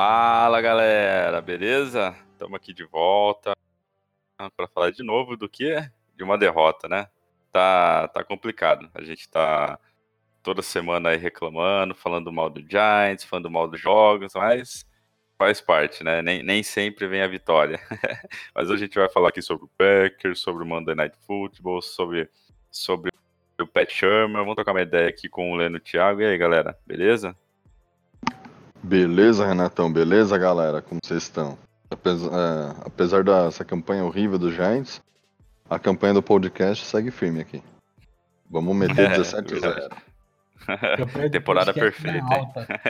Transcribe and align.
Fala 0.00 0.60
galera, 0.60 1.40
beleza? 1.40 2.16
Estamos 2.30 2.54
aqui 2.54 2.72
de 2.72 2.84
volta 2.84 3.52
para 4.56 4.68
falar 4.68 4.92
de 4.92 5.02
novo 5.02 5.36
do 5.36 5.48
que? 5.48 5.74
De 6.14 6.22
uma 6.22 6.38
derrota, 6.38 6.86
né? 6.86 7.08
Tá, 7.50 8.06
tá 8.06 8.22
complicado. 8.22 8.88
A 8.94 9.02
gente 9.02 9.28
tá 9.28 9.76
toda 10.40 10.62
semana 10.62 11.08
aí 11.08 11.16
reclamando, 11.16 11.96
falando 11.96 12.32
mal 12.32 12.48
do 12.48 12.60
Giants, 12.60 13.24
falando 13.24 13.50
mal 13.50 13.66
dos 13.66 13.80
jogos, 13.80 14.34
mas 14.36 14.86
faz 15.36 15.60
parte, 15.60 16.04
né? 16.04 16.22
Nem, 16.22 16.44
nem 16.44 16.62
sempre 16.62 17.08
vem 17.08 17.22
a 17.22 17.26
vitória. 17.26 17.80
mas 18.54 18.70
hoje 18.70 18.84
a 18.84 18.86
gente 18.86 18.98
vai 19.00 19.08
falar 19.08 19.30
aqui 19.30 19.42
sobre 19.42 19.64
o 19.64 19.70
Packers, 19.76 20.38
sobre 20.38 20.62
o 20.62 20.66
Monday 20.66 20.94
Night 20.94 21.16
Football, 21.26 21.82
sobre, 21.82 22.30
sobre 22.70 23.10
o 23.60 23.66
Pat 23.66 23.90
Shermer. 23.90 24.42
Vamos 24.42 24.54
trocar 24.54 24.70
uma 24.70 24.82
ideia 24.82 25.08
aqui 25.08 25.28
com 25.28 25.50
o 25.50 25.56
Leno 25.56 25.80
Thiago. 25.80 26.20
E 26.20 26.24
aí, 26.24 26.38
galera, 26.38 26.78
beleza? 26.86 27.36
Beleza, 28.82 29.46
Renatão, 29.46 29.92
beleza, 29.92 30.38
galera? 30.38 30.80
Como 30.80 31.00
vocês 31.02 31.24
estão? 31.24 31.58
Apesar, 31.90 32.28
é, 32.28 32.74
apesar 32.84 33.24
dessa 33.24 33.64
campanha 33.64 34.04
horrível 34.04 34.38
do 34.38 34.52
Giants, 34.52 35.00
a 35.68 35.78
campanha 35.78 36.14
do 36.14 36.22
podcast 36.22 36.84
segue 36.84 37.10
firme 37.10 37.40
aqui. 37.40 37.62
Vamos 38.50 38.74
meter 38.76 39.06
É, 39.06 39.08
17 39.10 39.54
a 39.54 39.58
verdade. 39.58 39.88
0. 40.66 40.96
Campanha 40.96 41.28
do 41.28 41.32
Temporada 41.32 41.74
perfeita. 41.74 42.80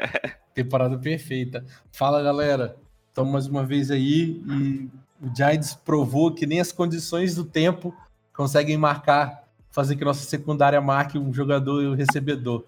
Temporada 0.54 0.98
perfeita. 0.98 1.64
Fala, 1.92 2.22
galera. 2.22 2.76
Estamos 3.08 3.32
mais 3.32 3.46
uma 3.46 3.64
vez 3.64 3.90
aí 3.90 4.40
e 4.46 4.88
o 5.20 5.34
Giants 5.34 5.74
provou 5.74 6.32
que 6.32 6.46
nem 6.46 6.60
as 6.60 6.70
condições 6.70 7.34
do 7.34 7.44
tempo 7.44 7.94
conseguem 8.32 8.76
marcar, 8.76 9.44
fazer 9.70 9.96
que 9.96 10.04
nossa 10.04 10.24
secundária 10.24 10.80
marque 10.80 11.18
um 11.18 11.32
jogador 11.32 11.82
e 11.82 11.88
um 11.88 11.94
recebedor. 11.94 12.64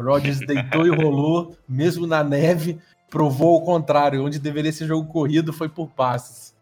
O 0.00 0.02
Rodgers 0.02 0.38
deitou 0.40 0.86
e 0.86 0.88
rolou, 0.88 1.54
mesmo 1.68 2.06
na 2.06 2.24
neve, 2.24 2.80
provou 3.10 3.58
o 3.58 3.64
contrário. 3.64 4.24
Onde 4.24 4.38
deveria 4.38 4.72
ser 4.72 4.86
jogo 4.86 5.12
corrido 5.12 5.52
foi 5.52 5.68
por 5.68 5.88
passes. 5.88 6.56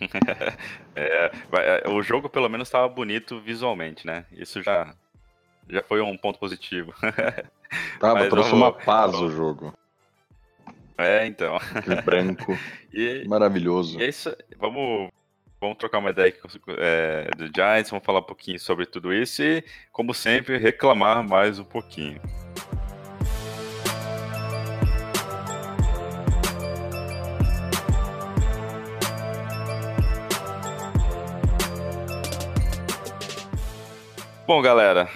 É, 1.00 1.30
é, 1.52 1.88
o 1.88 2.02
jogo 2.02 2.28
pelo 2.28 2.48
menos 2.48 2.66
estava 2.66 2.88
bonito 2.88 3.40
visualmente, 3.40 4.04
né? 4.04 4.24
Isso 4.32 4.60
já, 4.60 4.92
já 5.70 5.80
foi 5.80 6.00
um 6.00 6.16
ponto 6.16 6.40
positivo. 6.40 6.92
Tava, 8.00 8.14
Mas 8.14 8.28
trouxe 8.28 8.52
uma 8.52 8.72
paz 8.72 9.14
o 9.14 9.30
jogo. 9.30 9.72
É, 10.96 11.24
então. 11.24 11.54
Aquele 11.72 12.02
branco, 12.02 12.58
E, 12.92 13.24
maravilhoso. 13.28 14.00
e 14.00 14.02
é 14.02 14.08
isso. 14.08 14.36
Vamos, 14.58 15.08
vamos 15.60 15.76
trocar 15.76 15.98
uma 15.98 16.10
ideia 16.10 16.28
aqui 16.28 16.40
é, 16.78 17.30
do 17.36 17.46
Giants, 17.46 17.90
vamos 17.90 18.04
falar 18.04 18.20
um 18.20 18.24
pouquinho 18.24 18.58
sobre 18.58 18.86
tudo 18.86 19.12
isso 19.12 19.42
e, 19.42 19.64
como 19.92 20.14
sempre, 20.14 20.56
reclamar 20.56 21.26
mais 21.26 21.58
um 21.58 21.64
pouquinho. 21.64 22.20
Bom, 34.46 34.62
galera, 34.62 35.10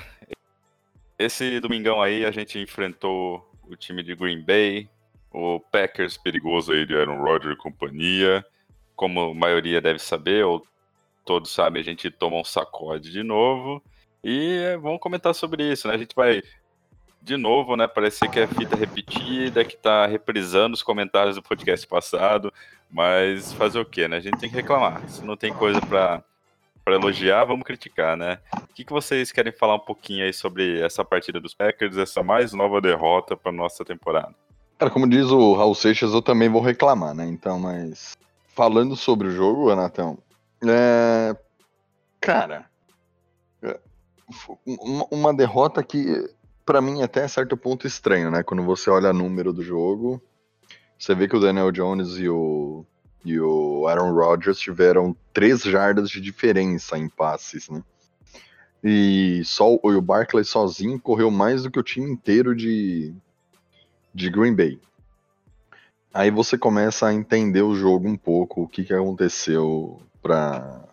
esse 1.18 1.58
domingão 1.58 2.02
aí 2.02 2.26
a 2.26 2.30
gente 2.30 2.58
enfrentou 2.58 3.50
o 3.66 3.74
time 3.74 4.02
de 4.02 4.14
Green 4.14 4.42
Bay, 4.42 4.90
o 5.30 5.58
Packers 5.58 6.18
perigoso 6.18 6.72
aí 6.72 6.84
de 6.84 6.94
Aaron 6.94 7.22
Rodgers 7.22 7.54
e 7.54 7.58
companhia. 7.58 8.44
Como 8.96 9.20
a 9.20 9.34
maioria 9.34 9.80
deve 9.80 9.98
saber, 9.98 10.44
ou 10.44 10.64
todos 11.24 11.50
sabem, 11.52 11.80
a 11.80 11.84
gente 11.84 12.10
toma 12.10 12.36
um 12.36 12.44
sacode 12.44 13.10
de 13.10 13.22
novo. 13.22 13.82
E 14.22 14.58
é, 14.58 14.76
vamos 14.76 15.00
comentar 15.00 15.34
sobre 15.34 15.72
isso, 15.72 15.88
né? 15.88 15.94
A 15.94 15.98
gente 15.98 16.14
vai, 16.14 16.42
de 17.20 17.36
novo, 17.36 17.76
né? 17.76 17.86
Parecer 17.86 18.30
que 18.30 18.38
é 18.38 18.46
fita 18.46 18.76
repetida, 18.76 19.64
que 19.64 19.76
tá 19.76 20.06
reprisando 20.06 20.74
os 20.74 20.82
comentários 20.82 21.36
do 21.36 21.42
podcast 21.42 21.86
passado. 21.86 22.52
Mas 22.90 23.52
fazer 23.54 23.80
o 23.80 23.84
quê, 23.84 24.06
né? 24.06 24.18
A 24.18 24.20
gente 24.20 24.38
tem 24.38 24.50
que 24.50 24.56
reclamar. 24.56 25.08
Se 25.08 25.24
não 25.24 25.36
tem 25.36 25.52
coisa 25.52 25.80
pra, 25.80 26.22
pra 26.84 26.94
elogiar, 26.94 27.44
vamos 27.44 27.64
criticar, 27.64 28.16
né? 28.16 28.38
O 28.54 28.74
que, 28.74 28.84
que 28.84 28.92
vocês 28.92 29.32
querem 29.32 29.52
falar 29.52 29.76
um 29.76 29.80
pouquinho 29.80 30.24
aí 30.24 30.32
sobre 30.32 30.80
essa 30.80 31.04
partida 31.04 31.40
dos 31.40 31.54
Packers, 31.54 31.96
essa 31.96 32.22
mais 32.22 32.52
nova 32.52 32.80
derrota 32.80 33.36
para 33.36 33.50
nossa 33.50 33.84
temporada? 33.84 34.34
Cara, 34.78 34.90
como 34.90 35.08
diz 35.08 35.26
o 35.26 35.54
Raul 35.54 35.74
Seixas, 35.74 36.12
eu 36.12 36.20
também 36.20 36.48
vou 36.48 36.60
reclamar, 36.60 37.14
né? 37.14 37.26
Então, 37.26 37.58
mas. 37.58 38.14
Falando 38.54 38.96
sobre 38.96 39.28
o 39.28 39.30
jogo, 39.30 39.68
Renatão, 39.68 40.18
é. 40.64 41.36
Cara. 42.20 42.66
é, 43.62 43.78
Uma, 45.10 45.34
derrota 45.34 45.82
que, 45.82 46.30
pra 46.64 46.80
mim, 46.80 47.02
até 47.02 47.24
é 47.24 47.28
certo 47.28 47.56
ponto 47.56 47.86
estranho, 47.86 48.30
né? 48.30 48.42
Quando 48.42 48.62
você 48.62 48.88
olha 48.88 49.10
o 49.10 49.14
número 49.14 49.52
do 49.52 49.62
jogo, 49.62 50.22
você 50.98 51.14
vê 51.14 51.26
que 51.26 51.36
o 51.36 51.40
Daniel 51.40 51.72
Jones 51.72 52.16
e 52.18 52.28
o, 52.28 52.84
e 53.24 53.38
o 53.40 53.86
Aaron 53.88 54.12
Rodgers 54.12 54.58
tiveram 54.58 55.16
três 55.32 55.62
jardas 55.62 56.08
de 56.08 56.20
diferença 56.20 56.96
em 56.96 57.08
passes, 57.08 57.68
né? 57.68 57.82
E 58.84 59.42
só 59.44 59.74
o, 59.74 59.80
o 59.82 60.00
Barkley 60.00 60.44
sozinho 60.44 61.00
correu 61.00 61.30
mais 61.30 61.62
do 61.62 61.70
que 61.70 61.78
o 61.78 61.84
time 61.84 62.10
inteiro 62.10 62.54
de, 62.54 63.12
de 64.14 64.30
Green 64.30 64.54
Bay. 64.54 64.80
Aí 66.14 66.30
você 66.30 66.58
começa 66.58 67.06
a 67.06 67.14
entender 67.14 67.62
o 67.62 67.74
jogo 67.74 68.06
um 68.06 68.16
pouco, 68.16 68.62
o 68.62 68.68
que, 68.68 68.84
que 68.84 68.92
aconteceu 68.92 69.98
para 70.20 70.86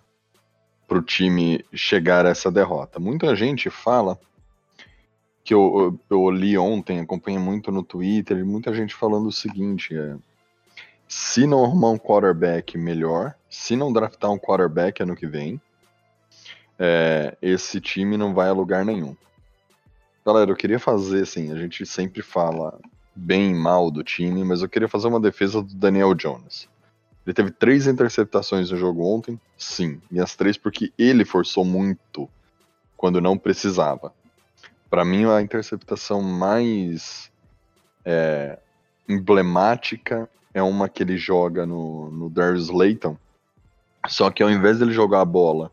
o 0.89 1.01
time 1.01 1.65
chegar 1.73 2.25
a 2.25 2.29
essa 2.29 2.49
derrota. 2.49 2.99
Muita 2.99 3.35
gente 3.35 3.69
fala 3.69 4.17
que 5.43 5.53
eu, 5.53 5.99
eu, 6.09 6.17
eu 6.17 6.31
li 6.31 6.57
ontem, 6.57 6.99
acompanhei 6.99 7.39
muito 7.39 7.69
no 7.69 7.83
Twitter, 7.83 8.45
muita 8.45 8.73
gente 8.73 8.95
falando 8.95 9.27
o 9.27 9.31
seguinte: 9.31 9.97
é, 9.97 10.15
se 11.05 11.45
não 11.45 11.65
arrumar 11.65 11.89
um 11.89 11.99
quarterback 11.99 12.77
melhor, 12.77 13.35
se 13.49 13.75
não 13.75 13.91
draftar 13.91 14.31
um 14.31 14.39
quarterback 14.39 15.03
ano 15.03 15.17
que 15.17 15.27
vem, 15.27 15.59
é, 16.77 17.35
esse 17.41 17.81
time 17.81 18.15
não 18.15 18.33
vai 18.33 18.47
a 18.47 18.53
lugar 18.53 18.85
nenhum. 18.85 19.17
Galera, 20.25 20.51
eu 20.51 20.55
queria 20.55 20.79
fazer 20.79 21.23
assim, 21.23 21.51
a 21.51 21.57
gente 21.57 21.85
sempre 21.85 22.21
fala 22.21 22.79
bem 23.19 23.53
mal 23.53 23.91
do 23.91 24.03
time, 24.03 24.43
mas 24.43 24.61
eu 24.61 24.69
queria 24.69 24.87
fazer 24.87 25.07
uma 25.07 25.19
defesa 25.19 25.61
do 25.61 25.73
Daniel 25.75 26.13
Jones. 26.13 26.67
Ele 27.25 27.33
teve 27.33 27.51
três 27.51 27.85
interceptações 27.85 28.71
no 28.71 28.77
jogo 28.77 29.05
ontem, 29.05 29.39
sim, 29.57 30.01
e 30.11 30.19
as 30.19 30.35
três 30.35 30.57
porque 30.57 30.91
ele 30.97 31.25
forçou 31.25 31.63
muito 31.63 32.29
quando 32.97 33.21
não 33.21 33.37
precisava. 33.37 34.13
Para 34.89 35.05
mim, 35.05 35.25
a 35.25 35.41
interceptação 35.41 36.21
mais 36.21 37.31
é, 38.03 38.57
emblemática 39.07 40.29
é 40.53 40.63
uma 40.63 40.89
que 40.89 41.03
ele 41.03 41.17
joga 41.17 41.65
no, 41.65 42.09
no 42.09 42.29
Darius 42.29 42.63
Slayton, 42.63 43.15
só 44.07 44.31
que 44.31 44.41
ao 44.41 44.49
invés 44.49 44.79
dele 44.79 44.91
jogar 44.91 45.21
a 45.21 45.25
bola 45.25 45.71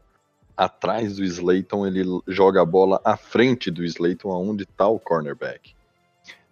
atrás 0.57 1.17
do 1.17 1.25
Slayton, 1.25 1.87
ele 1.87 2.03
joga 2.27 2.63
a 2.63 2.65
bola 2.65 3.01
à 3.05 3.17
frente 3.17 3.71
do 3.71 3.85
Slayton, 3.85 4.31
aonde 4.31 4.65
está 4.65 4.87
o 4.89 4.99
cornerback. 4.99 5.75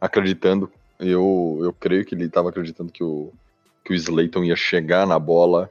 Acreditando, 0.01 0.71
eu, 0.99 1.59
eu 1.63 1.73
creio 1.73 2.05
que 2.05 2.15
ele 2.15 2.25
estava 2.25 2.49
acreditando 2.49 2.93
que 2.93 3.03
o, 3.03 3.33
que 3.85 3.93
o 3.93 3.95
Slayton 3.95 4.45
ia 4.45 4.57
chegar 4.57 5.07
na 5.07 5.19
bola 5.19 5.71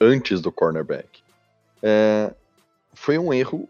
antes 0.00 0.40
do 0.40 0.50
cornerback. 0.50 1.22
É, 1.82 2.32
foi 2.94 3.18
um 3.18 3.32
erro 3.32 3.68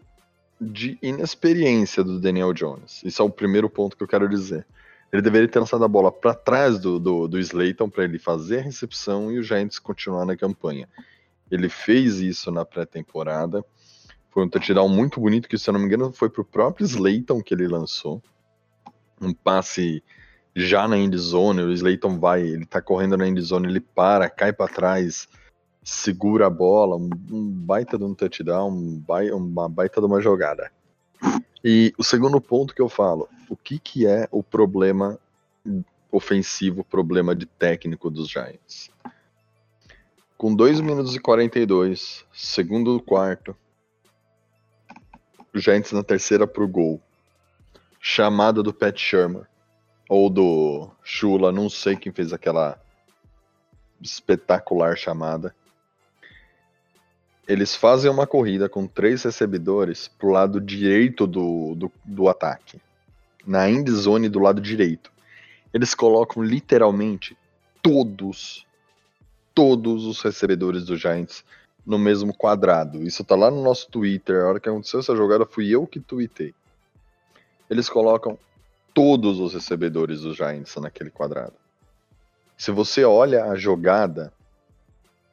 de 0.59 0.97
inexperiência 1.01 2.03
do 2.03 2.19
Daniel 2.19 2.53
Jones. 2.53 3.01
Isso 3.03 3.21
é 3.21 3.25
o 3.25 3.29
primeiro 3.29 3.69
ponto 3.69 3.97
que 3.97 4.03
eu 4.03 4.07
quero 4.07 4.29
dizer. 4.29 4.65
Ele 5.11 5.21
deveria 5.21 5.47
ter 5.47 5.59
lançado 5.59 5.83
a 5.83 5.87
bola 5.87 6.11
para 6.11 6.33
trás 6.33 6.79
do, 6.79 6.97
do, 6.97 7.27
do 7.27 7.39
Slayton 7.39 7.89
para 7.89 8.05
ele 8.05 8.17
fazer 8.17 8.59
a 8.59 8.63
recepção 8.63 9.31
e 9.31 9.39
o 9.39 9.43
Giants 9.43 9.79
continuar 9.79 10.25
na 10.25 10.37
campanha. 10.37 10.87
Ele 11.49 11.67
fez 11.67 12.19
isso 12.19 12.49
na 12.49 12.63
pré-temporada. 12.63 13.65
Foi 14.29 14.45
um 14.45 14.49
touchdown 14.49 14.87
muito 14.87 15.19
bonito, 15.19 15.49
que 15.49 15.57
se 15.57 15.69
eu 15.69 15.73
não 15.73 15.81
me 15.81 15.87
engano 15.87 16.13
foi 16.13 16.29
pro 16.29 16.45
próprio 16.45 16.85
Slayton 16.85 17.41
que 17.43 17.53
ele 17.53 17.67
lançou. 17.67 18.23
Um 19.19 19.33
passe 19.33 20.01
já 20.55 20.87
na 20.87 20.97
end 20.97 21.17
zone, 21.17 21.61
o 21.61 21.71
Slayton 21.71 22.19
vai, 22.19 22.41
ele 22.41 22.65
tá 22.65 22.81
correndo 22.81 23.17
na 23.17 23.27
end 23.27 23.41
zone, 23.41 23.67
ele 23.67 23.79
para, 23.79 24.29
cai 24.29 24.51
para 24.51 24.71
trás, 24.71 25.27
segura 25.83 26.47
a 26.47 26.49
bola, 26.49 26.95
um, 26.95 27.09
um 27.31 27.49
baita 27.49 27.97
de 27.97 28.03
um 28.03 28.13
touchdown, 28.13 28.69
um 28.69 29.03
uma 29.35 29.69
baita 29.69 29.99
de 29.99 30.07
uma 30.07 30.21
jogada. 30.21 30.71
E 31.63 31.93
o 31.97 32.03
segundo 32.03 32.41
ponto 32.41 32.73
que 32.73 32.81
eu 32.81 32.89
falo, 32.89 33.29
o 33.49 33.55
que 33.55 33.79
que 33.79 34.07
é 34.07 34.27
o 34.31 34.41
problema 34.43 35.19
ofensivo, 36.11 36.83
problema 36.83 37.35
de 37.35 37.45
técnico 37.45 38.09
dos 38.09 38.29
Giants? 38.29 38.89
Com 40.37 40.55
2 40.55 40.81
minutos 40.81 41.15
e 41.15 41.19
42, 41.19 42.25
segundo 42.33 42.99
quarto. 42.99 43.55
O 45.53 45.59
Giants 45.59 45.91
na 45.91 46.03
terceira 46.03 46.47
pro 46.47 46.67
gol. 46.67 46.99
Chamada 47.99 48.63
do 48.63 48.73
Pat 48.73 48.97
Shermer. 48.97 49.50
Ou 50.11 50.29
do 50.29 50.89
Chula, 51.01 51.53
não 51.53 51.69
sei 51.69 51.95
quem 51.95 52.11
fez 52.11 52.33
aquela 52.33 52.77
espetacular 54.01 54.97
chamada. 54.97 55.55
Eles 57.47 57.77
fazem 57.77 58.11
uma 58.11 58.27
corrida 58.27 58.67
com 58.67 58.85
três 58.85 59.23
recebedores 59.23 60.09
pro 60.09 60.31
lado 60.31 60.59
direito 60.59 61.25
do, 61.25 61.75
do, 61.75 61.91
do 62.03 62.27
ataque. 62.27 62.81
Na 63.47 63.69
end 63.69 63.89
zone 63.89 64.27
do 64.27 64.39
lado 64.39 64.59
direito. 64.59 65.09
Eles 65.73 65.95
colocam 65.95 66.43
literalmente 66.43 67.37
todos 67.81 68.65
todos 69.55 70.05
os 70.05 70.21
recebedores 70.21 70.83
do 70.83 70.97
Giants 70.97 71.41
no 71.85 71.97
mesmo 71.97 72.33
quadrado. 72.33 73.01
Isso 73.01 73.23
tá 73.23 73.37
lá 73.37 73.49
no 73.49 73.63
nosso 73.63 73.89
Twitter. 73.89 74.41
A 74.41 74.49
hora 74.49 74.59
que 74.59 74.67
aconteceu 74.67 74.99
essa 74.99 75.15
jogada, 75.15 75.45
fui 75.45 75.69
eu 75.69 75.87
que 75.87 76.01
tuitei. 76.01 76.53
Eles 77.69 77.87
colocam 77.87 78.37
todos 78.93 79.39
os 79.39 79.53
recebedores 79.53 80.21
do 80.21 80.33
Giants 80.33 80.75
naquele 80.77 81.09
quadrado. 81.09 81.53
Se 82.57 82.71
você 82.71 83.03
olha 83.03 83.45
a 83.45 83.55
jogada, 83.55 84.31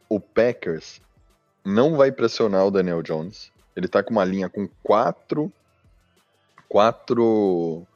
o 0.08 0.18
Packers 0.18 1.00
não 1.64 1.96
vai 1.96 2.10
pressionar 2.10 2.66
o 2.66 2.70
Daniel 2.70 3.02
Jones. 3.02 3.52
Ele 3.76 3.86
tá 3.86 4.02
com 4.02 4.10
uma 4.10 4.24
linha 4.24 4.48
com 4.48 4.68
quatro, 4.82 5.52
quatro 6.68 7.86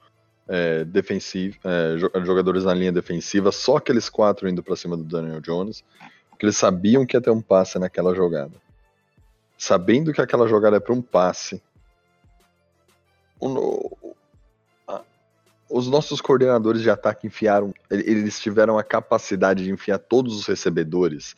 é, 0.49 0.85
é, 0.85 2.25
jogadores 2.25 2.65
na 2.65 2.75
linha 2.75 2.93
defensiva, 2.93 3.50
só 3.50 3.76
aqueles 3.76 4.08
quatro 4.08 4.49
indo 4.49 4.62
para 4.62 4.76
cima 4.76 4.97
do 4.97 5.05
Daniel 5.05 5.41
Jones, 5.41 5.82
porque 6.29 6.44
eles 6.44 6.56
sabiam 6.56 7.06
que 7.06 7.17
ia 7.17 7.20
ter 7.20 7.31
um 7.31 7.41
passe 7.41 7.79
naquela 7.79 8.15
jogada. 8.15 8.61
Sabendo 9.56 10.12
que 10.12 10.20
aquela 10.20 10.47
jogada 10.47 10.76
é 10.76 10.81
para 10.81 10.93
um 10.93 11.00
passe, 11.00 11.62
o, 13.41 14.15
os 15.72 15.88
nossos 15.88 16.20
coordenadores 16.20 16.82
de 16.82 16.90
ataque 16.90 17.26
enfiaram, 17.26 17.72
eles 17.90 18.38
tiveram 18.38 18.78
a 18.78 18.84
capacidade 18.84 19.64
de 19.64 19.70
enfiar 19.70 19.98
todos 19.98 20.36
os 20.36 20.46
recebedores. 20.46 21.34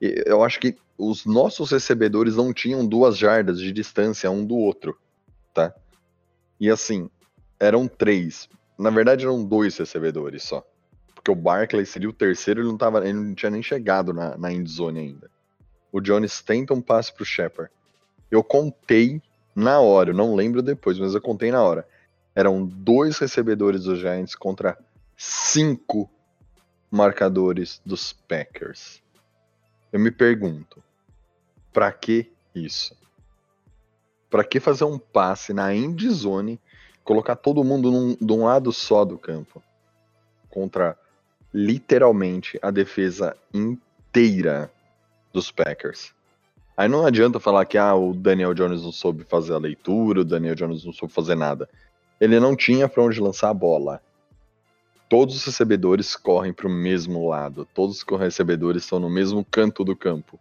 Eu 0.00 0.42
acho 0.42 0.58
que 0.58 0.78
os 0.96 1.26
nossos 1.26 1.70
recebedores 1.70 2.36
não 2.36 2.54
tinham 2.54 2.86
duas 2.86 3.18
jardas 3.18 3.60
de 3.60 3.70
distância 3.70 4.30
um 4.30 4.46
do 4.46 4.56
outro, 4.56 4.98
tá? 5.52 5.74
E 6.58 6.70
assim, 6.70 7.10
eram 7.60 7.86
três. 7.86 8.48
Na 8.78 8.88
verdade, 8.88 9.26
eram 9.26 9.44
dois 9.44 9.76
recebedores 9.76 10.42
só. 10.42 10.66
Porque 11.14 11.30
o 11.30 11.34
Barkley 11.34 11.84
seria 11.84 12.08
o 12.08 12.14
terceiro, 12.14 12.62
ele 12.62 12.68
não, 12.68 12.78
tava, 12.78 13.06
ele 13.06 13.18
não 13.18 13.34
tinha 13.34 13.50
nem 13.50 13.62
chegado 13.62 14.14
na, 14.14 14.38
na 14.38 14.50
endzone 14.50 15.00
ainda. 15.00 15.30
O 15.92 16.00
Jones 16.00 16.40
tenta 16.40 16.72
um 16.72 16.80
passe 16.80 17.12
pro 17.12 17.26
Shepard. 17.26 17.70
Eu 18.30 18.42
contei 18.42 19.20
na 19.54 19.80
hora, 19.80 20.10
eu 20.10 20.14
não 20.14 20.34
lembro 20.34 20.62
depois, 20.62 20.98
mas 20.98 21.14
eu 21.14 21.20
contei 21.20 21.50
na 21.50 21.62
hora. 21.62 21.86
Eram 22.36 22.66
dois 22.66 23.18
recebedores 23.18 23.84
dos 23.84 23.98
Giants 23.98 24.34
contra 24.34 24.78
cinco 25.16 26.10
marcadores 26.90 27.80
dos 27.84 28.12
Packers. 28.12 29.02
Eu 29.90 29.98
me 29.98 30.10
pergunto, 30.10 30.82
para 31.72 31.90
que 31.90 32.30
isso? 32.54 32.94
Para 34.28 34.44
que 34.44 34.60
fazer 34.60 34.84
um 34.84 34.98
passe 34.98 35.54
na 35.54 35.74
end 35.74 36.06
zone 36.10 36.60
colocar 37.02 37.36
todo 37.36 37.64
mundo 37.64 37.90
num, 37.90 38.14
de 38.14 38.32
um 38.32 38.44
lado 38.44 38.70
só 38.70 39.02
do 39.02 39.16
campo 39.16 39.62
contra 40.50 40.98
literalmente 41.54 42.58
a 42.60 42.70
defesa 42.70 43.34
inteira 43.54 44.70
dos 45.32 45.50
Packers. 45.50 46.12
Aí 46.76 46.88
não 46.88 47.06
adianta 47.06 47.40
falar 47.40 47.64
que 47.64 47.78
ah, 47.78 47.94
o 47.94 48.12
Daniel 48.12 48.52
Jones 48.52 48.82
não 48.82 48.92
soube 48.92 49.24
fazer 49.24 49.54
a 49.54 49.58
leitura, 49.58 50.20
o 50.20 50.24
Daniel 50.24 50.54
Jones 50.54 50.84
não 50.84 50.92
soube 50.92 51.14
fazer 51.14 51.34
nada. 51.34 51.66
Ele 52.20 52.40
não 52.40 52.56
tinha 52.56 52.88
para 52.88 53.02
onde 53.02 53.20
lançar 53.20 53.50
a 53.50 53.54
bola. 53.54 54.02
Todos 55.08 55.36
os 55.36 55.44
recebedores 55.44 56.16
correm 56.16 56.52
para 56.52 56.66
o 56.66 56.70
mesmo 56.70 57.28
lado, 57.28 57.66
todos 57.72 58.02
os 58.02 58.18
recebedores 58.18 58.82
estão 58.82 58.98
no 58.98 59.08
mesmo 59.08 59.44
canto 59.44 59.84
do 59.84 59.94
campo. 59.94 60.38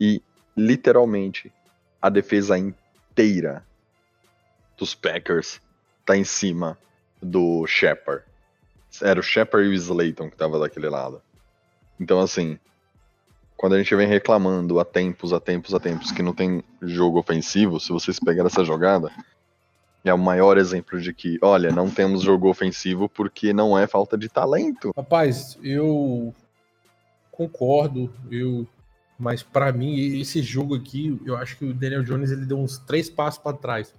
E 0.00 0.20
literalmente 0.56 1.52
a 2.00 2.08
defesa 2.08 2.58
inteira 2.58 3.64
dos 4.76 4.94
Packers 4.94 5.60
tá 6.04 6.16
em 6.16 6.24
cima 6.24 6.76
do 7.22 7.64
Shepard. 7.66 8.24
Era 9.00 9.20
o 9.20 9.22
Shepard 9.22 9.68
e 9.68 9.70
o 9.70 9.74
Slayton 9.74 10.28
que 10.28 10.36
tava 10.36 10.58
daquele 10.58 10.88
lado. 10.88 11.22
Então, 12.00 12.20
assim, 12.20 12.58
quando 13.56 13.74
a 13.74 13.78
gente 13.78 13.94
vem 13.94 14.08
reclamando 14.08 14.80
a 14.80 14.84
tempos, 14.84 15.32
a 15.32 15.38
tempos, 15.38 15.72
a 15.72 15.78
tempos 15.78 16.10
que 16.10 16.22
não 16.22 16.34
tem 16.34 16.64
jogo 16.82 17.20
ofensivo, 17.20 17.78
se 17.78 17.90
vocês 17.90 18.18
pegarem 18.18 18.48
essa 18.48 18.64
jogada, 18.64 19.12
é 20.04 20.12
o 20.12 20.18
maior 20.18 20.58
exemplo 20.58 21.00
de 21.00 21.12
que, 21.12 21.38
olha, 21.42 21.70
não 21.70 21.90
temos 21.90 22.22
jogo 22.22 22.48
ofensivo 22.48 23.08
porque 23.08 23.52
não 23.52 23.78
é 23.78 23.86
falta 23.86 24.16
de 24.18 24.28
talento. 24.28 24.92
Rapaz, 24.96 25.58
eu 25.62 26.34
concordo, 27.30 28.12
eu 28.30 28.66
mas 29.18 29.40
para 29.40 29.72
mim 29.72 30.20
esse 30.20 30.42
jogo 30.42 30.74
aqui, 30.74 31.16
eu 31.24 31.36
acho 31.36 31.56
que 31.56 31.64
o 31.64 31.72
Daniel 31.72 32.02
Jones 32.02 32.32
ele 32.32 32.44
deu 32.44 32.58
uns 32.58 32.78
três 32.78 33.08
passos 33.08 33.40
para 33.40 33.56
trás. 33.56 33.94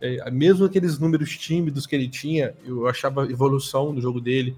É, 0.00 0.30
mesmo 0.30 0.64
aqueles 0.64 0.98
números 0.98 1.36
tímidos 1.36 1.86
que 1.86 1.94
ele 1.94 2.08
tinha, 2.08 2.54
eu 2.64 2.86
achava 2.88 3.24
evolução 3.30 3.92
no 3.92 4.00
jogo 4.00 4.22
dele. 4.22 4.56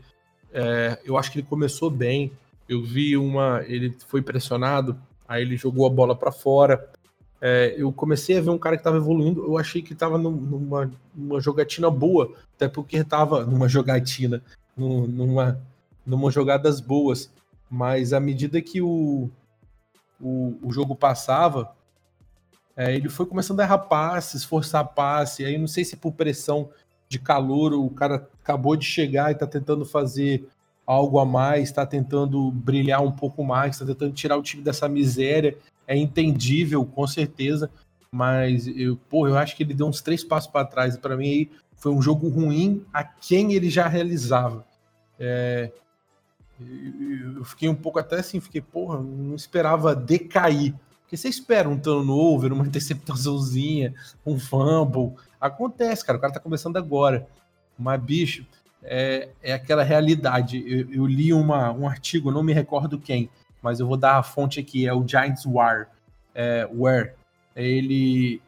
É, 0.52 0.98
eu 1.04 1.18
acho 1.18 1.32
que 1.32 1.40
ele 1.40 1.46
começou 1.46 1.90
bem. 1.90 2.30
Eu 2.68 2.84
vi 2.84 3.16
uma. 3.16 3.62
Ele 3.66 3.96
foi 4.06 4.22
pressionado, 4.22 4.96
aí 5.26 5.42
ele 5.42 5.56
jogou 5.56 5.86
a 5.86 5.90
bola 5.90 6.14
para 6.14 6.30
fora. 6.30 6.88
É, 7.40 7.74
eu 7.76 7.92
comecei 7.92 8.38
a 8.38 8.40
ver 8.40 8.50
um 8.50 8.58
cara 8.58 8.76
que 8.76 8.80
estava 8.80 8.96
evoluindo. 8.96 9.44
Eu 9.44 9.58
achei 9.58 9.82
que 9.82 9.92
estava 9.92 10.16
numa, 10.18 10.90
numa 11.14 11.40
jogatina 11.40 11.90
boa, 11.90 12.32
até 12.54 12.68
porque 12.68 12.96
estava 12.98 13.44
numa 13.44 13.68
jogatina, 13.68 14.42
numa, 14.76 15.60
numa 16.04 16.30
jogadas 16.30 16.80
boas. 16.80 17.30
Mas 17.70 18.12
à 18.12 18.20
medida 18.20 18.60
que 18.62 18.80
o, 18.80 19.28
o, 20.20 20.58
o 20.62 20.72
jogo 20.72 20.94
passava, 20.94 21.74
é, 22.76 22.94
ele 22.94 23.08
foi 23.08 23.26
começando 23.26 23.60
a 23.60 23.64
errar 23.64 23.78
passes, 23.78 24.44
forçar 24.44 24.86
passe, 24.88 25.44
aí 25.44 25.56
não 25.56 25.66
sei 25.66 25.84
se 25.84 25.96
por 25.96 26.12
pressão 26.12 26.68
de 27.08 27.18
calor 27.18 27.72
o 27.72 27.88
cara 27.90 28.28
acabou 28.42 28.76
de 28.76 28.84
chegar 28.84 29.30
e 29.30 29.34
tá 29.34 29.46
tentando 29.46 29.84
fazer 29.84 30.48
algo 30.86 31.18
a 31.18 31.24
mais, 31.24 31.72
tá 31.72 31.84
tentando 31.84 32.50
brilhar 32.50 33.02
um 33.02 33.10
pouco 33.10 33.42
mais, 33.44 33.78
tá 33.78 33.84
tentando 33.84 34.12
tirar 34.12 34.36
o 34.36 34.42
time 34.42 34.62
dessa 34.62 34.88
miséria. 34.88 35.56
É 35.86 35.96
entendível, 35.96 36.84
com 36.84 37.06
certeza, 37.06 37.70
mas 38.10 38.66
eu, 38.66 38.96
pô, 39.08 39.28
eu 39.28 39.36
acho 39.36 39.56
que 39.56 39.62
ele 39.62 39.74
deu 39.74 39.86
uns 39.86 40.00
três 40.00 40.24
passos 40.24 40.50
para 40.50 40.66
trás 40.66 40.94
e 40.94 40.98
para 40.98 41.16
mim 41.16 41.28
aí 41.28 41.50
foi 41.76 41.92
um 41.92 42.02
jogo 42.02 42.28
ruim 42.28 42.84
a 42.92 43.04
quem 43.04 43.52
ele 43.52 43.70
já 43.70 43.86
realizava. 43.86 44.66
É, 45.18 45.70
eu 46.60 47.44
fiquei 47.44 47.68
um 47.68 47.74
pouco 47.74 47.98
até 47.98 48.16
assim, 48.16 48.40
fiquei, 48.40 48.60
porra, 48.60 49.00
não 49.00 49.34
esperava 49.34 49.94
decair 49.94 50.74
porque 51.06 51.16
você 51.16 51.28
espera 51.28 51.68
um 51.68 51.78
turnover, 51.78 52.52
uma 52.52 52.66
interceptaçãozinha, 52.66 53.94
um 54.26 54.38
fumble. 54.38 55.14
Acontece, 55.40 56.04
cara. 56.04 56.18
O 56.18 56.20
cara 56.20 56.32
tá 56.32 56.40
começando 56.40 56.76
agora. 56.76 57.28
Mas, 57.78 58.02
bicho, 58.02 58.44
é, 58.82 59.28
é 59.40 59.52
aquela 59.52 59.84
realidade. 59.84 60.64
Eu, 60.66 60.92
eu 60.92 61.06
li 61.06 61.32
uma, 61.32 61.70
um 61.72 61.88
artigo, 61.88 62.32
não 62.32 62.42
me 62.42 62.52
recordo 62.52 62.98
quem, 62.98 63.30
mas 63.66 63.80
eu 63.80 63.86
vou 63.88 63.96
dar 63.96 64.16
a 64.16 64.22
fonte 64.22 64.60
aqui. 64.60 64.86
É 64.86 64.94
o 64.94 65.06
Giants 65.06 65.44
War. 65.44 65.88
É, 66.32 66.68
Where. 66.72 67.14
Ele. 67.56 68.40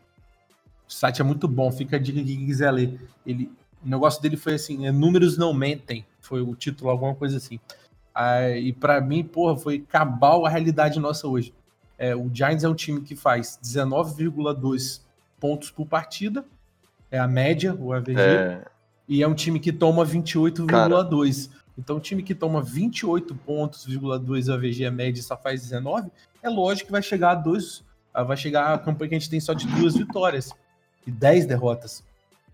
O 0.89 0.93
site 0.93 1.21
é 1.21 1.25
muito 1.25 1.49
bom, 1.49 1.73
fica 1.73 1.97
a 1.97 1.99
dica 1.99 2.23
quem 2.23 2.47
quiser 2.47 2.71
ler. 2.71 3.01
Ele, 3.27 3.51
o 3.85 3.89
negócio 3.89 4.23
dele 4.23 4.37
foi 4.37 4.55
assim: 4.55 4.87
é, 4.87 4.93
números 4.93 5.37
não 5.37 5.53
mentem. 5.53 6.07
Foi 6.21 6.41
o 6.41 6.55
título, 6.55 6.89
alguma 6.89 7.17
coisa 7.17 7.37
assim. 7.39 7.59
Ah, 8.15 8.51
e 8.51 8.73
para 8.73 9.01
mim, 9.01 9.25
porra, 9.25 9.57
foi 9.57 9.81
cabal 9.81 10.47
a 10.47 10.49
realidade 10.49 11.01
nossa 11.01 11.27
hoje. 11.27 11.53
É, 11.99 12.15
o 12.15 12.31
Giants 12.33 12.63
é 12.63 12.69
um 12.69 12.75
time 12.75 13.01
que 13.01 13.17
faz 13.17 13.59
19,2 13.61 15.01
pontos 15.41 15.71
por 15.71 15.85
partida, 15.85 16.45
é 17.11 17.19
a 17.19 17.27
média, 17.27 17.75
o 17.75 17.93
AVG, 17.93 18.21
é... 18.21 18.65
e 19.09 19.23
é 19.23 19.29
um 19.29 19.35
time 19.35 19.59
que 19.59 19.73
toma 19.73 20.05
28,2. 20.05 21.51
Então, 21.79 21.97
o 21.97 22.01
time 22.01 22.23
que 22.23 22.35
toma 22.35 22.61
28 22.61 23.35
pontos,2 23.37 24.53
AVG 24.53 24.85
a 24.85 24.91
média 24.91 25.21
e 25.21 25.23
só 25.23 25.37
faz 25.37 25.63
19, 25.63 26.11
é 26.43 26.49
lógico 26.49 26.87
que 26.87 26.93
vai 26.93 27.03
chegar 27.03 27.31
a 27.31 27.35
dois, 27.37 27.85
ah, 28.13 28.23
vai 28.23 28.37
chegar 28.37 28.75
a 28.75 28.79
campanha 28.79 29.11
que 29.11 29.15
a 29.15 29.19
gente 29.19 29.31
tem 29.31 29.41
só 29.41 29.53
de 29.53 29.67
duas 29.67 29.97
vitórias 29.97 30.53
e 31.07 31.11
10 31.11 31.47
derrotas. 31.47 32.05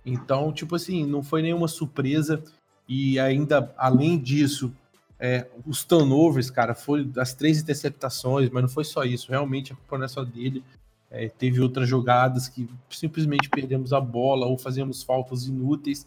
Então, 0.05 0.53
tipo 0.53 0.77
assim, 0.77 1.07
não 1.07 1.23
foi 1.23 1.41
nenhuma 1.43 1.67
surpresa 1.67 2.43
e 2.87 3.19
ainda 3.19 3.73
além 3.77 4.19
disso, 4.19 4.73
é, 5.19 5.47
os 5.67 5.85
turnovers, 5.85 6.51
cara, 6.51 6.75
foi 6.75 7.11
as 7.17 7.33
três 7.33 7.61
interceptações, 7.61 8.51
mas 8.51 8.63
não 8.63 8.69
foi 8.69 8.85
só 8.85 9.05
isso. 9.05 9.31
Realmente 9.31 9.73
a 9.73 9.77
culpa 9.77 9.97
não 9.97 10.05
é 10.05 10.09
só 10.09 10.23
dele. 10.23 10.63
É, 11.11 11.29
teve 11.29 11.61
outras 11.61 11.89
jogadas 11.89 12.49
que 12.49 12.69
simplesmente 12.91 13.49
perdemos 13.49 13.93
a 13.93 14.01
bola 14.01 14.47
ou 14.47 14.59
fazemos 14.59 15.03
faltas 15.03 15.47
inúteis. 15.47 16.07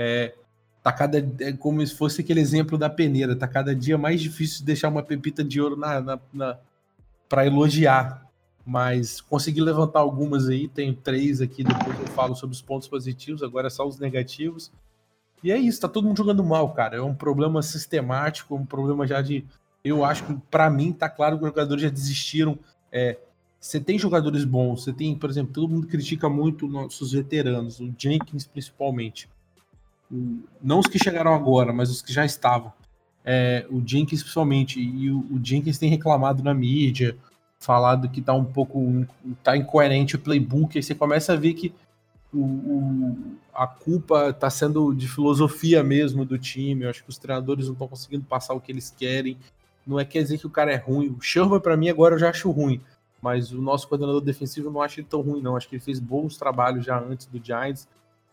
É, 0.00 0.32
tá 0.80 0.92
cada, 0.92 1.18
é 1.40 1.52
como 1.52 1.84
se 1.84 1.92
fosse 1.92 2.20
aquele 2.20 2.38
exemplo 2.38 2.78
da 2.78 2.88
peneira. 2.88 3.34
Tá 3.34 3.48
cada 3.48 3.74
dia 3.74 3.98
mais 3.98 4.20
difícil 4.20 4.60
de 4.60 4.66
deixar 4.66 4.88
uma 4.88 5.02
pepita 5.02 5.42
de 5.42 5.60
ouro 5.60 5.76
na, 5.76 6.00
na, 6.00 6.20
na, 6.32 6.58
para 7.28 7.44
elogiar, 7.44 8.24
mas 8.64 9.20
consegui 9.20 9.60
levantar 9.60 9.98
algumas 9.98 10.48
aí, 10.48 10.68
tenho 10.68 10.94
três 10.94 11.40
aqui, 11.40 11.64
depois 11.64 11.98
eu 11.98 12.06
falo 12.08 12.36
sobre 12.36 12.54
os 12.54 12.62
pontos 12.62 12.86
positivos, 12.86 13.42
agora 13.42 13.66
é 13.66 13.70
só 13.70 13.84
os 13.84 13.98
negativos. 13.98 14.70
E 15.42 15.50
é 15.50 15.58
isso, 15.58 15.80
tá 15.80 15.88
todo 15.88 16.06
mundo 16.06 16.16
jogando 16.16 16.44
mal, 16.44 16.72
cara. 16.72 16.96
É 16.96 17.02
um 17.02 17.14
problema 17.14 17.60
sistemático, 17.60 18.54
um 18.54 18.66
problema 18.66 19.06
já 19.06 19.20
de. 19.20 19.44
Eu 19.82 20.04
acho 20.04 20.24
que, 20.24 20.34
para 20.50 20.70
mim, 20.70 20.92
tá 20.92 21.08
claro 21.08 21.38
que 21.38 21.44
os 21.44 21.48
jogadores 21.48 21.82
já 21.82 21.88
desistiram. 21.88 22.58
É, 22.90 23.18
você 23.60 23.80
tem 23.80 23.98
jogadores 23.98 24.44
bons, 24.44 24.84
você 24.84 24.92
tem, 24.92 25.16
por 25.16 25.28
exemplo, 25.28 25.52
todo 25.52 25.68
mundo 25.68 25.86
critica 25.86 26.28
muito 26.28 26.68
nossos 26.68 27.12
veteranos, 27.12 27.80
o 27.80 27.92
Jenkins 27.96 28.46
principalmente. 28.46 29.28
Não 30.62 30.78
os 30.78 30.86
que 30.86 30.98
chegaram 30.98 31.34
agora, 31.34 31.72
mas 31.72 31.90
os 31.90 32.02
que 32.02 32.12
já 32.12 32.24
estavam. 32.24 32.72
É, 33.24 33.66
o 33.70 33.82
Jenkins 33.86 34.22
principalmente, 34.22 34.80
e 34.80 35.10
o, 35.10 35.18
o, 35.30 35.40
Jenkins 35.42 35.78
tem 35.78 35.90
reclamado 35.90 36.42
na 36.42 36.54
mídia, 36.54 37.16
falado 37.58 38.08
que 38.08 38.22
tá 38.22 38.32
um 38.32 38.44
pouco, 38.44 39.06
tá 39.42 39.56
incoerente 39.56 40.16
o 40.16 40.18
playbook, 40.18 40.78
aí 40.78 40.82
você 40.82 40.94
começa 40.94 41.34
a 41.34 41.36
ver 41.36 41.52
que 41.52 41.74
o, 42.32 42.38
o, 42.38 43.16
a 43.52 43.66
culpa 43.66 44.32
tá 44.32 44.48
sendo 44.48 44.94
de 44.94 45.06
filosofia 45.08 45.82
mesmo 45.82 46.24
do 46.24 46.38
time, 46.38 46.84
eu 46.84 46.90
acho 46.90 47.04
que 47.04 47.10
os 47.10 47.18
treinadores 47.18 47.66
não 47.66 47.74
estão 47.74 47.88
conseguindo 47.88 48.24
passar 48.24 48.54
o 48.54 48.60
que 48.60 48.72
eles 48.72 48.90
querem, 48.96 49.36
não 49.86 50.00
é 50.00 50.04
quer 50.04 50.22
dizer 50.22 50.38
que 50.38 50.46
o 50.46 50.50
cara 50.50 50.72
é 50.72 50.76
ruim, 50.76 51.08
o 51.08 51.20
Sherman 51.20 51.60
para 51.60 51.76
mim 51.76 51.90
agora 51.90 52.14
eu 52.14 52.18
já 52.18 52.30
acho 52.30 52.50
ruim, 52.50 52.80
mas 53.20 53.52
o 53.52 53.60
nosso 53.60 53.88
coordenador 53.88 54.20
defensivo 54.20 54.70
não 54.70 54.80
acho 54.80 55.00
ele 55.00 55.06
tão 55.08 55.20
ruim, 55.20 55.42
não. 55.42 55.56
Acho 55.56 55.68
que 55.68 55.76
ele 55.76 55.82
fez 55.82 55.98
bons 55.98 56.36
trabalhos 56.36 56.84
já 56.84 56.98
antes 56.98 57.26
do 57.26 57.44
Giants. 57.44 57.88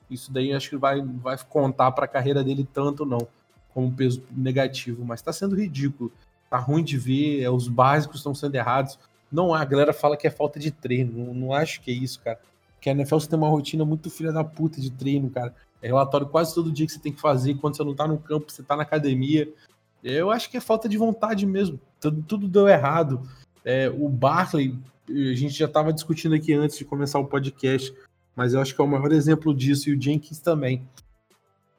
Isso 0.10 0.32
daí 0.32 0.54
acho 0.54 0.70
que 0.70 0.78
vai, 0.78 1.02
vai 1.02 1.38
contar 1.50 1.92
para 1.92 2.06
a 2.06 2.08
carreira 2.08 2.44
dele 2.44 2.68
tanto, 2.72 3.06
não, 3.06 3.28
como 3.74 3.92
peso 3.92 4.24
negativo. 4.32 5.04
Mas 5.06 5.20
está 5.20 5.34
sendo 5.34 5.56
ridículo. 5.56 6.12
Tá 6.50 6.58
ruim 6.58 6.84
de 6.84 6.98
ver, 6.98 7.42
é, 7.42 7.50
os 7.50 7.68
básicos 7.68 8.18
estão 8.18 8.36
sendo 8.36 8.56
errados. 8.56 9.00
Não, 9.32 9.54
a 9.54 9.66
galera 9.66 9.94
fala 9.94 10.16
que 10.16 10.28
é 10.28 10.32
falta 10.32 10.60
de 10.60 10.72
treino. 10.72 11.26
Não, 11.26 11.34
não 11.34 11.54
acho 11.54 11.82
que 11.82 11.92
é 11.92 11.94
isso, 11.94 12.22
cara. 12.22 12.40
Que 12.80 12.90
a 12.90 12.94
NFL 12.94 13.18
tem 13.18 13.38
uma 13.38 13.50
rotina 13.50 13.84
muito 13.84 14.10
filha 14.10 14.32
da 14.32 14.44
puta 14.44 14.80
de 14.80 14.92
treino, 14.92 15.30
cara. 15.30 15.54
É 15.82 15.88
relatório 15.88 16.28
quase 16.28 16.54
todo 16.54 16.72
dia 16.72 16.86
que 16.86 16.92
você 16.92 17.00
tem 17.00 17.12
que 17.12 17.20
fazer. 17.22 17.56
Quando 17.56 17.76
você 17.76 17.84
não 17.84 17.96
tá 17.96 18.08
no 18.08 18.18
campo, 18.18 18.52
você 18.52 18.64
tá 18.64 18.76
na 18.76 18.84
academia. 18.84 19.52
Eu 20.04 20.30
acho 20.30 20.50
que 20.50 20.58
é 20.58 20.62
falta 20.62 20.88
de 20.88 20.98
vontade 20.98 21.46
mesmo. 21.46 21.80
Tudo, 22.00 22.22
tudo 22.24 22.48
deu 22.48 22.68
errado. 22.68 23.22
É, 23.64 23.90
o 23.90 24.08
Barkley, 24.08 24.78
a 25.10 25.36
gente 25.36 25.54
já 25.54 25.66
estava 25.66 25.92
discutindo 25.92 26.36
aqui 26.36 26.54
antes 26.54 26.78
de 26.78 26.86
começar 26.86 27.20
o 27.20 27.26
podcast, 27.26 27.94
mas 28.36 28.54
eu 28.54 28.62
acho 28.62 28.76
que 28.76 28.82
é 28.82 28.84
o 28.84 28.88
maior 28.88 29.12
exemplo 29.12 29.54
disso, 29.54 29.90
e 29.90 29.96
o 29.96 30.02
Jenkins 30.02 30.40
também. 30.40 30.88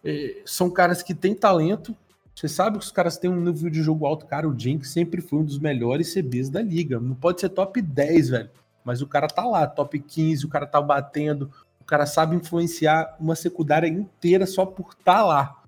É, 0.05 0.43
são 0.45 0.71
caras 0.71 1.03
que 1.03 1.15
têm 1.15 1.35
talento, 1.35 1.95
você 2.35 2.49
sabe 2.49 2.79
que 2.79 2.85
os 2.85 2.93
caras 2.93 3.17
têm 3.17 3.31
um 3.31 3.41
nível 3.41 3.71
de 3.71 3.83
jogo 3.83 4.05
alto, 4.05 4.27
cara. 4.27 4.47
O 4.47 4.59
Jenkins 4.59 4.91
sempre 4.91 5.23
foi 5.23 5.39
um 5.39 5.45
dos 5.45 5.59
melhores 5.59 6.13
CBs 6.13 6.51
da 6.51 6.61
liga. 6.61 7.01
Não 7.01 7.15
pode 7.15 7.41
ser 7.41 7.49
top 7.49 7.81
10, 7.81 8.29
velho. 8.29 8.51
Mas 8.85 9.01
o 9.01 9.07
cara 9.07 9.27
tá 9.27 9.45
lá, 9.47 9.67
top 9.67 9.99
15, 9.99 10.45
o 10.45 10.49
cara 10.49 10.67
tá 10.67 10.81
batendo, 10.81 11.51
o 11.81 11.85
cara 11.85 12.05
sabe 12.05 12.37
influenciar 12.37 13.17
uma 13.19 13.35
secundária 13.35 13.89
inteira 13.89 14.47
só 14.47 14.67
por 14.67 14.95
tá 14.95 15.25
lá. 15.25 15.63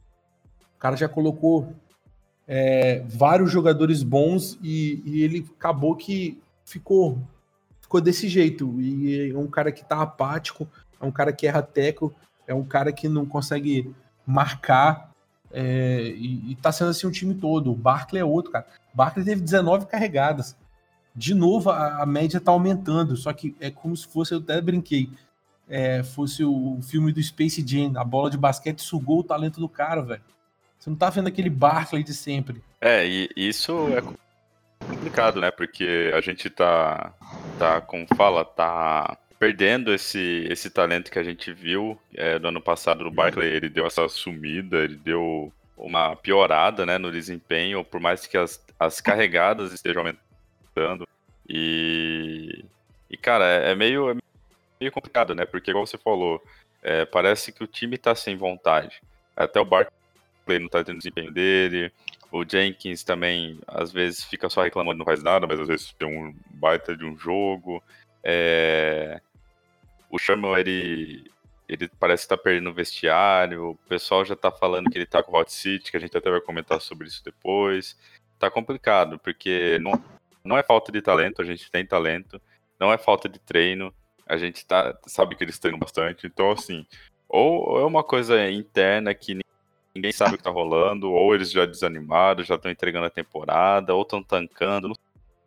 O 0.77 0.79
cara 0.79 0.95
já 0.95 1.09
colocou 1.09 1.73
é, 2.47 3.03
vários 3.09 3.51
jogadores 3.51 4.03
bons 4.03 4.59
e, 4.63 5.03
e, 5.05 5.23
ele 5.23 5.47
acabou 5.59 5.97
que 5.97 6.39
ficou 6.65 7.19
ficou 7.89 8.03
desse 8.03 8.29
jeito. 8.29 8.79
E 8.81 9.33
é 9.33 9.37
um 9.37 9.47
cara 9.47 9.73
que 9.73 9.83
tá 9.83 10.03
apático, 10.03 10.69
é 11.01 11.05
um 11.05 11.11
cara 11.11 11.33
que 11.33 11.47
erra 11.47 11.63
teco, 11.63 12.15
é 12.47 12.53
um 12.53 12.65
cara 12.65 12.93
que 12.93 13.09
não 13.09 13.25
consegue 13.25 13.91
marcar. 14.27 15.11
É, 15.51 16.13
e, 16.15 16.53
e 16.53 16.55
tá 16.57 16.71
sendo 16.71 16.91
assim 16.91 17.07
um 17.07 17.11
time 17.11 17.35
todo. 17.35 17.73
O 17.73 17.75
Barkley 17.75 18.21
é 18.21 18.25
outro, 18.25 18.53
cara. 18.53 18.67
O 18.93 18.97
Barkley 18.97 19.25
teve 19.25 19.41
19 19.41 19.87
carregadas. 19.87 20.55
De 21.17 21.35
novo, 21.35 21.71
a, 21.71 22.03
a, 22.03 22.07
média 22.07 22.39
tá 22.39 22.53
aumentando, 22.53 23.17
só 23.17 23.33
que 23.33 23.57
é 23.59 23.71
como 23.71 23.97
se 23.97 24.07
fosse, 24.07 24.35
eu 24.35 24.39
até 24.39 24.61
brinquei, 24.61 25.11
é, 25.69 26.05
fosse 26.05 26.45
o 26.45 26.79
filme 26.83 27.13
do 27.13 27.21
Space 27.21 27.65
Jam, 27.67 27.99
a 27.99 28.05
bola 28.05 28.31
de 28.31 28.39
basquete 28.39 28.81
sugou 28.81 29.21
o 29.21 29.25
talento 29.25 29.59
do 29.59 29.69
cara, 29.69 30.01
velho. 30.03 30.23
Você 30.79 30.91
não 30.91 30.97
tá 30.97 31.11
vendo 31.11 31.27
aquele 31.27 31.51
Barkley 31.51 32.05
de 32.05 32.15
sempre. 32.15 32.63
É, 32.81 33.05
e 33.05 33.29
isso 33.37 33.89
é 33.89 34.03
complicado, 34.87 35.41
né? 35.41 35.51
Porque 35.51 36.13
a 36.15 36.21
gente 36.21 36.49
tá, 36.49 37.13
tá 37.59 37.81
como 37.81 38.07
fala, 38.17 38.45
tá 38.45 39.17
perdendo 39.39 39.95
esse, 39.95 40.47
esse 40.51 40.69
talento 40.71 41.11
que 41.11 41.19
a 41.19 41.23
gente 41.23 41.53
viu 41.53 41.99
é, 42.15 42.39
no 42.39 42.49
ano 42.49 42.61
passado 42.61 43.05
do 43.05 43.11
Barkley. 43.11 43.49
Ele 43.49 43.69
deu 43.69 43.87
essa 43.87 44.09
sumida, 44.09 44.79
ele 44.79 44.97
deu 44.97 45.53
uma 45.77 46.17
piorada 46.17 46.85
né, 46.85 46.99
no 46.99 47.13
desempenho, 47.13 47.85
por 47.85 48.01
mais 48.01 48.27
que 48.27 48.37
as, 48.37 48.63
as 48.79 49.01
carregadas 49.01 49.73
estejam 49.73 50.03
aumentando. 50.03 51.09
E, 51.49 52.65
e 53.09 53.17
cara, 53.17 53.45
é, 53.45 53.71
é 53.71 53.75
meio, 53.75 54.11
é 54.11 54.17
meio 54.81 54.93
complicado, 54.93 55.35
né? 55.35 55.47
Porque, 55.47 55.71
igual 55.71 55.87
você 55.87 55.97
falou, 55.97 56.43
é, 56.83 57.05
parece 57.05 57.53
que 57.53 57.63
o 57.63 57.67
time 57.67 57.97
tá 57.97 58.15
sem 58.15 58.37
vontade. 58.37 59.01
Até 59.37 59.61
o 59.61 59.65
Barkley 59.65 60.59
não 60.59 60.69
tá 60.69 60.83
tendo 60.83 60.99
desempenho 60.99 61.33
dele. 61.33 61.93
O 62.31 62.45
Jenkins 62.45 63.03
também, 63.03 63.59
às 63.67 63.91
vezes, 63.91 64.23
fica 64.23 64.49
só 64.51 64.63
reclamando 64.63 64.99
não 64.99 65.05
faz 65.05 65.23
nada, 65.23 65.47
mas 65.47 65.59
às 65.61 65.69
vezes 65.69 65.93
tem 65.93 66.07
um 66.07 66.35
baita 66.51 66.97
de 66.97 67.05
um 67.05 67.17
jogo. 67.17 67.83
É... 68.23 69.21
O 70.11 70.19
Sherman, 70.19 70.59
ele, 70.59 71.31
ele 71.69 71.89
parece 71.99 72.25
estar 72.25 72.37
tá 72.37 72.43
perdendo 72.43 72.71
o 72.71 72.75
vestiário. 72.75 73.71
O 73.71 73.75
pessoal 73.89 74.25
já 74.25 74.37
tá 74.37 74.51
falando 74.51 74.91
que 74.91 74.99
ele 74.99 75.07
tá 75.07 75.23
com 75.23 75.33
o 75.33 75.41
Hot 75.41 75.53
City, 75.53 75.91
que 75.91 75.97
a 75.97 76.01
gente 76.01 76.17
até 76.17 76.31
vai 76.31 76.41
comentar 76.41 76.81
sobre 76.81 77.09
isso 77.09 77.23
depois. 77.25 77.97
Tá 78.39 78.51
complicado, 78.51 79.19
porque 79.19 79.79
não, 79.81 79.93
não 80.45 80.57
é 80.57 80.63
falta 80.63 80.93
de 80.93 81.03
talento, 81.03 81.43
a 81.43 81.45
gente 81.45 81.71
tem 81.71 81.85
talento. 81.85 82.41
Não 82.79 82.93
é 82.93 82.99
falta 82.99 83.29
de 83.29 83.39
treino, 83.39 83.93
a 84.27 84.37
gente 84.37 84.65
tá, 84.65 84.97
sabe 85.07 85.35
que 85.35 85.43
eles 85.43 85.59
treinam 85.59 85.79
bastante. 85.81 86.27
Então, 86.27 86.51
assim, 86.53 86.87
ou 87.29 87.81
é 87.81 87.85
uma 87.85 88.05
coisa 88.05 88.51
interna 88.51 89.15
que 89.15 89.41
ninguém 89.99 90.13
sabe 90.13 90.35
o 90.35 90.39
que 90.39 90.45
tá 90.45 90.51
rolando, 90.51 91.11
ou 91.11 91.35
eles 91.35 91.51
já 91.51 91.67
desanimaram, 91.67 92.43
já 92.43 92.55
estão 92.55 92.71
entregando 92.71 93.07
a 93.07 93.11
temporada, 93.11 93.95
ou 93.95 94.03
estão 94.03 94.23
tancando, 94.23 94.89
não 94.89 94.97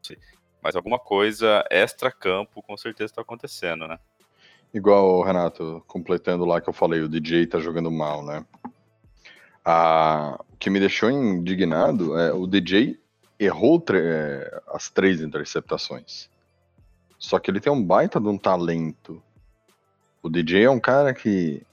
sei. 0.02 0.18
Mas 0.62 0.76
alguma 0.76 1.00
coisa 1.00 1.66
extra-campo 1.70 2.62
com 2.62 2.78
certeza 2.78 3.14
tá 3.14 3.22
acontecendo, 3.22 3.88
né? 3.88 3.98
Igual, 4.74 5.22
Renato, 5.24 5.84
completando 5.88 6.46
lá 6.46 6.62
que 6.62 6.70
eu 6.70 6.74
falei, 6.74 7.02
o 7.02 7.10
DJ 7.10 7.48
tá 7.48 7.60
jogando 7.60 7.92
mal, 7.92 8.24
né? 8.24 8.46
Ah, 9.66 10.40
o 10.52 10.58
que 10.58 10.70
me 10.70 10.80
deixou 10.80 11.10
indignado 11.10 12.18
é 12.18 12.34
o 12.34 12.48
DJ 12.48 13.00
errou 13.40 13.84
é, 13.94 14.62
as 14.68 14.90
três 14.90 15.22
interceptações. 15.22 16.30
Só 17.18 17.38
que 17.40 17.52
ele 17.52 17.60
tem 17.60 17.72
um 17.72 17.84
baita 17.84 18.20
de 18.20 18.28
um 18.28 18.38
talento. 18.38 19.22
O 20.24 20.30
DJ 20.30 20.64
é 20.64 20.70
um 20.70 20.80
cara 20.80 21.14
que. 21.14 21.66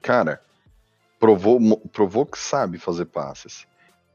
Cara, 0.00 0.40
provou, 1.26 1.80
provou 1.92 2.24
que 2.24 2.38
sabe 2.38 2.78
fazer 2.78 3.06
passes. 3.06 3.66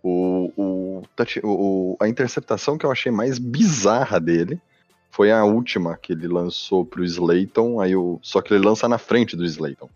O, 0.02 0.52
o, 0.56 1.04
o, 1.44 1.98
a 2.00 2.08
interceptação 2.08 2.78
que 2.78 2.86
eu 2.86 2.92
achei 2.92 3.12
mais 3.12 3.38
bizarra 3.38 4.18
dele 4.18 4.62
foi 5.10 5.30
a 5.30 5.44
última 5.44 5.98
que 5.98 6.14
ele 6.14 6.28
lançou 6.28 6.86
pro 6.86 7.04
Slayton, 7.04 7.82
aí 7.82 7.96
o, 7.98 8.18
só 8.22 8.42
que 8.42 8.54
ele 8.54 8.64
lança 8.64 8.88
na 8.88 8.98
frente 8.98 9.36
do 9.36 9.44
Slayton. 9.46 9.90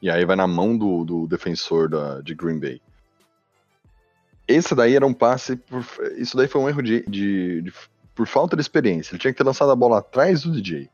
E 0.00 0.08
aí 0.08 0.24
vai 0.24 0.36
na 0.36 0.46
mão 0.46 0.78
do, 0.78 1.04
do 1.04 1.26
defensor 1.26 1.88
da, 1.88 2.20
de 2.20 2.36
Green 2.36 2.60
Bay. 2.60 2.80
Esse 4.46 4.76
daí 4.76 4.94
era 4.94 5.04
um 5.04 5.12
passe. 5.12 5.56
Por, 5.56 5.84
isso 6.16 6.36
daí 6.36 6.46
foi 6.46 6.60
um 6.62 6.68
erro 6.68 6.82
de, 6.82 7.04
de, 7.08 7.62
de, 7.62 7.72
por 8.14 8.28
falta 8.28 8.54
de 8.54 8.62
experiência. 8.62 9.12
Ele 9.12 9.18
tinha 9.18 9.32
que 9.32 9.38
ter 9.38 9.44
lançado 9.44 9.72
a 9.72 9.76
bola 9.76 9.98
atrás 9.98 10.42
do 10.42 10.52
DJ. 10.52 10.88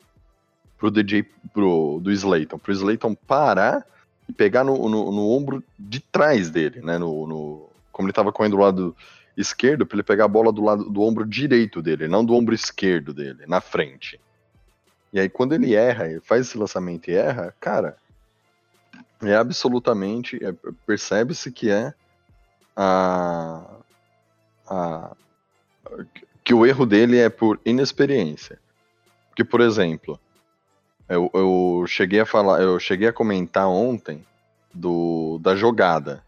Pro 0.78 0.90
DJ 0.90 1.22
pro, 1.52 2.00
do 2.02 2.10
Slayton. 2.10 2.58
Pro 2.58 2.72
Slayton 2.72 3.14
parar 3.14 3.86
e 4.28 4.32
pegar 4.32 4.64
no, 4.64 4.88
no, 4.88 5.12
no 5.12 5.30
ombro 5.30 5.62
de 5.78 6.00
trás 6.00 6.50
dele, 6.50 6.80
né? 6.80 6.98
No, 6.98 7.26
no 7.26 7.68
como 7.92 8.06
ele 8.06 8.12
estava 8.12 8.32
correndo 8.32 8.56
do 8.56 8.62
lado 8.62 8.96
esquerdo, 9.36 9.86
para 9.86 9.96
ele 9.96 10.02
pegar 10.02 10.24
a 10.24 10.28
bola 10.28 10.52
do 10.52 10.62
lado 10.62 10.90
do 10.90 11.02
ombro 11.02 11.26
direito 11.26 11.80
dele, 11.80 12.08
não 12.08 12.24
do 12.24 12.34
ombro 12.34 12.54
esquerdo 12.54 13.12
dele, 13.14 13.44
na 13.46 13.60
frente. 13.60 14.20
E 15.12 15.20
aí 15.20 15.28
quando 15.28 15.54
ele 15.54 15.74
erra, 15.74 16.08
ele 16.08 16.20
faz 16.20 16.46
esse 16.46 16.58
lançamento 16.58 17.08
e 17.08 17.14
erra, 17.14 17.54
cara, 17.60 17.96
é 19.22 19.34
absolutamente, 19.34 20.38
é, 20.44 20.52
percebe-se 20.86 21.52
que 21.52 21.70
é 21.70 21.94
a, 22.76 23.64
a 24.66 25.16
que 26.42 26.52
o 26.52 26.66
erro 26.66 26.84
dele 26.84 27.18
é 27.18 27.28
por 27.28 27.58
inexperiência. 27.64 28.58
Porque, 29.28 29.44
por 29.44 29.60
exemplo, 29.60 30.20
eu, 31.08 31.30
eu 31.34 31.84
cheguei 31.86 32.20
a 32.20 32.26
falar, 32.26 32.62
eu 32.62 32.78
cheguei 32.78 33.08
a 33.08 33.12
comentar 33.12 33.68
ontem 33.68 34.24
do 34.72 35.38
da 35.40 35.54
jogada. 35.54 36.24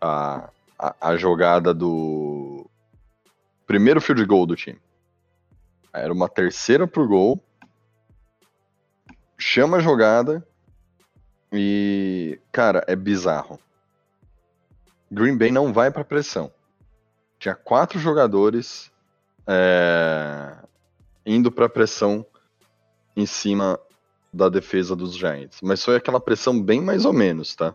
A, 0.00 0.50
a, 0.78 0.96
a 1.00 1.16
jogada 1.16 1.72
do 1.72 2.66
primeiro 3.66 4.00
field 4.00 4.24
goal 4.24 4.46
do 4.46 4.56
time. 4.56 4.80
Era 5.92 6.12
uma 6.12 6.28
terceira 6.28 6.86
pro 6.86 7.06
gol. 7.06 7.40
Chama 9.38 9.76
a 9.76 9.80
jogada 9.80 10.46
e, 11.52 12.40
cara, 12.50 12.82
é 12.86 12.96
bizarro. 12.96 13.60
Green 15.10 15.36
Bay 15.36 15.50
não 15.50 15.72
vai 15.72 15.90
para 15.90 16.04
pressão. 16.04 16.50
Tinha 17.38 17.54
quatro 17.54 17.98
jogadores 17.98 18.90
é, 19.46 20.56
indo 21.26 21.52
para 21.52 21.68
pressão 21.68 22.24
em 23.16 23.26
cima 23.26 23.78
da 24.32 24.48
defesa 24.48 24.96
dos 24.96 25.16
Giants. 25.16 25.58
Mas 25.62 25.84
foi 25.84 25.96
aquela 25.96 26.20
pressão 26.20 26.60
bem 26.60 26.80
mais 26.80 27.04
ou 27.04 27.12
menos, 27.12 27.54
tá? 27.54 27.74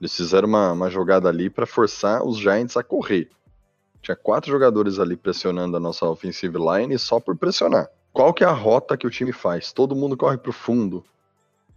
Eles 0.00 0.14
fizeram 0.16 0.48
uma, 0.48 0.72
uma 0.72 0.90
jogada 0.90 1.28
ali 1.28 1.50
para 1.50 1.66
forçar 1.66 2.24
os 2.24 2.38
Giants 2.38 2.76
a 2.76 2.84
correr. 2.84 3.28
Tinha 4.00 4.16
quatro 4.16 4.50
jogadores 4.50 5.00
ali 5.00 5.16
pressionando 5.16 5.76
a 5.76 5.80
nossa 5.80 6.06
offensive 6.06 6.56
line 6.56 6.96
só 6.98 7.18
por 7.18 7.36
pressionar. 7.36 7.90
Qual 8.12 8.32
que 8.32 8.44
é 8.44 8.46
a 8.46 8.52
rota 8.52 8.96
que 8.96 9.06
o 9.06 9.10
time 9.10 9.32
faz? 9.32 9.72
Todo 9.72 9.96
mundo 9.96 10.16
corre 10.16 10.38
pro 10.38 10.52
fundo 10.52 11.04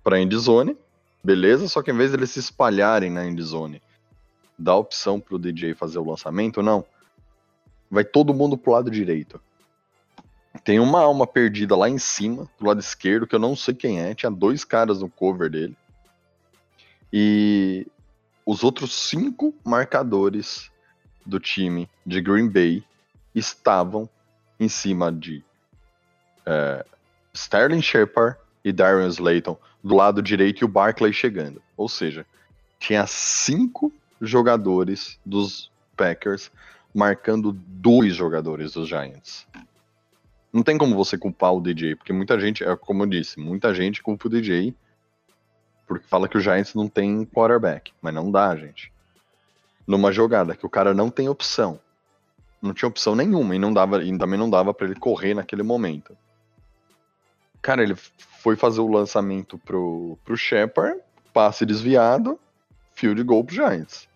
para 0.03 0.19
endzone, 0.19 0.77
beleza? 1.23 1.67
Só 1.67 1.81
que 1.81 1.91
em 1.91 1.97
vez 1.97 2.11
de 2.11 2.17
eles 2.17 2.31
se 2.31 2.39
espalharem 2.39 3.09
na 3.09 3.25
endzone, 3.25 3.81
dá 4.57 4.75
opção 4.75 5.19
pro 5.19 5.39
DJ 5.39 5.73
fazer 5.73 5.99
o 5.99 6.07
lançamento, 6.07 6.61
não. 6.61 6.85
Vai 7.89 8.05
todo 8.05 8.33
mundo 8.33 8.57
pro 8.57 8.71
lado 8.71 8.89
direito. 8.89 9.41
Tem 10.63 10.79
uma 10.79 10.99
alma 10.99 11.25
perdida 11.25 11.75
lá 11.75 11.89
em 11.89 11.97
cima, 11.97 12.47
do 12.59 12.67
lado 12.67 12.79
esquerdo, 12.79 13.25
que 13.25 13.33
eu 13.33 13.39
não 13.39 13.55
sei 13.55 13.73
quem 13.73 14.01
é. 14.01 14.13
Tinha 14.13 14.29
dois 14.29 14.63
caras 14.63 15.01
no 15.01 15.09
cover 15.09 15.49
dele. 15.49 15.75
E 17.11 17.87
os 18.45 18.63
outros 18.63 18.93
cinco 18.93 19.53
marcadores 19.63 20.69
do 21.25 21.39
time 21.39 21.89
de 22.05 22.21
Green 22.21 22.49
Bay 22.49 22.83
estavam 23.33 24.09
em 24.59 24.67
cima 24.67 25.11
de 25.11 25.43
é, 26.45 26.85
Sterling 27.33 27.81
Shepard 27.81 28.37
e 28.63 28.71
Darius 28.71 29.15
Slayton 29.15 29.57
do 29.83 29.95
lado 29.95 30.21
direito 30.21 30.61
e 30.61 30.65
o 30.65 30.67
Barkley 30.67 31.13
chegando. 31.13 31.61
Ou 31.75 31.89
seja, 31.89 32.25
tinha 32.79 33.05
cinco 33.07 33.91
jogadores 34.21 35.19
dos 35.25 35.71
Packers 35.95 36.51
marcando 36.93 37.51
dois 37.51 38.15
jogadores 38.15 38.73
dos 38.73 38.87
Giants. 38.87 39.47
Não 40.51 40.63
tem 40.63 40.77
como 40.77 40.95
você 40.95 41.17
culpar 41.17 41.53
o 41.53 41.61
DJ, 41.61 41.95
porque 41.95 42.11
muita 42.11 42.39
gente, 42.39 42.63
é 42.63 42.75
como 42.75 43.03
eu 43.03 43.07
disse, 43.07 43.39
muita 43.39 43.73
gente 43.73 44.03
culpa 44.03 44.27
o 44.27 44.29
DJ 44.29 44.75
porque 45.91 46.07
fala 46.07 46.29
que 46.29 46.37
o 46.37 46.39
Giants 46.39 46.73
não 46.73 46.87
tem 46.87 47.25
quarterback, 47.25 47.91
mas 48.01 48.13
não 48.13 48.31
dá, 48.31 48.55
gente. 48.55 48.93
Numa 49.85 50.09
jogada 50.09 50.55
que 50.55 50.65
o 50.65 50.69
cara 50.69 50.93
não 50.93 51.09
tem 51.09 51.27
opção, 51.27 51.81
não 52.61 52.73
tinha 52.73 52.87
opção 52.87 53.13
nenhuma 53.13 53.57
e 53.57 53.59
não 53.59 53.73
dava 53.73 54.01
e 54.01 54.17
também 54.17 54.39
não 54.39 54.49
dava 54.49 54.73
para 54.73 54.85
ele 54.87 54.95
correr 54.95 55.33
naquele 55.33 55.63
momento. 55.63 56.15
Cara, 57.61 57.83
ele 57.83 57.95
foi 57.95 58.55
fazer 58.55 58.79
o 58.79 58.87
lançamento 58.87 59.57
pro, 59.57 60.17
pro 60.23 60.37
Shepard, 60.37 60.97
passe 61.33 61.65
desviado, 61.65 62.39
field 62.93 63.21
goal 63.23 63.43
pro 63.43 63.53
Giants. 63.53 64.07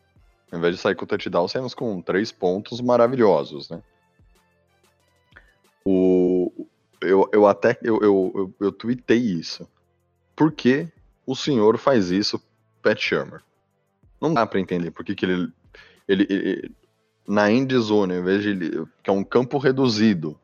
Ao 0.49 0.57
invés 0.57 0.75
de 0.77 0.81
sair 0.81 0.95
com 0.95 1.03
o 1.03 1.07
touchdown, 1.07 1.45
saímos 1.49 1.73
com 1.73 2.01
três 2.01 2.31
pontos 2.31 2.79
maravilhosos, 2.79 3.69
né? 3.69 3.83
O, 5.85 6.67
eu, 7.01 7.29
eu 7.31 7.47
até 7.47 7.77
eu, 7.81 8.01
eu, 8.01 8.31
eu, 8.35 8.55
eu 8.59 8.71
tuitei 8.71 9.19
isso. 9.19 9.67
Por 10.35 10.51
que 10.51 10.87
o 11.25 11.35
senhor 11.35 11.77
faz 11.77 12.11
isso, 12.11 12.41
Pat 12.81 12.99
Shermer? 12.99 13.41
Não 14.19 14.33
dá 14.33 14.45
para 14.45 14.59
entender 14.59 14.91
por 14.91 15.05
que, 15.05 15.13
que 15.13 15.25
ele, 15.25 15.53
ele, 16.07 16.27
ele 16.29 16.75
na 17.27 17.51
end 17.51 17.77
zone, 17.77 18.13
ao 18.13 18.19
invés 18.19 18.41
de 18.41 18.49
ele, 18.49 18.85
que 19.03 19.09
é 19.09 19.13
um 19.13 19.23
campo 19.23 19.57
reduzido, 19.57 20.39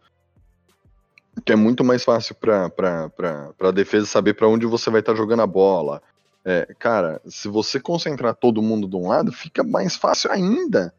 que 1.46 1.52
é 1.52 1.56
muito 1.56 1.84
mais 1.84 2.04
fácil 2.04 2.36
para 2.36 3.12
a 3.60 3.72
defesa 3.72 4.06
saber 4.06 4.34
para 4.34 4.48
onde 4.48 4.66
você 4.66 4.90
vai 4.90 5.00
estar 5.00 5.14
tá 5.14 5.18
jogando 5.18 5.42
a 5.42 5.48
bola. 5.48 6.02
É, 6.44 6.74
cara, 6.80 7.22
se 7.26 7.48
você 7.48 7.80
concentrar 7.80 8.36
todo 8.36 8.62
mundo 8.62 8.88
de 8.88 8.96
um 8.96 9.08
lado, 9.08 9.32
fica 9.32 9.64
mais 9.64 9.96
fácil 9.96 10.32
ainda 10.32 10.94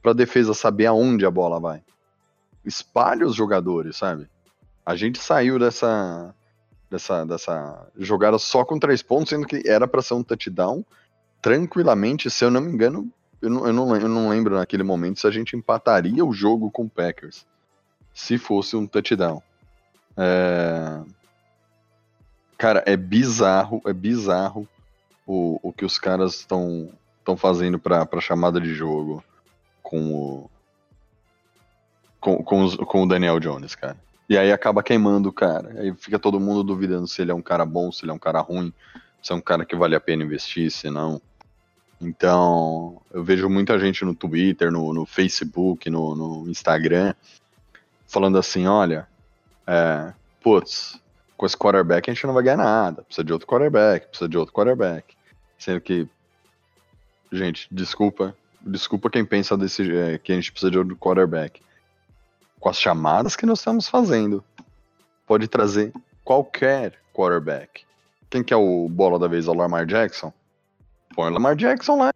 para 0.00 0.12
defesa 0.12 0.54
saber 0.54 0.86
aonde 0.86 1.26
a 1.26 1.30
bola 1.30 1.60
vai. 1.60 1.82
Espalhe 2.64 3.24
os 3.24 3.34
jogadores, 3.34 3.96
sabe? 3.96 4.28
A 4.84 4.96
gente 4.96 5.18
saiu 5.18 5.58
dessa 5.58 6.34
dessa, 6.90 7.24
dessa 7.24 7.86
jogada 7.96 8.38
só 8.38 8.64
com 8.64 8.78
três 8.78 9.02
pontos, 9.02 9.30
sendo 9.30 9.46
que 9.46 9.62
era 9.66 9.86
para 9.86 10.02
ser 10.02 10.14
um 10.14 10.22
touchdown 10.22 10.84
tranquilamente, 11.40 12.28
se 12.30 12.44
eu 12.44 12.50
não 12.50 12.60
me 12.60 12.72
engano, 12.72 13.10
eu 13.40 13.48
não, 13.48 13.66
eu, 13.66 13.72
não, 13.72 13.96
eu 13.96 14.08
não 14.08 14.28
lembro 14.28 14.56
naquele 14.56 14.82
momento 14.82 15.20
se 15.20 15.26
a 15.26 15.30
gente 15.30 15.56
empataria 15.56 16.24
o 16.24 16.32
jogo 16.32 16.70
com 16.70 16.84
o 16.84 16.90
Packers 16.90 17.46
se 18.12 18.36
fosse 18.36 18.76
um 18.76 18.86
touchdown. 18.86 19.42
É... 20.16 21.00
Cara, 22.58 22.82
é 22.84 22.96
bizarro, 22.96 23.80
é 23.86 23.92
bizarro 23.92 24.68
o, 25.26 25.58
o 25.62 25.72
que 25.72 25.84
os 25.84 25.98
caras 25.98 26.34
estão 26.34 26.90
estão 27.18 27.36
fazendo 27.36 27.78
para 27.78 28.20
chamada 28.20 28.60
de 28.60 28.74
jogo 28.74 29.22
com 29.82 30.12
o, 30.12 30.50
com, 32.20 32.42
com, 32.42 32.62
os, 32.62 32.76
com 32.76 33.02
o 33.02 33.08
Daniel 33.08 33.40
Jones, 33.40 33.74
cara. 33.74 33.96
E 34.28 34.38
aí 34.38 34.52
acaba 34.52 34.82
queimando 34.82 35.28
o 35.28 35.32
cara. 35.32 35.72
Aí 35.80 35.92
fica 35.94 36.18
todo 36.18 36.38
mundo 36.38 36.62
duvidando 36.62 37.08
se 37.08 37.20
ele 37.20 37.32
é 37.32 37.34
um 37.34 37.42
cara 37.42 37.64
bom, 37.64 37.90
se 37.90 38.04
ele 38.04 38.12
é 38.12 38.14
um 38.14 38.18
cara 38.18 38.40
ruim, 38.40 38.72
se 39.22 39.32
é 39.32 39.34
um 39.34 39.40
cara 39.40 39.64
que 39.64 39.74
vale 39.74 39.96
a 39.96 40.00
pena 40.00 40.22
investir, 40.22 40.70
se 40.70 40.88
não. 40.88 41.20
Então, 42.00 43.02
eu 43.12 43.22
vejo 43.22 43.48
muita 43.48 43.78
gente 43.78 44.04
no 44.04 44.14
Twitter, 44.14 44.70
no, 44.70 44.94
no 44.94 45.04
Facebook, 45.04 45.90
no, 45.90 46.14
no 46.14 46.48
Instagram, 46.48 47.12
falando 48.06 48.38
assim: 48.38 48.66
olha, 48.66 49.06
é, 49.66 50.12
putz, 50.42 51.00
com 51.36 51.44
esse 51.44 51.56
quarterback 51.56 52.08
a 52.08 52.14
gente 52.14 52.26
não 52.26 52.34
vai 52.34 52.42
ganhar 52.42 52.56
nada. 52.56 53.02
Precisa 53.02 53.24
de 53.24 53.32
outro 53.32 53.48
quarterback, 53.48 54.06
precisa 54.06 54.28
de 54.28 54.38
outro 54.38 54.54
quarterback. 54.54 55.14
Sendo 55.58 55.80
que, 55.80 56.08
gente, 57.30 57.68
desculpa, 57.70 58.34
desculpa 58.60 59.10
quem 59.10 59.24
pensa 59.24 59.56
desse, 59.56 59.90
é, 59.94 60.18
que 60.18 60.32
a 60.32 60.34
gente 60.36 60.52
precisa 60.52 60.70
de 60.70 60.78
outro 60.78 60.96
quarterback. 60.96 61.60
Com 62.60 62.68
as 62.68 62.78
chamadas 62.78 63.34
que 63.34 63.46
nós 63.46 63.58
estamos 63.58 63.88
fazendo, 63.88 64.44
pode 65.26 65.48
trazer 65.48 65.92
qualquer 66.22 66.98
quarterback. 67.12 67.84
Quem 68.28 68.44
que 68.44 68.54
é 68.54 68.56
o 68.56 68.88
bola 68.88 69.18
da 69.18 69.26
vez? 69.26 69.48
É 69.48 69.50
o 69.50 69.54
Lamar 69.54 69.84
Jackson? 69.86 70.32
Põe 71.14 71.30
o 71.30 71.32
Lamar 71.32 71.56
Jackson 71.56 71.96
lá. 71.96 72.12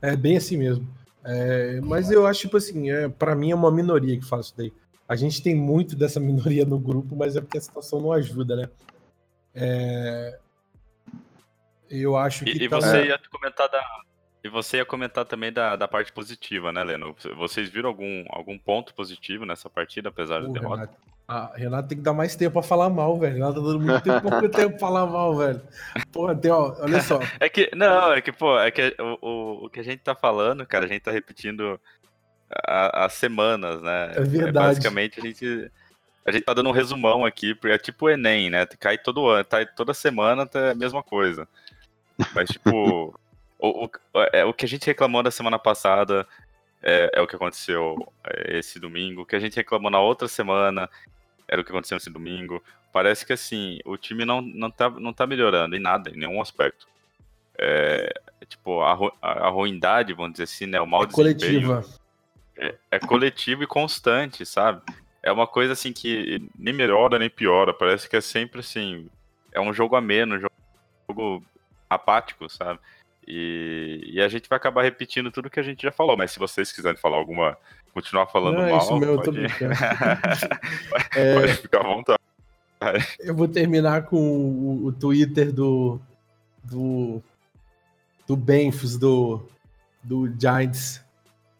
É 0.00 0.14
bem 0.14 0.36
assim 0.36 0.56
mesmo. 0.56 0.86
É, 1.24 1.80
mas 1.80 2.10
eu 2.10 2.26
acho, 2.26 2.40
tipo 2.42 2.58
assim, 2.58 2.90
é, 2.90 3.08
para 3.08 3.34
mim 3.34 3.50
é 3.50 3.54
uma 3.54 3.70
minoria 3.70 4.18
que 4.18 4.24
faz 4.24 4.46
isso 4.46 4.54
daí. 4.56 4.72
A 5.08 5.16
gente 5.16 5.42
tem 5.42 5.54
muito 5.54 5.96
dessa 5.96 6.20
minoria 6.20 6.64
no 6.64 6.78
grupo, 6.78 7.16
mas 7.16 7.34
é 7.34 7.40
porque 7.40 7.58
a 7.58 7.60
situação 7.60 8.00
não 8.00 8.12
ajuda, 8.12 8.56
né? 8.56 8.68
É... 9.54 10.38
Eu 11.88 12.16
acho 12.16 12.44
que. 12.44 12.50
E, 12.50 12.64
e 12.64 12.68
tá... 12.68 12.80
você 12.80 13.06
ia 13.06 13.20
comentar 13.30 13.68
da. 13.68 13.82
E 14.44 14.48
você 14.50 14.76
ia 14.76 14.84
comentar 14.84 15.24
também 15.24 15.50
da, 15.50 15.74
da 15.74 15.88
parte 15.88 16.12
positiva, 16.12 16.70
né, 16.70 16.84
Leno? 16.84 17.16
Vocês 17.34 17.70
viram 17.70 17.88
algum, 17.88 18.26
algum 18.28 18.58
ponto 18.58 18.92
positivo 18.92 19.46
nessa 19.46 19.70
partida, 19.70 20.10
apesar 20.10 20.42
da 20.42 20.48
derrota? 20.48 20.82
Renato, 20.82 20.96
ah, 21.26 21.50
Renato 21.54 21.88
tem 21.88 21.96
que 21.96 22.04
dar 22.04 22.12
mais 22.12 22.36
tempo 22.36 22.52
pra 22.52 22.62
falar 22.62 22.90
mal, 22.90 23.18
velho. 23.18 23.32
Renato 23.32 23.54
tá 23.54 23.60
dando 23.66 23.80
muito 23.80 24.02
tempo, 24.04 24.20
pouco 24.20 24.48
tempo 24.50 24.70
pra 24.70 24.78
falar 24.78 25.06
mal, 25.06 25.34
velho. 25.34 25.62
Porra, 26.12 26.36
tem, 26.36 26.50
ó, 26.50 26.76
olha 26.78 27.00
só. 27.00 27.20
É 27.40 27.48
que, 27.48 27.70
não, 27.74 28.12
é 28.12 28.20
que, 28.20 28.30
pô, 28.32 28.58
é 28.60 28.70
que 28.70 28.94
o, 29.00 29.18
o, 29.26 29.64
o 29.64 29.70
que 29.70 29.80
a 29.80 29.82
gente 29.82 30.00
tá 30.00 30.14
falando, 30.14 30.66
cara, 30.66 30.84
a 30.84 30.88
gente 30.88 31.00
tá 31.00 31.10
repetindo 31.10 31.80
há, 32.50 33.08
semanas, 33.08 33.80
né? 33.80 34.12
É 34.14 34.20
verdade. 34.20 34.48
É, 34.48 34.52
basicamente, 34.52 35.20
a 35.20 35.22
gente, 35.22 35.72
a 36.26 36.30
gente 36.30 36.44
tá 36.44 36.52
dando 36.52 36.68
um 36.68 36.72
resumão 36.72 37.24
aqui, 37.24 37.54
porque 37.54 37.74
é 37.74 37.78
tipo 37.78 38.04
o 38.04 38.10
Enem, 38.10 38.50
né? 38.50 38.66
Cai 38.78 38.98
todo 38.98 39.26
ano, 39.26 39.42
tá, 39.42 39.64
toda 39.64 39.94
semana 39.94 40.44
tá 40.44 40.72
a 40.72 40.74
mesma 40.74 41.02
coisa. 41.02 41.48
Mas, 42.34 42.50
tipo, 42.50 43.18
o, 43.68 43.84
o, 43.84 43.90
é, 44.32 44.44
o 44.44 44.52
que 44.52 44.64
a 44.64 44.68
gente 44.68 44.86
reclamou 44.86 45.22
na 45.22 45.30
semana 45.30 45.58
passada 45.58 46.26
é, 46.82 47.10
é, 47.14 47.20
o 47.20 47.26
que 47.26 47.36
aconteceu 47.36 48.12
é, 48.24 48.58
esse 48.58 48.78
domingo. 48.78 49.22
O 49.22 49.26
que 49.26 49.36
a 49.36 49.40
gente 49.40 49.56
reclamou 49.56 49.90
na 49.90 50.00
outra 50.00 50.28
semana 50.28 50.88
era 51.48 51.60
o 51.60 51.64
que 51.64 51.70
aconteceu 51.70 51.96
esse 51.96 52.10
domingo. 52.10 52.62
Parece 52.92 53.26
que, 53.26 53.32
assim, 53.32 53.80
o 53.84 53.96
time 53.96 54.24
não, 54.24 54.40
não, 54.40 54.70
tá, 54.70 54.88
não 54.90 55.12
tá 55.12 55.26
melhorando 55.26 55.74
em 55.74 55.80
nada, 55.80 56.10
em 56.10 56.16
nenhum 56.16 56.40
aspecto. 56.40 56.86
É, 57.58 58.12
tipo, 58.48 58.80
a, 58.82 58.92
a, 59.22 59.46
a 59.46 59.48
ruindade, 59.48 60.12
vamos 60.12 60.32
dizer 60.32 60.44
assim, 60.44 60.66
né? 60.66 60.80
O 60.80 60.86
mal 60.86 61.04
é 61.04 61.06
coletiva 61.06 61.84
é, 62.56 62.74
é 62.90 62.98
coletivo 62.98 63.62
e 63.62 63.66
constante, 63.66 64.44
sabe? 64.46 64.82
É 65.22 65.32
uma 65.32 65.46
coisa 65.46 65.72
assim 65.72 65.92
que 65.92 66.42
nem 66.56 66.74
melhora 66.74 67.18
nem 67.18 67.30
piora. 67.30 67.72
Parece 67.72 68.08
que 68.08 68.16
é 68.16 68.20
sempre 68.20 68.60
assim. 68.60 69.08
É 69.52 69.60
um 69.60 69.72
jogo 69.72 69.96
ameno, 69.96 70.36
um 70.36 70.40
jogo 71.08 71.44
apático, 71.88 72.48
sabe? 72.48 72.78
E, 73.26 74.00
e, 74.04 74.20
a 74.20 74.28
gente 74.28 74.48
vai 74.48 74.56
acabar 74.56 74.82
repetindo 74.82 75.30
tudo 75.30 75.48
que 75.48 75.60
a 75.60 75.62
gente 75.62 75.82
já 75.82 75.90
falou. 75.90 76.16
Mas 76.16 76.30
se 76.32 76.38
vocês 76.38 76.70
quiserem 76.70 76.98
falar 76.98 77.16
alguma. 77.16 77.56
continuar 77.92 78.26
falando 78.26 78.56
Não, 78.56 78.66
é 78.66 78.70
mal. 78.70 78.78
Isso 78.78 78.96
mesmo, 78.98 79.16
pode... 79.16 79.38
eu 79.38 79.48
tô 79.48 81.18
é... 81.18 81.34
pode 81.40 81.54
ficar 81.54 81.80
à 81.80 81.84
vontade. 81.84 82.18
Eu 83.20 83.34
vou 83.34 83.48
terminar 83.48 84.04
com 84.04 84.18
o, 84.18 84.86
o 84.86 84.92
Twitter 84.92 85.52
do. 85.52 85.98
do. 86.62 87.22
do 88.26 88.36
Benfis, 88.36 88.98
do. 88.98 89.48
do 90.02 90.30
Giants 90.38 91.04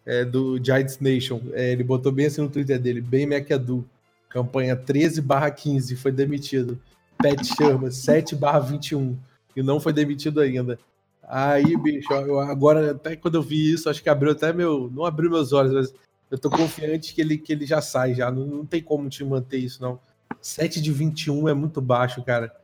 é, 0.06 0.24
do 0.24 0.62
Giants 0.62 0.98
Nation. 0.98 1.40
É, 1.52 1.72
ele 1.72 1.82
botou 1.82 2.12
bem 2.12 2.26
assim 2.26 2.42
no 2.42 2.50
Twitter 2.50 2.78
dele, 2.78 3.00
bem 3.00 3.24
McAdoo. 3.24 3.84
Campanha 4.28 4.76
13 4.76 5.22
15, 5.56 5.96
foi 5.96 6.12
demitido. 6.12 6.78
Pat 7.16 7.42
Sherman, 7.44 7.90
7 7.90 8.36
21. 8.68 9.16
E 9.56 9.62
não 9.62 9.78
foi 9.78 9.92
demitido 9.92 10.40
ainda. 10.40 10.78
Aí, 11.28 11.76
bicho, 11.76 12.12
eu, 12.12 12.38
agora, 12.38 12.92
até 12.92 13.16
quando 13.16 13.36
eu 13.36 13.42
vi 13.42 13.72
isso, 13.72 13.88
acho 13.88 14.02
que 14.02 14.08
abriu 14.08 14.32
até 14.32 14.52
meu. 14.52 14.90
Não 14.90 15.04
abriu 15.04 15.30
meus 15.30 15.52
olhos, 15.52 15.72
mas 15.72 15.94
eu 16.30 16.38
tô 16.38 16.50
confiante 16.50 17.14
que 17.14 17.20
ele, 17.20 17.38
que 17.38 17.52
ele 17.52 17.66
já 17.66 17.80
sai, 17.80 18.14
já. 18.14 18.30
Não, 18.30 18.46
não 18.46 18.66
tem 18.66 18.82
como 18.82 19.08
te 19.08 19.24
manter 19.24 19.58
isso, 19.58 19.80
não. 19.80 20.00
7 20.40 20.80
de 20.80 20.92
21 20.92 21.48
é 21.48 21.54
muito 21.54 21.80
baixo, 21.80 22.22
cara. 22.22 22.54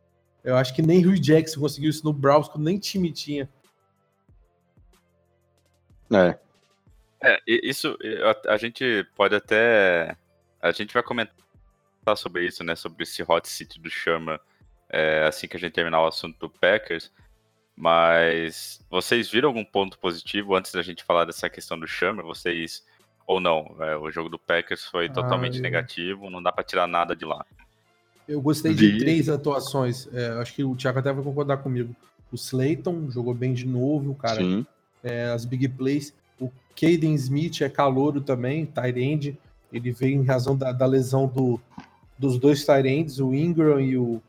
Eu 0.43 0.55
acho 0.55 0.73
que 0.73 0.81
nem 0.81 1.05
Hugh 1.05 1.19
Jackson 1.19 1.59
conseguiu 1.59 1.89
isso 1.89 2.03
no 2.03 2.13
Browns, 2.13 2.47
quando 2.47 2.65
nem 2.65 2.77
time 2.77 3.11
tinha. 3.11 3.49
É. 6.11 6.37
É, 7.23 7.39
isso 7.47 7.97
a, 8.45 8.53
a 8.53 8.57
gente 8.57 9.05
pode 9.15 9.35
até. 9.35 10.15
A 10.59 10.71
gente 10.71 10.93
vai 10.93 11.03
comentar 11.03 11.35
sobre 12.17 12.45
isso, 12.45 12.63
né? 12.63 12.75
Sobre 12.75 13.03
esse 13.03 13.23
hot 13.23 13.47
seat 13.47 13.79
do 13.79 13.89
Chama 13.89 14.39
é, 14.89 15.23
assim 15.25 15.47
que 15.47 15.55
a 15.55 15.59
gente 15.59 15.73
terminar 15.73 16.01
o 16.01 16.07
assunto 16.07 16.37
do 16.37 16.49
Packers. 16.49 17.11
Mas 17.75 18.79
vocês 18.89 19.29
viram 19.29 19.49
algum 19.49 19.65
ponto 19.65 19.97
positivo 19.97 20.55
antes 20.55 20.71
da 20.71 20.81
gente 20.81 21.03
falar 21.03 21.25
dessa 21.25 21.49
questão 21.49 21.79
do 21.79 21.87
Chama? 21.87 22.21
Vocês. 22.23 22.83
Ou 23.27 23.39
não? 23.39 23.75
é, 23.79 23.95
o 23.95 24.11
jogo 24.11 24.27
do 24.29 24.37
Packers 24.37 24.83
foi 24.85 25.07
totalmente 25.07 25.55
eu- 25.57 25.61
negativo, 25.61 26.29
não 26.29 26.43
dá 26.43 26.51
pra 26.51 26.63
tirar 26.63 26.85
nada 26.87 27.15
de 27.15 27.23
lá. 27.23 27.45
Eu 28.27 28.41
gostei 28.41 28.73
de 28.73 28.91
Vi. 28.91 28.97
três 28.99 29.29
atuações. 29.29 30.07
É, 30.13 30.27
acho 30.41 30.53
que 30.53 30.63
o 30.63 30.75
Thiago 30.75 30.99
até 30.99 31.11
vai 31.13 31.23
concordar 31.23 31.57
comigo. 31.57 31.95
O 32.31 32.35
Slayton 32.35 33.09
jogou 33.09 33.33
bem 33.33 33.53
de 33.53 33.65
novo, 33.65 34.15
cara. 34.15 34.35
Sim. 34.37 34.65
É, 35.03 35.25
as 35.29 35.43
big 35.45 35.67
plays. 35.69 36.13
O 36.39 36.51
Caden 36.75 37.13
Smith 37.15 37.61
é 37.61 37.69
calouro 37.69 38.21
também, 38.21 38.65
tight 38.65 38.99
end. 38.99 39.37
Ele 39.71 39.91
veio 39.91 40.21
em 40.21 40.25
razão 40.25 40.55
da, 40.55 40.71
da 40.71 40.85
lesão 40.85 41.27
do, 41.27 41.59
dos 42.17 42.37
dois 42.37 42.65
tight 42.65 42.87
ends, 42.87 43.19
o 43.19 43.33
Ingram 43.33 43.79
e 43.79 43.97
o. 43.97 44.21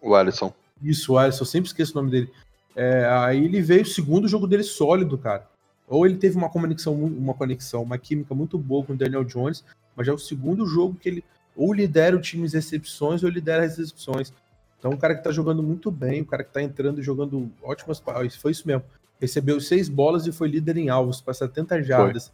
O 0.00 0.14
Alisson. 0.14 0.52
Isso, 0.82 1.12
o 1.12 1.18
Alisson, 1.18 1.42
eu 1.42 1.46
sempre 1.46 1.68
esqueço 1.68 1.92
o 1.92 1.96
nome 2.02 2.10
dele. 2.10 2.32
É, 2.76 3.04
aí 3.06 3.44
ele 3.44 3.60
veio, 3.60 3.82
o 3.82 3.86
segundo 3.86 4.28
jogo 4.28 4.46
dele 4.46 4.62
sólido, 4.62 5.18
cara. 5.18 5.46
Ou 5.88 6.06
ele 6.06 6.16
teve 6.16 6.36
uma 6.36 6.48
conexão, 6.48 6.94
uma 6.94 7.34
conexão, 7.34 7.82
uma 7.82 7.98
química 7.98 8.34
muito 8.34 8.56
boa 8.56 8.84
com 8.84 8.92
o 8.92 8.96
Daniel 8.96 9.24
Jones, 9.24 9.64
mas 9.96 10.06
já 10.06 10.12
é 10.12 10.14
o 10.14 10.18
segundo 10.18 10.64
jogo 10.66 10.94
que 11.00 11.08
ele 11.08 11.24
ou 11.56 11.72
lidera 11.74 12.16
o 12.16 12.20
time 12.20 12.46
em 12.46 12.50
recepções 12.50 13.22
ou 13.24 13.28
lidera 13.28 13.64
as 13.64 13.76
recepções. 13.76 14.32
Então, 14.78 14.92
um 14.92 14.96
cara 14.96 15.14
que 15.14 15.22
tá 15.22 15.30
jogando 15.32 15.62
muito 15.62 15.90
bem, 15.90 16.22
um 16.22 16.24
cara 16.24 16.44
que 16.44 16.52
tá 16.52 16.62
entrando 16.62 17.00
e 17.00 17.02
jogando 17.02 17.50
ótimas. 17.62 17.98
pa- 18.00 18.14
Foi 18.40 18.52
isso 18.52 18.66
mesmo. 18.66 18.84
Recebeu 19.20 19.60
seis 19.60 19.88
bolas 19.88 20.26
e 20.26 20.32
foi 20.32 20.48
líder 20.48 20.76
em 20.78 20.88
alvos 20.88 21.20
para 21.20 21.34
70 21.34 21.82
jardas. 21.82 22.32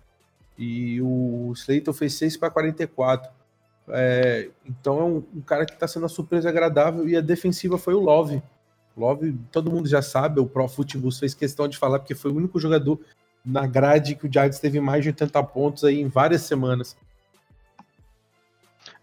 E 0.59 1.01
o 1.03 1.53
Slayton 1.57 1.93
fez 1.93 2.13
6 2.15 2.37
para 2.37 2.51
44. 2.51 3.31
É, 3.89 4.49
então 4.67 5.01
é 5.01 5.05
um, 5.05 5.23
um 5.37 5.41
cara 5.41 5.65
que 5.65 5.73
está 5.75 5.89
sendo 5.89 6.03
uma 6.03 6.09
surpresa 6.09 6.49
agradável 6.49 7.09
e 7.09 7.17
a 7.17 7.21
defensiva 7.21 7.79
foi 7.79 7.95
o 7.95 8.01
Love. 8.01 8.43
Love, 8.97 9.37
todo 9.53 9.71
mundo 9.71 9.89
já 9.89 10.01
sabe, 10.01 10.41
o 10.41 10.47
Pro 10.47 10.67
Football 10.69 11.11
fez 11.13 11.35
questão 11.35 11.69
de 11.69 11.77
falar 11.77 11.99
porque 11.99 12.15
foi 12.15 12.31
o 12.31 12.37
único 12.37 12.59
jogador 12.59 12.99
na 13.45 13.67
grade 13.67 14.15
que 14.15 14.27
o 14.27 14.33
Giants 14.33 14.59
teve 14.59 14.81
mais 14.81 15.03
de 15.03 15.11
80 15.11 15.43
pontos 15.45 15.85
aí 15.85 16.01
em 16.01 16.09
várias 16.09 16.43
semanas. 16.43 16.97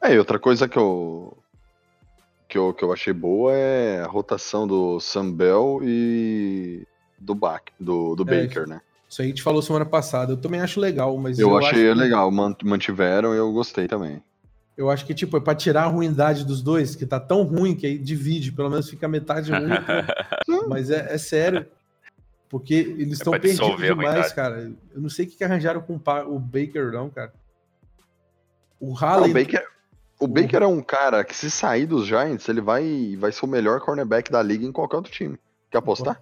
É, 0.01 0.13
e 0.13 0.17
outra 0.19 0.37
coisa 0.39 0.67
que 0.67 0.77
eu, 0.77 1.37
que 2.49 2.57
eu, 2.57 2.73
que 2.73 2.83
eu 2.83 2.91
achei 2.91 3.13
boa 3.13 3.53
é 3.53 4.01
a 4.01 4.07
rotação 4.07 4.67
do 4.67 4.99
Sam 4.99 5.31
Bell 5.31 5.79
e 5.83 6.85
do, 7.19 7.33
Bach, 7.35 7.61
do, 7.79 8.15
do 8.15 8.23
É, 8.33 8.41
Baker, 8.47 8.67
né? 8.67 8.81
Isso 9.09 9.21
aí 9.21 9.27
a 9.27 9.29
gente 9.29 9.43
falou 9.43 9.61
semana 9.61 9.85
passada. 9.85 10.33
Eu 10.33 10.37
também 10.37 10.59
acho 10.59 10.79
legal, 10.79 11.15
mas 11.17 11.37
Eu, 11.39 11.55
acho 11.57 11.67
achei 11.67 11.83
que- 11.83 11.93
legal, 11.93 12.29
man- 12.31 12.55
mantiveram 12.63 13.33
e 13.33 13.37
eu 13.37 13.51
gostei 13.53 13.87
também. 13.87 14.21
Eu 14.75 14.89
acho 14.89 15.05
que, 15.05 15.13
tipo, 15.13 15.37
é 15.37 15.39
pra 15.39 15.53
tirar 15.53 15.83
a 15.83 15.87
ruindade 15.87 16.43
dos 16.43 16.61
dois, 16.61 16.95
que 16.95 17.05
tá 17.05 17.19
tão 17.19 17.43
ruim 17.43 17.75
que 17.75 17.85
aí 17.85 17.97
divide, 17.97 18.51
pelo 18.51 18.69
menos 18.69 18.89
fica 18.89 19.07
metade 19.07 19.51
ruim. 19.51 19.69
mas 20.67 20.89
é, 20.89 21.13
é 21.13 21.17
sério. 21.17 21.67
Porque 22.49 22.73
eles 22.73 23.13
estão 23.13 23.31
pra 23.31 23.39
perdidos 23.39 23.77
demais, 23.77 24.31
cara. 24.33 24.71
Eu 24.93 25.01
não 25.01 25.09
sei 25.09 25.25
o 25.25 25.29
que, 25.29 25.37
que 25.37 25.43
arranjaram 25.43 25.81
com 25.81 25.95
o 25.95 26.39
Baker, 26.39 26.91
não, 26.91 27.09
cara. 27.09 27.33
O 28.79 28.95
Ah, 28.95 28.99
Halley. 28.99 29.31
o 29.31 29.33
Baker, 29.33 29.67
o 30.19 30.27
Baker 30.27 30.61
é 30.61 30.67
um 30.67 30.81
cara 30.81 31.23
que 31.23 31.35
se 31.35 31.49
sair 31.49 31.85
dos 31.85 32.05
Giants, 32.05 32.47
ele 32.49 32.61
vai, 32.61 33.15
vai 33.17 33.31
ser 33.31 33.45
o 33.45 33.49
melhor 33.49 33.79
cornerback 33.79 34.31
da 34.31 34.41
liga 34.41 34.65
em 34.65 34.71
qualquer 34.71 34.97
outro 34.97 35.11
time. 35.11 35.37
Quer 35.71 35.79
apostar? 35.79 36.21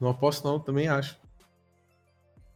Não 0.00 0.08
aposto, 0.10 0.44
não, 0.46 0.58
também 0.58 0.88
acho. 0.88 1.16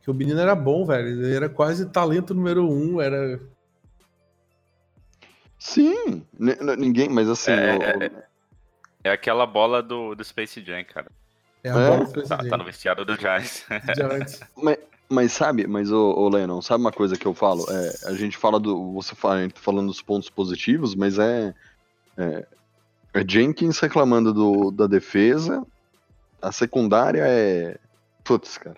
Que 0.03 0.11
o 0.11 0.15
menino 0.15 0.41
era 0.41 0.55
bom, 0.55 0.85
velho. 0.85 1.09
Ele 1.09 1.35
era 1.35 1.49
quase 1.49 1.87
talento 1.87 2.35
número 2.35 2.69
um. 2.69 3.01
Era. 3.01 3.41
Sim, 5.67 6.25
N- 6.39 6.57
n- 6.61 6.77
ninguém, 6.77 7.09
mas 7.09 7.29
assim, 7.29 7.51
É, 7.51 7.77
o- 7.77 8.03
é, 8.05 8.11
É 9.03 9.11
aquela 9.11 9.45
bola 9.45 9.83
do, 9.83 10.15
do 10.15 10.25
Space 10.25 10.63
Jam, 10.65 10.85
cara. 10.85 11.11
É 11.65 11.71
a 11.71 11.77
É? 11.79 11.91
bola 11.91 12.05
do 12.05 12.23
Tá, 12.23 12.37
tá 12.37 12.57
no 12.57 12.65
vestiário 12.65 13.05
do 13.05 13.17
Giants. 13.17 13.67
Giants. 13.97 14.41
Mas 15.09 15.33
sabe, 15.33 15.69
mas 15.69 15.93
o, 15.93 15.97
o 16.01 16.29
Lennon, 16.29 16.61
sabe 16.61 16.81
uma 16.83 16.91
coisa 16.91 17.17
que 17.17 17.27
eu 17.27 17.33
falo? 17.33 17.65
É, 17.71 17.97
a 18.07 18.15
gente 18.15 18.37
fala 18.37 18.59
do. 18.59 18.93
Você 18.95 19.15
fala, 19.15 19.37
a 19.37 19.43
gente 19.43 19.55
tá 19.55 19.61
falando 19.61 19.87
dos 19.87 20.03
pontos 20.03 20.29
positivos, 20.29 20.97
mas 20.97 21.17
é. 21.19 21.55
É, 22.17 22.47
é 23.15 23.25
Jenkins 23.29 23.79
reclamando 23.79 24.33
do, 24.35 24.73
da 24.73 24.89
defesa. 24.89 25.65
A 26.43 26.51
secundária 26.51 27.23
é. 27.25 27.79
Putz, 28.25 28.59
cara. 28.59 28.77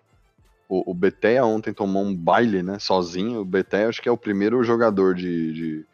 O, 0.68 0.90
o 0.90 0.94
Betea 0.94 1.46
ontem 1.46 1.72
tomou 1.72 2.02
um 2.04 2.14
baile, 2.14 2.62
né? 2.62 2.78
Sozinho. 2.78 3.40
O 3.40 3.44
Betea 3.44 3.88
acho 3.88 4.02
que 4.02 4.08
é 4.08 4.12
o 4.12 4.18
primeiro 4.18 4.62
jogador 4.62 5.14
de, 5.14 5.52
de 5.54 5.86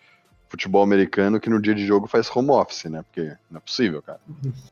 futebol 0.48 0.83
americano 0.83 1.40
que 1.40 1.50
no 1.50 1.61
dia 1.61 1.74
de 1.74 1.85
jogo 1.87 2.07
faz 2.07 2.30
home 2.35 2.50
office, 2.50 2.85
né? 2.85 3.02
Porque 3.02 3.37
não 3.50 3.59
é 3.59 3.61
possível, 3.61 4.02
cara. 4.02 4.20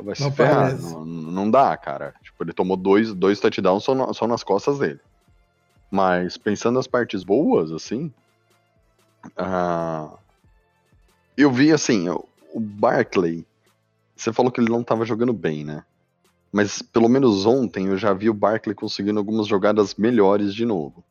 Vai 0.00 0.14
se 0.14 0.22
Não 0.22 0.30
ferrar. 0.30 0.78
Não, 0.78 1.04
não 1.04 1.50
dá, 1.50 1.76
cara. 1.76 2.14
Tipo, 2.22 2.44
ele 2.44 2.52
tomou 2.52 2.76
dois, 2.76 3.12
dois 3.12 3.40
touchdowns 3.40 3.82
só, 3.82 3.94
na- 3.96 4.12
só 4.12 4.28
nas 4.28 4.44
costas 4.44 4.78
dele. 4.78 5.00
Mas 5.90 6.36
pensando 6.36 6.76
nas 6.76 6.86
partes 6.86 7.24
boas, 7.24 7.72
assim. 7.72 8.12
ah, 9.36 10.10
eu 11.36 11.50
vi 11.50 11.72
assim, 11.72 12.08
o 12.08 12.60
Barkley. 12.60 13.44
Você 14.14 14.32
falou 14.32 14.52
que 14.52 14.60
ele 14.60 14.70
não 14.70 14.84
tava 14.84 15.04
jogando 15.04 15.32
bem, 15.32 15.64
né? 15.64 15.84
Mas 16.52 16.80
pelo 16.80 17.08
menos 17.08 17.44
ontem 17.44 17.86
eu 17.86 17.96
já 17.96 18.12
vi 18.12 18.30
o 18.30 18.34
Barkley 18.34 18.74
conseguindo 18.74 19.18
algumas 19.18 19.46
jogadas 19.46 19.94
melhores 19.96 20.54
de 20.54 20.64
novo. 20.64 21.04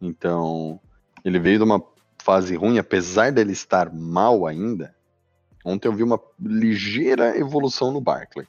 Então, 0.00 0.78
ele 1.24 1.38
veio 1.38 1.58
de 1.58 1.64
uma 1.64 1.82
fase 2.26 2.56
ruim, 2.56 2.76
apesar 2.76 3.30
dele 3.30 3.52
estar 3.52 3.94
mal 3.94 4.46
ainda. 4.46 4.92
Ontem 5.64 5.86
eu 5.86 5.92
vi 5.92 6.02
uma 6.02 6.20
ligeira 6.40 7.38
evolução 7.38 7.92
no 7.92 8.00
Barkley. 8.00 8.48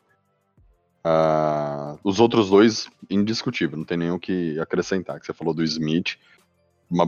Ah, 1.04 1.96
os 2.04 2.20
outros 2.20 2.50
dois, 2.50 2.90
indiscutível, 3.08 3.78
não 3.78 3.86
tem 3.86 3.98
nem 3.98 4.10
o 4.10 4.20
que 4.20 4.60
acrescentar. 4.60 5.20
Que 5.20 5.28
você 5.28 5.34
falou 5.34 5.54
do 5.54 5.64
Smith, 5.64 6.18
uma 6.90 7.06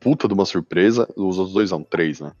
puta 0.00 0.26
de 0.26 0.32
uma 0.32 0.46
surpresa. 0.46 1.06
Os 1.14 1.36
outros 1.36 1.52
dois 1.52 1.68
são 1.68 1.82
três, 1.82 2.20
né? 2.20 2.32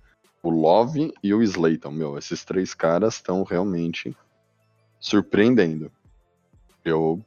O 0.42 0.48
Love 0.48 1.12
e 1.22 1.34
o 1.34 1.42
Slayton, 1.42 1.90
meu, 1.90 2.16
esses 2.16 2.46
três 2.46 2.72
caras 2.72 3.16
estão 3.16 3.42
realmente 3.42 4.16
surpreendendo. 4.98 5.92
Eu 6.82 7.22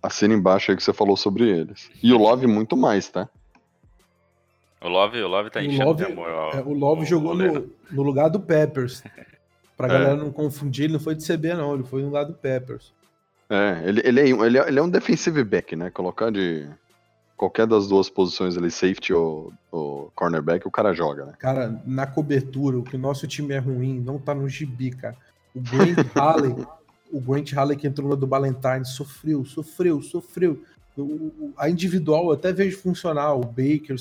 assino 0.00 0.34
embaixo 0.34 0.70
aí 0.70 0.76
que 0.76 0.84
você 0.84 0.92
falou 0.92 1.16
sobre 1.16 1.48
eles. 1.48 1.90
E 2.00 2.12
o 2.12 2.18
Love 2.18 2.46
muito 2.46 2.76
mais, 2.76 3.08
tá? 3.08 3.28
O 4.82 4.88
Love, 4.88 5.20
o 5.22 5.28
Love 5.28 5.50
tá 5.50 5.60
O 5.60 5.62
enchendo 5.62 5.84
Love- 5.84 6.06
de 6.06 6.12
amor. 6.12 6.28
ao- 6.30 6.52
É, 6.52 6.60
o 6.62 6.72
Love 6.72 7.00
ao- 7.00 7.06
jogou 7.06 7.34
no, 7.34 7.70
no 7.90 8.02
lugar 8.02 8.28
do 8.30 8.40
Peppers. 8.40 9.02
Pra 9.76 9.86
É. 9.86 9.90
galera 9.92 10.16
não 10.16 10.30
confundir, 10.30 10.84
ele 10.84 10.92
não 10.94 11.00
foi 11.00 11.14
de 11.14 11.24
CB, 11.24 11.54
não. 11.54 11.74
Ele 11.74 11.84
foi 11.84 12.00
no 12.00 12.06
lugar 12.08 12.24
do 12.24 12.34
Peppers. 12.34 12.92
É, 13.48 13.82
ele, 13.86 14.00
ele, 14.04 14.30
é, 14.30 14.34
um- 14.34 14.44
ele, 14.44 14.58
é, 14.58 14.68
ele 14.68 14.78
é 14.78 14.82
um 14.82 14.88
defensive 14.90 15.42
back, 15.42 15.74
né? 15.74 15.90
Colocar 15.90 16.30
de 16.30 16.68
qualquer 17.36 17.66
das 17.66 17.88
duas 17.88 18.08
posições 18.10 18.56
ali, 18.58 18.70
safety 18.70 19.12
ou, 19.14 19.52
ou 19.72 20.12
cornerback, 20.14 20.66
o 20.68 20.70
cara 20.70 20.92
joga, 20.92 21.24
né? 21.24 21.32
Cara, 21.38 21.80
na 21.86 22.06
cobertura, 22.06 22.78
o 22.78 22.82
que 22.82 22.96
o 22.96 22.98
nosso 22.98 23.26
time 23.26 23.54
é 23.54 23.58
ruim, 23.58 23.98
não 23.98 24.18
tá 24.18 24.34
no 24.34 24.46
gibi, 24.48 24.90
cara. 24.90 25.16
O 25.54 25.60
Grant 25.60 25.96
Halley, 26.14 26.54
o 27.10 27.20
Grant 27.20 27.52
Halley 27.54 27.76
que 27.78 27.86
entrou 27.86 28.08
no 28.10 28.16
do 28.16 28.26
Ballantyne, 28.26 28.84
sofreu, 28.84 29.44
sofreu, 29.46 30.00
sofreu. 30.02 30.62
O- 30.96 31.52
a 31.56 31.70
individual 31.70 32.26
eu 32.26 32.32
até 32.32 32.52
vejo 32.52 32.78
funcionar, 32.78 33.34
o 33.34 33.40
Baker, 33.44 33.96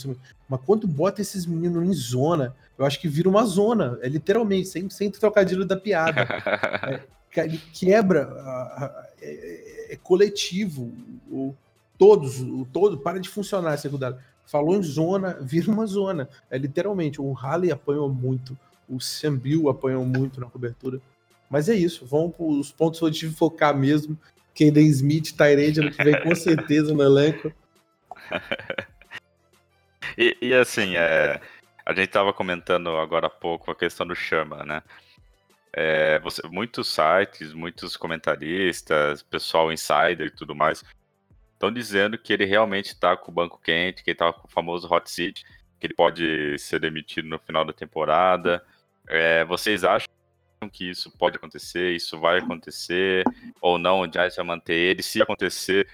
mas 0.49 0.59
quando 0.65 0.87
bota 0.87 1.21
esses 1.21 1.45
meninos 1.45 1.87
em 1.87 1.93
zona, 1.93 2.55
eu 2.77 2.85
acho 2.85 2.99
que 2.99 3.07
vira 3.07 3.29
uma 3.29 3.45
zona, 3.45 3.97
é 4.01 4.09
literalmente, 4.09 4.67
sem, 4.67 4.89
sem 4.89 5.09
trocadilho 5.11 5.65
da 5.65 5.77
piada. 5.77 6.25
Ca- 7.31 7.45
ele 7.45 7.61
quebra, 7.73 8.23
a- 8.23 9.07
é, 9.21 9.93
é 9.93 9.95
coletivo, 9.97 10.91
o, 11.29 11.53
todos, 11.97 12.39
o 12.41 12.67
todo, 12.73 12.97
para 12.97 13.19
de 13.19 13.29
funcionar 13.29 13.73
a 13.73 13.77
secundária. 13.77 14.17
Falou 14.45 14.75
em 14.75 14.81
zona, 14.81 15.37
vira 15.41 15.69
uma 15.71 15.85
zona. 15.85 16.27
É 16.49 16.57
literalmente, 16.57 17.21
o 17.21 17.31
Halley 17.33 17.71
apanhou 17.71 18.09
muito, 18.09 18.57
o 18.89 18.99
Sambil 18.99 19.69
apanhou 19.69 20.03
muito 20.03 20.39
na 20.39 20.47
cobertura. 20.47 20.99
Mas 21.47 21.69
é 21.69 21.75
isso, 21.75 22.05
vamos 22.05 22.35
para 22.35 22.45
os 22.45 22.71
pontos 22.71 22.99
positivos 22.99 23.37
focar 23.37 23.77
mesmo. 23.77 24.17
Kaden 24.59 24.87
Smith, 24.87 25.31
Tyrande, 25.35 25.79
ano 25.79 25.91
que 25.91 26.03
vem 26.03 26.21
com 26.21 26.35
certeza 26.35 26.93
no 26.93 27.01
elenco. 27.01 27.53
E, 30.17 30.37
e, 30.41 30.53
assim, 30.53 30.95
é, 30.97 31.39
a 31.85 31.93
gente 31.93 32.09
tava 32.09 32.33
comentando 32.33 32.89
agora 32.97 33.27
há 33.27 33.29
pouco 33.29 33.71
a 33.71 33.75
questão 33.75 34.05
do 34.05 34.15
Chama, 34.15 34.63
né? 34.65 34.83
É, 35.71 36.19
você- 36.19 36.45
muitos 36.47 36.87
sites, 36.87 37.53
muitos 37.53 37.95
comentaristas, 37.95 39.21
pessoal 39.23 39.71
insider 39.71 40.27
e 40.27 40.31
tudo 40.31 40.55
mais, 40.55 40.83
estão 41.53 41.71
dizendo 41.71 42.17
que 42.17 42.33
ele 42.33 42.45
realmente 42.45 42.87
está 42.87 43.15
com 43.15 43.31
o 43.31 43.33
banco 43.33 43.59
quente, 43.63 44.03
que 44.03 44.09
ele 44.11 44.17
tá 44.17 44.33
com 44.33 44.47
o 44.47 44.51
famoso 44.51 44.91
hot 44.91 45.09
seat, 45.09 45.43
que 45.79 45.87
ele 45.87 45.93
pode 45.93 46.57
ser 46.57 46.79
demitido 46.79 47.27
no 47.27 47.39
final 47.39 47.63
da 47.63 47.71
temporada. 47.71 48.63
É, 49.07 49.45
vocês 49.45 49.83
acham 49.83 50.09
que 50.67 50.89
isso 50.89 51.09
pode 51.11 51.37
acontecer? 51.37 51.95
Isso 51.95 52.19
vai 52.19 52.39
acontecer? 52.39 53.23
Ou 53.61 53.77
não? 53.77 54.01
O 54.01 54.11
Giants 54.11 54.35
vai 54.35 54.45
manter 54.45 54.73
ele? 54.73 55.01
Se 55.01 55.21
acontecer, 55.21 55.87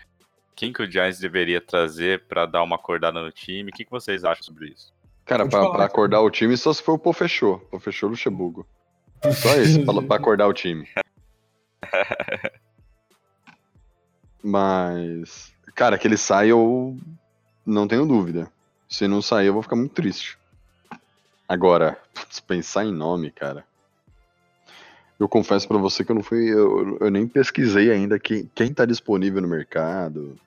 quem 0.56 0.74
que 0.74 0.82
o 0.82 0.90
Giants 0.90 1.20
deveria 1.20 1.62
trazer 1.62 2.24
para 2.24 2.48
dar 2.48 2.64
uma 2.64 2.78
acordada 2.78 3.22
no 3.22 3.32
time? 3.32 3.70
O 3.70 3.74
que, 3.74 3.86
que 3.86 3.92
vocês 3.92 4.24
acham 4.24 4.44
sobre 4.44 4.70
isso? 4.70 4.92
Cara, 5.26 5.48
pra 5.48 5.86
acordar 5.86 6.22
o 6.22 6.32
time, 6.32 6.58
só 6.58 6.74
se 6.74 6.82
for 6.82 6.94
o 6.94 7.00
Pô 7.00 7.14
fechou. 7.14 7.60
Pô 7.60 7.80
fechou 7.80 8.10
Luxemburgo. 8.10 8.66
Só 9.34 9.56
isso, 9.58 9.84
pra, 9.84 10.02
pra 10.02 10.16
acordar 10.16 10.48
o 10.48 10.54
time. 10.54 10.88
Mas, 14.42 15.52
cara, 15.74 15.98
que 15.98 16.08
ele 16.08 16.18
saia, 16.18 16.50
eu 16.50 16.98
não 17.66 17.88
tenho 17.88 18.06
dúvida. 18.06 18.52
Se 18.88 19.08
não 19.08 19.22
sair, 19.22 19.48
eu 19.48 19.54
vou 19.54 19.64
ficar 19.64 19.76
muito 19.76 19.94
triste. 19.94 20.38
Agora, 21.48 22.00
putz, 22.14 22.40
pensar 22.40 22.86
em 22.86 22.94
nome, 22.94 23.32
cara. 23.32 23.66
Eu 25.20 25.30
confesso 25.30 25.68
pra 25.68 25.78
você 25.78 26.04
que 26.04 26.12
eu 26.12 26.16
não 26.16 26.24
fui. 26.24 26.50
Eu, 26.52 26.98
eu 27.00 27.10
nem 27.10 27.28
pesquisei 27.28 27.90
ainda 27.92 28.20
quem, 28.20 28.50
quem 28.54 28.74
tá 28.74 28.86
disponível 28.86 29.42
no 29.42 29.48
mercado. 29.48 30.38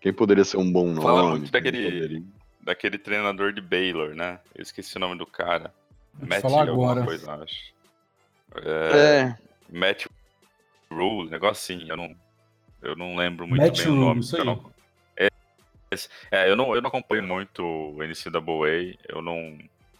Quem 0.00 0.12
poderia 0.12 0.44
ser 0.44 0.56
um 0.56 0.70
bom 0.70 0.86
nome. 0.86 1.02
Fala 1.02 1.30
muito 1.30 1.50
daquele- 1.52 1.82
poderia- 1.84 2.22
Daquele 2.60 2.98
treinador 2.98 3.52
de 3.52 3.60
Baylor, 3.62 4.14
né? 4.14 4.38
Eu 4.54 4.62
esqueci 4.62 4.96
o 4.96 5.00
nome 5.00 5.16
do 5.16 5.24
cara. 5.26 5.72
Matt 6.20 6.40
falar 6.42 6.68
alguma 6.68 6.90
agora. 6.92 7.06
coisa, 7.06 7.32
acho. 7.34 7.72
É, 8.56 9.20
É, 9.20 9.36
Matt 9.70 10.06
Rule, 10.90 11.30
negócio 11.30 11.74
assim, 11.74 11.88
eu 11.88 11.96
não, 11.96 12.14
eu 12.82 12.94
não 12.96 13.16
lembro 13.16 13.46
muito 13.46 13.60
Matt 13.62 13.78
bem 13.78 13.86
o 13.86 13.90
Rule, 13.90 14.00
nome. 14.06 14.20
isso 14.20 14.36
eu 14.36 14.40
aí. 14.40 14.46
não, 14.46 14.70
é, 15.16 15.28
é, 16.30 16.50
eu, 16.50 16.56
não, 16.56 16.74
eu 16.74 16.80
não 16.82 16.88
acompanho 16.88 17.22
muito 17.22 17.62
o 17.64 18.02
NCAA, 18.02 18.98
eu 19.08 19.22
não, 19.22 19.58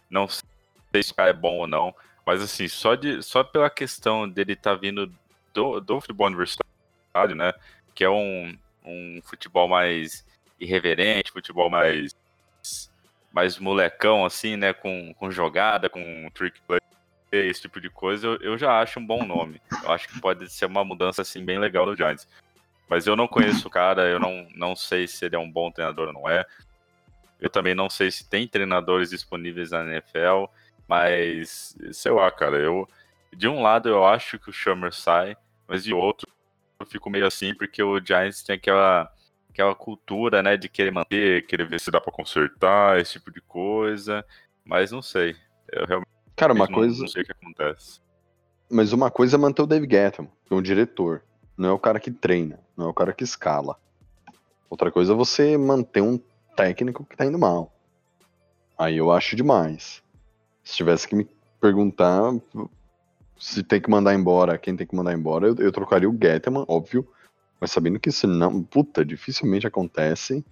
não 0.09 0.27
sei 0.27 1.01
se 1.03 1.11
o 1.11 1.15
cara 1.15 1.29
é 1.29 1.33
bom 1.33 1.57
ou 1.59 1.67
não, 1.67 1.93
mas 2.29 2.43
assim, 2.43 2.67
só, 2.67 2.93
de, 2.93 3.23
só 3.23 3.43
pela 3.43 3.71
questão 3.71 4.29
dele 4.29 4.53
estar 4.53 4.75
vindo 4.75 5.11
do, 5.51 5.79
do 5.79 5.99
futebol 5.99 6.27
universitário, 6.27 7.35
né, 7.35 7.51
que 7.95 8.03
é 8.03 8.09
um, 8.09 8.55
um 8.85 9.19
futebol 9.23 9.67
mais 9.67 10.23
irreverente, 10.59 11.31
futebol 11.31 11.71
mais 11.71 12.15
mais 13.31 13.57
molecão, 13.57 14.25
assim, 14.25 14.55
né, 14.55 14.73
com, 14.73 15.11
com 15.15 15.31
jogada, 15.31 15.89
com 15.89 16.29
trick 16.31 16.61
play, 16.67 16.79
esse 17.31 17.61
tipo 17.61 17.81
de 17.81 17.89
coisa, 17.89 18.27
eu, 18.27 18.35
eu 18.41 18.57
já 18.59 18.79
acho 18.79 18.99
um 18.99 19.05
bom 19.05 19.25
nome. 19.25 19.59
Eu 19.83 19.91
acho 19.91 20.07
que 20.07 20.21
pode 20.21 20.51
ser 20.51 20.65
uma 20.65 20.85
mudança, 20.85 21.23
assim, 21.23 21.43
bem 21.43 21.57
legal 21.57 21.87
do 21.87 21.95
Giants. 21.95 22.27
Mas 22.87 23.07
eu 23.07 23.15
não 23.15 23.27
conheço 23.27 23.67
o 23.67 23.71
cara, 23.71 24.07
eu 24.07 24.19
não, 24.19 24.47
não 24.53 24.75
sei 24.75 25.07
se 25.07 25.25
ele 25.25 25.35
é 25.35 25.39
um 25.39 25.51
bom 25.51 25.71
treinador 25.71 26.09
ou 26.09 26.13
não 26.13 26.29
é. 26.29 26.45
Eu 27.41 27.49
também 27.49 27.73
não 27.73 27.89
sei 27.89 28.11
se 28.11 28.29
tem 28.29 28.47
treinadores 28.47 29.09
disponíveis 29.09 29.71
na 29.71 29.83
NFL, 29.83 30.45
mas, 30.89 31.77
sei 31.93 32.11
lá, 32.11 32.31
cara, 32.31 32.57
eu... 32.57 32.87
De 33.31 33.47
um 33.47 33.61
lado 33.61 33.87
eu 33.87 34.03
acho 34.03 34.39
que 34.39 34.49
o 34.49 34.53
Schumer 34.53 34.91
sai, 34.91 35.37
mas 35.67 35.83
de 35.83 35.93
outro 35.93 36.27
eu 36.79 36.85
fico 36.85 37.11
meio 37.11 37.27
assim, 37.27 37.53
porque 37.53 37.83
o 37.83 38.03
Giants 38.03 38.41
tem 38.41 38.55
aquela 38.55 39.13
aquela 39.51 39.75
cultura, 39.75 40.41
né, 40.41 40.55
de 40.55 40.69
querer 40.69 40.91
manter, 40.91 41.45
querer 41.45 41.67
ver 41.67 41.79
se 41.79 41.91
dá 41.91 41.99
pra 41.99 42.13
consertar, 42.13 42.99
esse 42.99 43.13
tipo 43.13 43.31
de 43.31 43.41
coisa, 43.41 44.25
mas 44.63 44.91
não 44.91 45.01
sei. 45.01 45.35
Eu 45.71 45.85
realmente 45.85 46.09
cara, 46.35 46.53
uma 46.53 46.65
não, 46.65 46.73
coisa. 46.73 47.01
não 47.01 47.07
sei 47.07 47.23
o 47.23 47.25
que 47.25 47.31
acontece. 47.31 47.99
Mas 48.71 48.93
uma 48.93 49.11
coisa 49.11 49.35
é 49.35 49.39
manter 49.39 49.61
o 49.61 49.67
Dave 49.67 49.87
Gettman, 49.89 50.31
que 50.45 50.53
é 50.53 50.55
um 50.55 50.61
diretor. 50.61 51.23
Não 51.57 51.69
é 51.69 51.71
o 51.71 51.79
cara 51.79 51.99
que 51.99 52.09
treina, 52.09 52.59
não 52.77 52.87
é 52.87 52.89
o 52.89 52.93
cara 52.93 53.13
que 53.13 53.23
escala. 53.23 53.77
Outra 54.69 54.91
coisa 54.91 55.13
é 55.13 55.15
você 55.15 55.57
manter 55.57 56.01
um 56.01 56.19
técnico 56.55 57.03
que 57.03 57.17
tá 57.17 57.25
indo 57.25 57.37
mal. 57.37 57.73
Aí 58.77 58.97
eu 58.97 59.11
acho 59.11 59.35
demais. 59.35 60.01
Se 60.69 60.75
tivesse 60.75 61.07
que 61.07 61.15
me 61.15 61.27
perguntar 61.59 62.31
se 63.39 63.63
tem 63.63 63.81
que 63.81 63.89
mandar 63.89 64.13
embora, 64.13 64.57
quem 64.57 64.75
tem 64.75 64.85
que 64.85 64.95
mandar 64.95 65.13
embora, 65.13 65.47
eu, 65.47 65.55
eu 65.55 65.71
trocaria 65.71 66.07
o 66.07 66.15
Gettman, 66.15 66.63
óbvio. 66.67 67.07
Mas 67.59 67.71
sabendo 67.71 67.99
que 67.99 68.09
isso 68.09 68.27
não, 68.27 68.61
puta, 68.61 69.03
dificilmente 69.03 69.65
acontece, 69.65 70.45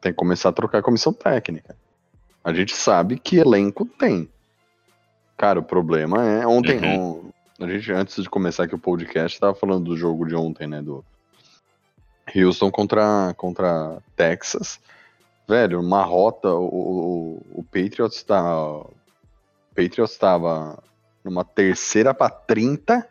tem 0.00 0.10
que 0.12 0.16
começar 0.18 0.48
a 0.48 0.52
trocar 0.52 0.78
a 0.78 0.82
comissão 0.82 1.12
técnica. 1.12 1.76
A 2.42 2.52
gente 2.52 2.74
sabe 2.74 3.18
que 3.18 3.36
elenco 3.36 3.84
tem. 3.84 4.28
Cara, 5.36 5.60
o 5.60 5.62
problema 5.62 6.26
é. 6.26 6.46
Ontem, 6.46 6.80
on- 6.98 7.30
a 7.60 7.68
gente, 7.68 7.92
antes 7.92 8.22
de 8.22 8.28
começar 8.28 8.64
aqui 8.64 8.74
o 8.74 8.78
podcast, 8.78 9.38
tava 9.38 9.54
falando 9.54 9.84
do 9.84 9.96
jogo 9.96 10.26
de 10.26 10.34
ontem, 10.34 10.66
né? 10.66 10.82
Do 10.82 11.04
Houston 12.34 12.70
contra, 12.70 13.32
contra 13.36 14.02
Texas. 14.16 14.80
Velho, 15.46 15.80
uma 15.80 16.02
rota, 16.02 16.48
o, 16.52 16.64
o, 16.64 17.60
o 17.60 17.62
Patriots 17.62 18.22
tá. 18.22 18.42
Patriots 19.80 20.16
tava 20.18 20.82
numa 21.24 21.44
terceira 21.44 22.12
pra 22.12 22.28
30. 22.28 23.06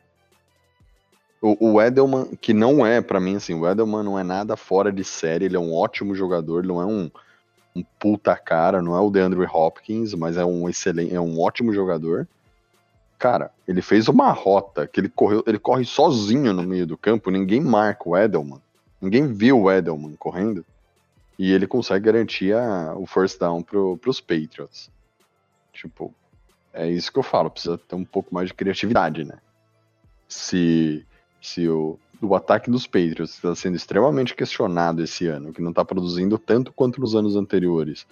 O, 1.41 1.71
o 1.73 1.81
Edelman, 1.81 2.35
que 2.35 2.53
não 2.53 2.85
é, 2.85 3.01
pra 3.01 3.19
mim, 3.19 3.37
assim, 3.37 3.53
o 3.53 3.67
Edelman 3.67 4.03
não 4.03 4.19
é 4.19 4.23
nada 4.23 4.55
fora 4.57 4.91
de 4.91 5.03
série, 5.03 5.45
ele 5.45 5.55
é 5.55 5.59
um 5.59 5.73
ótimo 5.73 6.13
jogador, 6.13 6.63
não 6.65 6.81
é 6.81 6.85
um, 6.85 7.09
um 7.75 7.83
puta 7.97 8.35
cara, 8.35 8.81
não 8.81 8.95
é 8.95 8.99
o 8.99 9.09
DeAndre 9.09 9.45
Hopkins, 9.45 10.13
mas 10.13 10.37
é 10.37 10.43
um 10.45 10.67
excelente, 10.69 11.15
é 11.15 11.21
um 11.21 11.39
ótimo 11.39 11.73
jogador. 11.73 12.27
Cara, 13.17 13.51
ele 13.67 13.81
fez 13.81 14.07
uma 14.07 14.31
rota 14.31 14.85
que 14.85 14.99
ele 14.99 15.09
correu, 15.09 15.43
ele 15.47 15.59
corre 15.59 15.85
sozinho 15.85 16.53
no 16.53 16.63
meio 16.63 16.85
do 16.85 16.97
campo, 16.97 17.31
ninguém 17.31 17.61
marca 17.61 18.07
o 18.07 18.17
Edelman. 18.17 18.61
Ninguém 19.01 19.27
viu 19.27 19.61
o 19.61 19.71
Edelman 19.71 20.15
correndo. 20.17 20.65
E 21.37 21.53
ele 21.53 21.65
consegue 21.65 22.05
garantir 22.05 22.53
a- 22.53 22.93
o 22.97 23.05
first 23.05 23.39
down 23.39 23.61
pro, 23.61 23.97
pros 23.97 24.19
Patriots. 24.19 24.91
Tipo, 25.71 26.13
é 26.73 26.89
isso 26.89 27.11
que 27.11 27.19
eu 27.19 27.23
falo, 27.23 27.49
precisa 27.49 27.77
ter 27.77 27.95
um 27.95 28.05
pouco 28.05 28.33
mais 28.33 28.49
de 28.49 28.53
criatividade, 28.53 29.23
né? 29.25 29.37
Se, 30.27 31.05
se 31.41 31.67
o, 31.67 31.99
o 32.21 32.35
ataque 32.35 32.69
dos 32.69 32.85
Patriots 32.85 33.35
está 33.35 33.55
sendo 33.55 33.75
extremamente 33.75 34.35
questionado 34.35 35.03
esse 35.03 35.27
ano, 35.27 35.53
que 35.53 35.61
não 35.61 35.73
tá 35.73 35.83
produzindo 35.83 36.37
tanto 36.37 36.71
quanto 36.71 37.01
nos 37.01 37.15
anos 37.15 37.35
anteriores, 37.35 38.05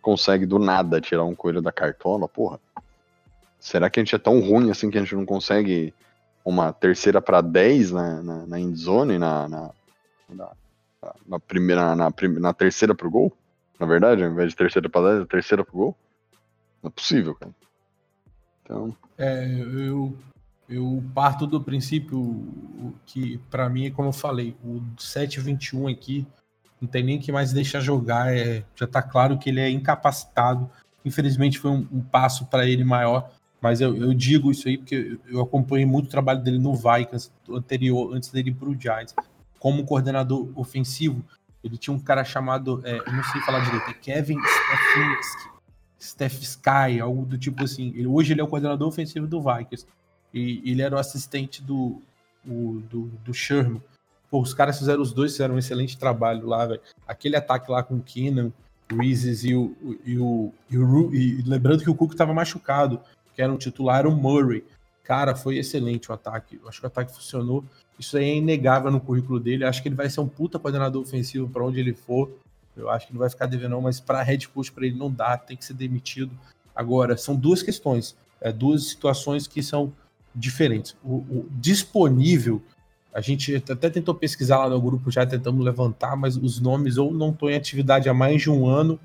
consegue 0.00 0.46
do 0.46 0.58
nada 0.58 1.00
tirar 1.00 1.24
um 1.24 1.34
coelho 1.34 1.62
da 1.62 1.72
cartola, 1.72 2.28
porra. 2.28 2.60
Será 3.58 3.88
que 3.88 3.98
a 3.98 4.02
gente 4.04 4.14
é 4.14 4.18
tão 4.18 4.40
ruim 4.40 4.70
assim 4.70 4.90
que 4.90 4.98
a 4.98 5.00
gente 5.00 5.14
não 5.14 5.24
consegue 5.24 5.94
uma 6.44 6.72
terceira 6.72 7.22
para 7.22 7.40
10 7.40 7.90
na, 7.90 8.22
na, 8.22 8.46
na 8.46 8.60
endzone, 8.60 9.18
na, 9.18 9.48
na, 9.48 9.70
na, 10.28 10.50
na 11.26 11.40
primeira, 11.40 11.96
na, 11.96 12.12
na 12.38 12.52
terceira 12.52 12.94
pro 12.94 13.10
gol? 13.10 13.32
Na 13.80 13.86
verdade, 13.86 14.22
ao 14.22 14.30
invés 14.30 14.50
de 14.50 14.56
terceira 14.56 14.88
para 14.88 15.14
10, 15.14 15.22
é 15.22 15.26
terceira 15.26 15.64
pro 15.64 15.74
gol? 15.74 15.96
Não 16.82 16.88
é 16.88 16.92
possível, 16.92 17.34
cara. 17.34 17.52
Então, 18.64 18.96
É, 19.16 19.46
eu, 19.60 20.16
eu 20.68 21.04
parto 21.14 21.46
do 21.46 21.60
princípio 21.60 22.18
o- 22.18 22.92
que, 23.06 23.38
pra 23.50 23.68
mim, 23.68 23.86
é 23.86 23.90
como 23.90 24.08
eu 24.08 24.12
falei, 24.12 24.56
o 24.64 24.82
721 24.98 25.86
aqui 25.86 26.26
não 26.80 26.88
tem 26.88 27.02
nem 27.04 27.18
que 27.20 27.30
mais 27.30 27.52
deixar 27.52 27.80
jogar. 27.80 28.34
É, 28.34 28.64
já 28.74 28.86
tá 28.86 29.00
claro 29.02 29.38
que 29.38 29.48
ele 29.50 29.60
é 29.60 29.70
incapacitado. 29.70 30.68
Infelizmente 31.04 31.58
foi 31.58 31.70
um, 31.70 31.86
um 31.92 32.00
passo 32.00 32.46
para 32.46 32.66
ele 32.66 32.82
maior, 32.82 33.30
mas 33.60 33.80
eu, 33.80 33.94
eu 33.96 34.12
digo 34.14 34.50
isso 34.50 34.66
aí 34.68 34.76
porque 34.78 35.18
eu, 35.26 35.40
acompanhei 35.40 35.86
muito 35.86 36.06
o 36.06 36.10
trabalho 36.10 36.42
dele 36.42 36.58
no 36.58 36.74
Vikings 36.74 37.30
anterior, 37.50 38.14
antes 38.14 38.30
dele 38.30 38.50
ir 38.50 38.54
pro 38.54 38.78
Giants. 38.78 39.14
Como 39.58 39.84
coordenador 39.84 40.50
ofensivo, 40.56 41.22
ele 41.62 41.78
tinha 41.78 41.94
um 41.94 42.00
cara 42.00 42.24
chamado, 42.24 42.82
é, 42.84 42.98
eu 42.98 43.12
não 43.12 43.22
sei 43.24 43.40
falar 43.42 43.60
direito, 43.60 43.88
é 43.90 43.94
Kevin 43.94 44.38
Stefanski. 44.40 45.53
Steph 46.04 46.40
Sky, 46.42 47.00
algo 47.00 47.24
do 47.24 47.38
tipo 47.38 47.64
assim. 47.64 47.88
Ele, 47.96 48.06
hoje 48.06 48.32
ele 48.32 48.40
é 48.40 48.44
o 48.44 48.48
coordenador 48.48 48.86
ofensivo 48.88 49.26
do 49.26 49.40
Vikings. 49.40 49.86
E 50.32 50.62
ele 50.70 50.82
era 50.82 50.96
o 50.96 50.98
assistente 50.98 51.62
do, 51.62 52.00
o- 52.46 52.82
do, 52.90 53.02
do 53.24 53.32
Sherman. 53.32 53.80
Pô, 54.30 54.40
os 54.40 54.52
caras 54.52 54.78
fizeram, 54.78 55.00
os 55.00 55.12
dois 55.12 55.32
fizeram 55.32 55.54
um 55.54 55.58
excelente 55.58 55.96
trabalho 55.96 56.46
lá, 56.46 56.66
velho. 56.66 56.80
Aquele 57.06 57.36
ataque 57.36 57.70
lá 57.70 57.82
com 57.82 57.94
o 57.96 58.02
Keenan, 58.02 58.52
Reeses 58.90 59.44
e 59.44 59.54
o, 59.54 59.74
e 60.04 60.18
o, 60.18 60.52
e 60.68 60.76
o 60.76 61.14
e 61.14 61.42
lembrando 61.42 61.82
que 61.82 61.90
o 61.90 61.94
Cook 61.94 62.14
tava 62.14 62.34
machucado, 62.34 63.00
que 63.34 63.40
era 63.40 63.52
um 63.52 63.56
titular, 63.56 64.00
era 64.00 64.08
o 64.08 64.12
Murray. 64.14 64.64
Cara, 65.04 65.36
foi 65.36 65.58
excelente 65.58 66.10
o 66.10 66.14
ataque. 66.14 66.58
Eu 66.62 66.68
acho 66.68 66.80
que 66.80 66.86
o 66.86 66.88
ataque 66.88 67.14
funcionou. 67.14 67.64
Isso 67.98 68.16
aí 68.16 68.24
é 68.24 68.36
inegável 68.36 68.90
no 68.90 69.00
currículo 69.00 69.38
dele. 69.38 69.64
Eu 69.64 69.68
acho 69.68 69.80
que 69.82 69.88
ele 69.88 69.94
vai 69.94 70.10
ser 70.10 70.20
um 70.20 70.28
puta 70.28 70.58
coordenador 70.58 71.00
ofensivo 71.02 71.48
para 71.48 71.64
onde 71.64 71.78
ele 71.78 71.92
for. 71.94 72.30
Eu 72.76 72.90
acho 72.90 73.06
que 73.06 73.12
não 73.12 73.20
vai 73.20 73.30
ficar 73.30 73.46
devendo, 73.46 73.70
não, 73.70 73.80
mas 73.80 74.00
para 74.00 74.22
head 74.22 74.48
coach 74.48 74.72
para 74.72 74.86
ele 74.86 74.96
não 74.96 75.10
dá, 75.10 75.36
tem 75.36 75.56
que 75.56 75.64
ser 75.64 75.74
demitido. 75.74 76.32
Agora, 76.74 77.16
são 77.16 77.36
duas 77.36 77.62
questões, 77.62 78.16
é, 78.40 78.52
duas 78.52 78.88
situações 78.88 79.46
que 79.46 79.62
são 79.62 79.92
diferentes. 80.34 80.96
O, 81.04 81.16
o 81.16 81.46
disponível, 81.50 82.60
a 83.12 83.20
gente 83.20 83.54
até 83.56 83.88
tentou 83.88 84.14
pesquisar 84.14 84.58
lá 84.58 84.68
no 84.68 84.80
grupo, 84.80 85.10
já 85.10 85.24
tentamos 85.24 85.64
levantar, 85.64 86.16
mas 86.16 86.36
os 86.36 86.60
nomes 86.60 86.96
ou 86.96 87.12
não 87.12 87.30
estão 87.30 87.48
em 87.48 87.54
atividade 87.54 88.08
há 88.08 88.14
mais 88.14 88.42
de 88.42 88.50
um 88.50 88.66
ano, 88.66 88.98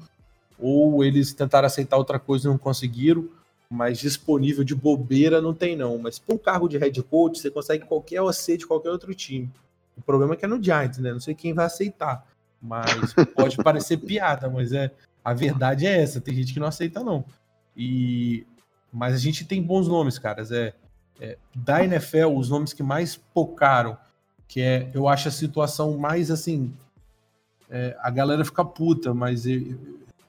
ou 0.57 1.03
eles 1.03 1.33
tentaram 1.33 1.67
aceitar 1.67 1.97
outra 1.97 2.19
coisa 2.19 2.47
e 2.47 2.51
não 2.51 2.57
conseguiram, 2.57 3.29
mas 3.69 3.99
disponível 3.99 4.63
de 4.63 4.73
bobeira 4.73 5.39
não 5.39 5.53
tem 5.53 5.75
não. 5.75 5.97
Mas 5.99 6.17
por 6.17 6.33
um 6.33 6.37
cargo 6.37 6.67
de 6.67 6.77
head 6.77 7.01
coach, 7.03 7.39
você 7.39 7.51
consegue 7.51 7.85
qualquer 7.85 8.21
OC 8.21 8.57
de 8.57 8.65
qualquer 8.65 8.89
outro 8.89 9.13
time. 9.13 9.49
O 9.95 10.01
problema 10.01 10.33
é 10.33 10.37
que 10.37 10.45
é 10.45 10.47
no 10.47 10.61
Giants, 10.61 10.97
né? 10.97 11.11
Não 11.11 11.19
sei 11.19 11.35
quem 11.35 11.53
vai 11.53 11.65
aceitar. 11.65 12.25
Mas 12.61 13.13
pode 13.35 13.57
parecer 13.57 13.97
piada, 13.97 14.49
mas 14.49 14.73
é 14.73 14.91
a 15.23 15.33
verdade 15.33 15.85
é 15.85 16.01
essa. 16.01 16.19
Tem 16.19 16.33
gente 16.33 16.53
que 16.53 16.59
não 16.59 16.67
aceita, 16.67 17.03
não. 17.03 17.23
E 17.75 18.45
mas 18.91 19.13
a 19.13 19.17
gente 19.17 19.45
tem 19.45 19.61
bons 19.61 19.87
nomes, 19.87 20.17
caras. 20.17 20.51
É, 20.51 20.73
é, 21.19 21.37
da 21.55 21.83
NFL, 21.83 22.27
os 22.35 22.49
nomes 22.49 22.73
que 22.73 22.81
mais 22.81 23.15
pocaram, 23.15 23.97
que 24.47 24.61
é, 24.61 24.89
eu 24.93 25.07
acho 25.07 25.27
a 25.27 25.31
situação 25.31 25.97
mais 25.97 26.31
assim. 26.31 26.73
É, 27.69 27.95
a 27.99 28.09
galera 28.09 28.43
fica 28.43 28.65
puta, 28.65 29.13
mas 29.13 29.45
é, 29.45 29.61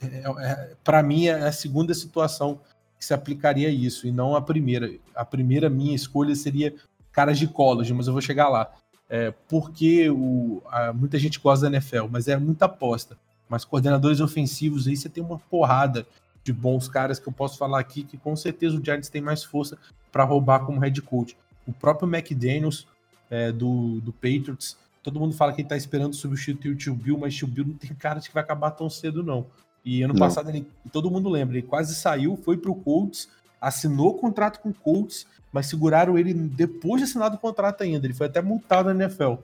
é, 0.02 0.74
para 0.84 1.02
mim 1.02 1.26
é 1.26 1.34
a 1.34 1.52
segunda 1.52 1.94
situação 1.94 2.60
que 2.98 3.04
se 3.04 3.14
aplicaria 3.14 3.70
isso, 3.70 4.06
e 4.06 4.12
não 4.12 4.36
a 4.36 4.42
primeira. 4.42 4.90
A 5.14 5.24
primeira 5.24 5.70
minha 5.70 5.94
escolha 5.94 6.34
seria 6.34 6.74
caras 7.10 7.38
de 7.38 7.48
college, 7.48 7.94
mas 7.94 8.06
eu 8.06 8.12
vou 8.12 8.20
chegar 8.20 8.48
lá. 8.48 8.70
É, 9.10 9.34
porque 9.48 10.08
o, 10.08 10.62
a, 10.70 10.92
muita 10.92 11.18
gente 11.18 11.40
gosta 11.40 11.68
da 11.68 11.76
NFL, 11.76 12.06
mas 12.08 12.28
é 12.28 12.36
muita 12.36 12.66
aposta. 12.66 13.18
Mas 13.48 13.64
coordenadores 13.64 14.20
ofensivos 14.20 14.86
aí 14.86 14.96
você 14.96 15.08
tem 15.08 15.22
uma 15.22 15.36
porrada 15.36 16.06
de 16.44 16.52
bons 16.52 16.88
caras 16.88 17.18
que 17.18 17.28
eu 17.28 17.32
posso 17.32 17.58
falar 17.58 17.80
aqui 17.80 18.04
que 18.04 18.16
com 18.16 18.36
certeza 18.36 18.78
o 18.78 18.84
Giants 18.84 19.08
tem 19.08 19.20
mais 19.20 19.42
força 19.42 19.76
para 20.12 20.22
roubar 20.22 20.60
como 20.60 20.78
head 20.78 21.02
coach. 21.02 21.36
O 21.66 21.72
próprio 21.72 22.08
McDaniels 22.08 22.86
é, 23.28 23.50
do, 23.50 24.00
do 24.00 24.12
Patriots, 24.12 24.76
todo 25.02 25.18
mundo 25.18 25.34
fala 25.34 25.52
que 25.52 25.60
ele 25.60 25.68
tá 25.68 25.76
esperando 25.76 26.14
substituir 26.14 26.70
o 26.70 26.76
Tio 26.76 26.94
Bill, 26.94 27.18
mas 27.18 27.34
o 27.34 27.38
Tio 27.38 27.48
Bill 27.48 27.66
não 27.66 27.74
tem 27.74 27.92
cara 27.98 28.20
de 28.20 28.28
que 28.28 28.34
vai 28.34 28.44
acabar 28.44 28.70
tão 28.70 28.88
cedo, 28.88 29.24
não. 29.24 29.46
E 29.84 30.02
ano 30.02 30.14
não. 30.14 30.20
passado 30.20 30.48
ele, 30.50 30.66
todo 30.92 31.10
mundo 31.10 31.28
lembra, 31.28 31.58
ele 31.58 31.66
quase 31.66 31.94
saiu, 31.94 32.36
foi 32.36 32.56
pro 32.56 32.74
Colts, 32.74 33.28
assinou 33.60 34.10
o 34.10 34.14
contrato 34.14 34.60
com 34.60 34.68
o 34.68 34.74
Colts, 34.74 35.26
mas 35.52 35.66
seguraram 35.66 36.18
ele 36.18 36.32
depois 36.32 37.00
de 37.00 37.08
assinar 37.08 37.32
o 37.32 37.38
contrato 37.38 37.82
ainda. 37.82 38.06
Ele 38.06 38.14
foi 38.14 38.26
até 38.26 38.40
multado 38.40 38.92
na 38.92 39.04
NFL. 39.04 39.34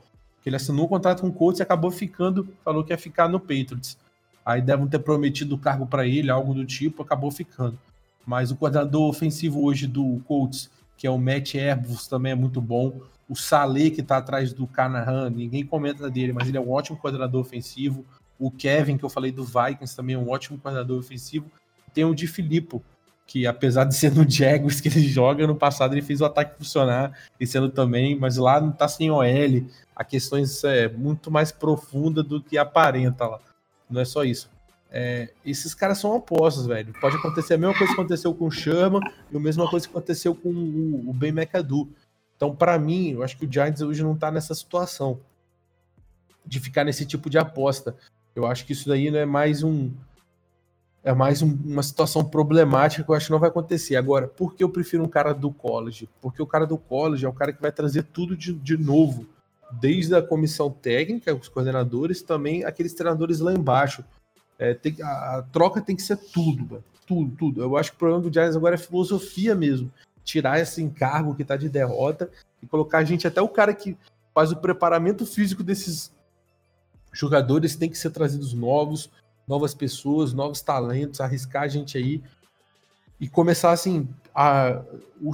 Ele 0.45 0.57
assinou 0.57 0.87
o 0.87 0.89
contrato 0.89 1.23
com 1.23 1.29
o 1.29 1.33
Colts 1.33 1.59
e 1.59 1.63
acabou 1.63 1.91
ficando, 1.91 2.49
falou 2.65 2.85
que 2.85 2.93
ia 2.93 2.99
ficar 2.99 3.29
no 3.29 3.41
Patriots. 3.41 3.99
Aí 4.45 4.63
devem 4.63 4.87
ter 4.87 5.01
prometido 5.01 5.57
o 5.57 5.59
cargo 5.59 5.87
para 5.87 6.07
ele, 6.07 6.31
algo 6.31 6.55
do 6.55 6.65
tipo, 6.65 7.03
acabou 7.03 7.33
ficando. 7.33 7.77
Mas 8.25 8.53
o 8.53 8.57
coordenador 8.57 9.09
ofensivo 9.09 9.65
hoje 9.65 9.89
do 9.89 10.21
Colts, 10.25 10.71
que 10.97 11.07
é 11.07 11.11
o 11.11 11.19
Matt 11.19 11.55
Erbus, 11.55 12.07
também 12.07 12.31
é 12.31 12.35
muito 12.37 12.61
bom. 12.61 13.01
O 13.29 13.35
Saleh, 13.35 13.91
que 13.91 14.01
está 14.01 14.19
atrás 14.19 14.53
do 14.53 14.67
Canahan, 14.69 15.31
ninguém 15.31 15.67
comenta 15.67 16.09
dele, 16.09 16.33
mas 16.33 16.49
ele 16.49 16.57
é 16.57 16.61
um 16.61 16.71
ótimo 16.71 16.97
coordenador 16.97 17.41
ofensivo. 17.41 18.05
O 18.39 18.51
Kevin, 18.51 18.97
que 18.97 19.05
eu 19.05 19.09
falei 19.09 19.33
do 19.33 19.45
Vikings, 19.45 19.97
também 19.97 20.15
é 20.15 20.19
um 20.19 20.29
ótimo 20.29 20.59
coordenador 20.59 20.99
ofensivo. 20.99 21.51
Tem 21.93 22.05
o 22.05 22.15
de 22.15 22.29
Filippo, 22.29 22.85
que 23.27 23.47
apesar 23.47 23.85
de 23.85 23.95
ser 23.95 24.15
no 24.15 24.29
Jaguars 24.29 24.81
que 24.81 24.89
ele 24.89 25.01
joga, 25.09 25.47
no 25.47 25.57
passado 25.57 25.95
ele 25.95 26.03
fez 26.03 26.21
o 26.21 26.25
ataque 26.25 26.57
funcionar, 26.57 27.13
esse 27.41 27.59
ano 27.59 27.69
também, 27.69 28.17
mas 28.19 28.37
lá 28.37 28.61
não 28.61 28.71
tá 28.71 28.87
sem 28.87 29.11
OL, 29.11 29.67
a 29.95 30.05
questão 30.05 30.39
é 30.65 30.89
muito 30.89 31.31
mais 31.31 31.51
profunda 31.51 32.23
do 32.23 32.41
que 32.41 32.57
aparenta 32.57 33.27
lá. 33.27 33.41
Não 33.91 34.01
é 34.01 34.05
só 34.05 34.25
isso. 34.25 34.51
É, 34.91 35.31
esses 35.45 35.75
caras 35.75 35.99
são 35.99 36.15
opostos, 36.15 36.67
velho. 36.67 36.95
Pode 37.01 37.17
acontecer 37.17 37.55
a 37.55 37.59
mesma 37.59 37.77
coisa 37.77 37.93
que 37.93 38.01
aconteceu 38.01 38.35
com 38.35 38.47
o 38.47 38.51
Sherman 38.51 39.01
e 39.31 39.37
a 39.37 39.41
mesma 39.41 39.69
coisa 39.69 39.87
que 39.87 39.91
aconteceu 39.91 40.35
com 40.35 40.49
o, 40.49 41.11
o 41.11 41.13
Ben 41.13 41.31
McAdoo. 41.31 41.89
Então, 42.37 42.55
para 42.55 42.79
mim, 42.79 43.11
eu 43.13 43.23
acho 43.23 43.37
que 43.37 43.47
o 43.47 43.53
Giants 43.53 43.81
hoje 43.81 44.03
não 44.03 44.17
tá 44.17 44.31
nessa 44.31 44.55
situação 44.55 45.21
de 46.45 46.61
ficar 46.61 46.85
nesse 46.85 47.05
tipo 47.05 47.29
de 47.29 47.39
aposta. 47.39 47.97
Eu 48.35 48.47
acho 48.47 48.65
que 48.65 48.73
isso 48.73 48.89
daí 48.89 49.11
não 49.11 49.19
é 49.19 49.27
mais 49.27 49.63
um 49.63 49.91
é 51.07 51.15
mais 51.15 51.41
um, 51.41 51.57
uma 51.65 51.85
situação 51.85 52.25
problemática 52.25 53.05
que 53.05 53.09
eu 53.09 53.15
acho 53.15 53.27
que 53.27 53.33
não 53.33 53.39
vai 53.39 53.49
acontecer. 53.49 53.95
Agora, 53.95 54.27
por 54.27 54.57
que 54.57 54.65
eu 54.65 54.69
prefiro 54.69 55.05
um 55.05 55.09
cara 55.09 55.33
do 55.33 55.53
college? 55.53 56.09
Porque 56.21 56.43
o 56.43 56.47
cara 56.47 56.67
do 56.67 56.77
college 56.77 57.25
é 57.25 57.29
o 57.29 57.33
cara 57.33 57.53
que 57.53 57.63
vai 57.63 57.71
trazer 57.71 58.03
tudo 58.03 58.37
de, 58.37 58.53
de 58.53 58.77
novo 58.77 59.25
desde 59.71 60.17
a 60.17 60.23
comissão 60.23 60.69
técnica, 60.69 61.33
os 61.33 61.49
coordenadores, 61.49 62.23
também 62.23 62.65
aqueles 62.65 62.93
treinadores 62.93 63.39
lá 63.39 63.53
embaixo. 63.53 64.05
É, 64.59 64.75
tem, 64.75 64.97
a, 65.01 65.37
a, 65.37 65.43
troca 65.43 65.81
tem 65.81 65.95
que 65.95 66.03
ser 66.03 66.17
tudo, 66.17 66.67
mano. 66.69 66.85
tudo, 67.07 67.37
tudo. 67.37 67.63
Eu 67.63 67.77
acho 67.77 67.93
que 67.93 67.97
o 67.97 68.01
problema 68.01 68.23
do 68.25 68.33
Giants 68.33 68.57
agora 68.57 68.75
é 68.75 68.79
filosofia 68.79 69.55
mesmo. 69.55 69.93
Tirar 70.25 70.59
esse 70.59 70.83
encargo 70.83 71.37
que 71.37 71.45
tá 71.45 71.57
de 71.57 71.69
derrota 71.69 72.29
e 72.61 72.67
colocar 72.67 72.99
a 72.99 73.05
gente, 73.05 73.29
até 73.29 73.41
o 73.41 73.49
cara 73.49 73.73
que 73.73 73.97
faz 74.35 74.51
o 74.51 74.57
preparamento 74.57 75.25
físico 75.25 75.63
desses 75.63 76.11
jogadores 77.13 77.77
tem 77.77 77.89
que 77.89 77.97
ser 77.97 78.11
trazidos 78.11 78.53
novos, 78.53 79.09
novas 79.47 79.75
pessoas, 79.75 80.33
novos 80.33 80.61
talentos, 80.61 81.21
arriscar 81.21 81.63
a 81.63 81.69
gente 81.69 81.97
aí 81.97 82.23
e 83.19 83.29
começar 83.29 83.73
assim, 83.73 84.09
a, 84.35 84.83
o, 85.21 85.33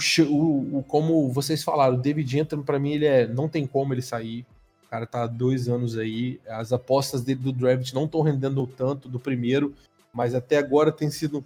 o, 0.78 0.84
como 0.86 1.28
vocês 1.32 1.64
falaram, 1.64 1.94
o 1.94 2.00
David 2.00 2.38
Entram, 2.38 2.62
para 2.62 2.78
mim, 2.78 2.92
ele 2.92 3.06
é. 3.06 3.26
Não 3.26 3.48
tem 3.48 3.66
como 3.66 3.92
ele 3.92 4.02
sair. 4.02 4.46
O 4.86 4.88
cara 4.88 5.06
tá 5.06 5.24
há 5.24 5.26
dois 5.26 5.68
anos 5.68 5.98
aí. 5.98 6.40
As 6.48 6.72
apostas 6.72 7.22
dele 7.22 7.40
do 7.40 7.52
draft 7.52 7.92
não 7.92 8.04
estão 8.04 8.20
rendendo 8.20 8.66
tanto 8.66 9.08
do 9.08 9.18
primeiro, 9.18 9.74
mas 10.12 10.34
até 10.34 10.58
agora 10.58 10.92
tem 10.92 11.10
sido 11.10 11.44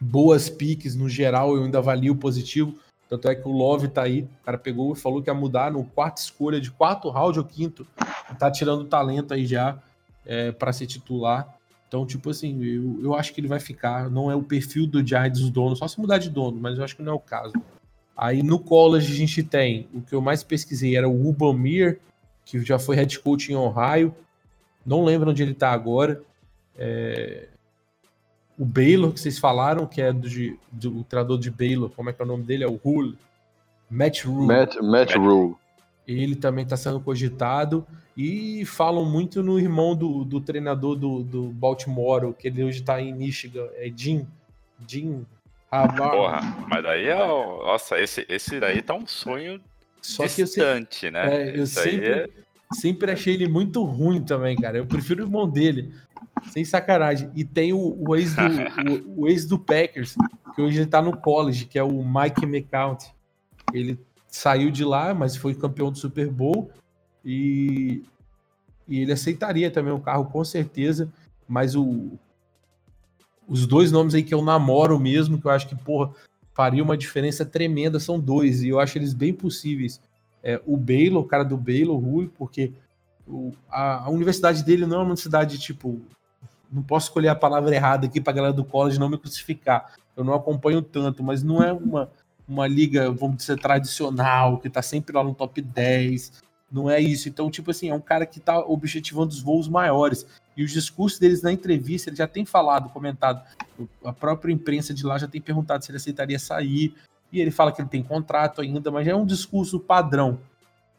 boas 0.00 0.48
piques 0.48 0.94
no 0.94 1.08
geral. 1.08 1.56
Eu 1.56 1.64
ainda 1.64 1.78
avalio 1.78 2.14
positivo. 2.14 2.78
Tanto 3.08 3.28
é 3.28 3.34
que 3.34 3.48
o 3.48 3.52
Love 3.52 3.88
tá 3.88 4.02
aí. 4.02 4.22
O 4.22 4.44
cara 4.44 4.58
pegou 4.58 4.92
e 4.92 4.96
falou 4.96 5.20
que 5.20 5.30
ia 5.30 5.34
mudar 5.34 5.72
no 5.72 5.84
quarto 5.84 6.18
escolha 6.18 6.60
de 6.60 6.70
quarto 6.70 7.10
round 7.10 7.38
ou 7.38 7.44
quinto. 7.44 7.86
Tá 8.38 8.50
tirando 8.50 8.84
talento 8.84 9.34
aí 9.34 9.46
já 9.46 9.82
é, 10.26 10.52
para 10.52 10.72
ser 10.72 10.86
titular. 10.86 11.56
Então, 11.88 12.06
tipo 12.06 12.30
assim, 12.30 12.62
eu, 12.64 13.00
eu 13.02 13.14
acho 13.14 13.32
que 13.32 13.40
ele 13.40 13.48
vai 13.48 13.60
ficar. 13.60 14.10
Não 14.10 14.30
é 14.30 14.34
o 14.34 14.42
perfil 14.42 14.86
do 14.86 15.06
Giants 15.06 15.40
do 15.40 15.50
dono, 15.50 15.76
só 15.76 15.86
se 15.86 16.00
mudar 16.00 16.18
de 16.18 16.30
dono, 16.30 16.58
mas 16.60 16.76
eu 16.76 16.84
acho 16.84 16.96
que 16.96 17.02
não 17.02 17.12
é 17.12 17.16
o 17.16 17.20
caso. 17.20 17.52
Aí 18.16 18.42
no 18.42 18.58
college 18.58 19.12
a 19.12 19.16
gente 19.16 19.42
tem 19.42 19.88
o 19.92 20.00
que 20.00 20.14
eu 20.14 20.20
mais 20.20 20.42
pesquisei 20.42 20.96
era 20.96 21.08
o 21.08 21.28
Ubamir, 21.28 22.00
que 22.44 22.64
já 22.64 22.78
foi 22.78 22.96
head 22.96 23.18
coach 23.20 23.52
em 23.52 23.56
Ohio. 23.56 24.14
Não 24.84 25.04
lembro 25.04 25.30
onde 25.30 25.42
ele 25.42 25.52
está 25.52 25.70
agora. 25.70 26.22
É... 26.76 27.48
O 28.56 28.64
Baylor, 28.64 29.12
que 29.12 29.18
vocês 29.18 29.38
falaram, 29.38 29.84
que 29.86 30.00
é 30.00 30.12
do, 30.12 30.28
do 30.70 31.04
treinador 31.04 31.38
de 31.38 31.50
Baylor, 31.50 31.90
como 31.90 32.08
é 32.08 32.12
que 32.12 32.22
é 32.22 32.24
o 32.24 32.28
nome 32.28 32.44
dele? 32.44 32.62
É 32.62 32.68
o 32.68 32.76
Rule. 32.76 33.18
Matt 33.90 34.24
Rule. 34.24 34.46
Matt, 34.46 34.76
Matt 34.80 35.14
Rule. 35.16 35.56
Ele 36.06 36.36
também 36.36 36.64
está 36.64 36.76
sendo 36.76 37.00
cogitado. 37.00 37.86
E 38.16 38.64
falam 38.64 39.04
muito 39.04 39.42
no 39.42 39.58
irmão 39.58 39.96
do, 39.96 40.24
do 40.24 40.40
treinador 40.40 40.94
do, 40.94 41.24
do 41.24 41.42
Baltimore, 41.48 42.32
que 42.32 42.46
ele 42.46 42.62
hoje 42.62 42.82
tá 42.82 43.00
em 43.00 43.12
Michigan, 43.12 43.66
é 43.74 43.90
Jim. 43.94 44.26
Jim 44.86 45.26
Porra, 45.96 46.40
mas 46.68 46.82
daí 46.82 47.08
é. 47.08 47.16
Nossa, 47.16 47.98
esse, 47.98 48.24
esse 48.28 48.60
daí 48.60 48.80
tá 48.80 48.94
um 48.94 49.06
sonho 49.06 49.60
Só 50.00 50.24
distante, 50.24 51.00
que 51.00 51.06
eu, 51.06 51.12
né? 51.12 51.48
É, 51.48 51.58
eu 51.58 51.66
sempre, 51.66 52.08
é... 52.08 52.28
sempre 52.72 53.10
achei 53.10 53.34
ele 53.34 53.48
muito 53.48 53.82
ruim 53.82 54.22
também, 54.22 54.56
cara. 54.56 54.78
Eu 54.78 54.86
prefiro 54.86 55.24
o 55.24 55.26
irmão 55.26 55.48
dele. 55.48 55.92
Sem 56.50 56.64
sacanagem. 56.64 57.30
E 57.34 57.44
tem 57.44 57.72
o, 57.72 57.96
o 58.06 58.14
ex, 58.14 58.34
do, 58.34 58.42
o, 58.42 59.22
o, 59.22 59.28
ex 59.28 59.46
do 59.46 59.58
Packers, 59.58 60.14
que 60.54 60.62
hoje 60.62 60.78
ele 60.78 60.86
tá 60.86 61.02
no 61.02 61.16
college, 61.16 61.64
que 61.64 61.78
é 61.78 61.82
o 61.82 62.04
Mike 62.04 62.44
McCount. 62.44 63.06
Ele 63.72 63.98
saiu 64.34 64.70
de 64.70 64.84
lá, 64.84 65.14
mas 65.14 65.36
foi 65.36 65.54
campeão 65.54 65.92
do 65.92 65.98
Super 65.98 66.28
Bowl. 66.28 66.68
E, 67.24 68.02
e 68.88 69.00
ele 69.00 69.12
aceitaria 69.12 69.70
também 69.70 69.92
o 69.92 70.00
carro 70.00 70.24
com 70.26 70.44
certeza, 70.44 71.08
mas 71.48 71.76
o, 71.76 72.18
os 73.46 73.64
dois 73.64 73.92
nomes 73.92 74.14
aí 74.14 74.24
que 74.24 74.34
eu 74.34 74.42
namoro 74.42 74.98
mesmo, 74.98 75.40
que 75.40 75.46
eu 75.46 75.50
acho 75.52 75.68
que, 75.68 75.76
porra, 75.76 76.12
faria 76.52 76.82
uma 76.82 76.96
diferença 76.96 77.46
tremenda, 77.46 78.00
são 78.00 78.18
dois, 78.18 78.62
e 78.62 78.68
eu 78.68 78.80
acho 78.80 78.98
eles 78.98 79.14
bem 79.14 79.32
possíveis. 79.32 80.00
É, 80.42 80.60
o 80.66 80.76
Baylor, 80.76 81.22
o 81.22 81.26
cara 81.26 81.44
do 81.44 81.56
Baylor, 81.56 81.96
Rui, 81.96 82.28
porque 82.36 82.72
o, 83.26 83.52
a, 83.70 84.04
a, 84.04 84.10
universidade 84.10 84.64
dele 84.64 84.84
não 84.84 84.96
é 84.96 84.98
uma 84.98 85.04
universidade, 85.04 85.58
tipo, 85.58 86.00
não 86.70 86.82
posso 86.82 87.06
escolher 87.06 87.28
a 87.28 87.36
palavra 87.36 87.74
errada 87.74 88.06
aqui 88.06 88.20
pra 88.20 88.32
galera 88.32 88.52
do 88.52 88.64
college 88.64 88.98
não 88.98 89.08
me 89.08 89.16
crucificar. 89.16 89.94
Eu 90.16 90.24
não 90.24 90.34
acompanho 90.34 90.82
tanto, 90.82 91.22
mas 91.22 91.42
não 91.42 91.62
é 91.62 91.72
uma, 91.72 92.10
uma 92.48 92.66
liga, 92.66 93.10
vamos 93.10 93.38
dizer, 93.38 93.58
tradicional, 93.58 94.58
que 94.58 94.68
tá 94.68 94.82
sempre 94.82 95.14
lá 95.14 95.24
no 95.24 95.34
top 95.34 95.60
10, 95.60 96.42
não 96.70 96.90
é 96.90 97.00
isso. 97.00 97.28
Então, 97.28 97.50
tipo 97.50 97.70
assim, 97.70 97.88
é 97.88 97.94
um 97.94 98.00
cara 98.00 98.26
que 98.26 98.40
tá 98.40 98.58
objetivando 98.58 99.32
os 99.32 99.40
voos 99.40 99.68
maiores. 99.68 100.26
E 100.56 100.62
os 100.62 100.72
discursos 100.72 101.18
deles 101.18 101.42
na 101.42 101.52
entrevista, 101.52 102.10
ele 102.10 102.16
já 102.16 102.26
tem 102.26 102.44
falado, 102.44 102.88
comentado. 102.90 103.42
A 104.04 104.12
própria 104.12 104.52
imprensa 104.52 104.92
de 104.92 105.04
lá 105.04 105.18
já 105.18 105.26
tem 105.26 105.40
perguntado 105.40 105.84
se 105.84 105.90
ele 105.90 105.96
aceitaria 105.96 106.38
sair. 106.38 106.94
E 107.32 107.40
ele 107.40 107.50
fala 107.50 107.72
que 107.72 107.80
ele 107.80 107.88
tem 107.88 108.02
contrato 108.02 108.60
ainda, 108.60 108.90
mas 108.90 109.06
é 109.06 109.14
um 109.14 109.26
discurso 109.26 109.80
padrão. 109.80 110.38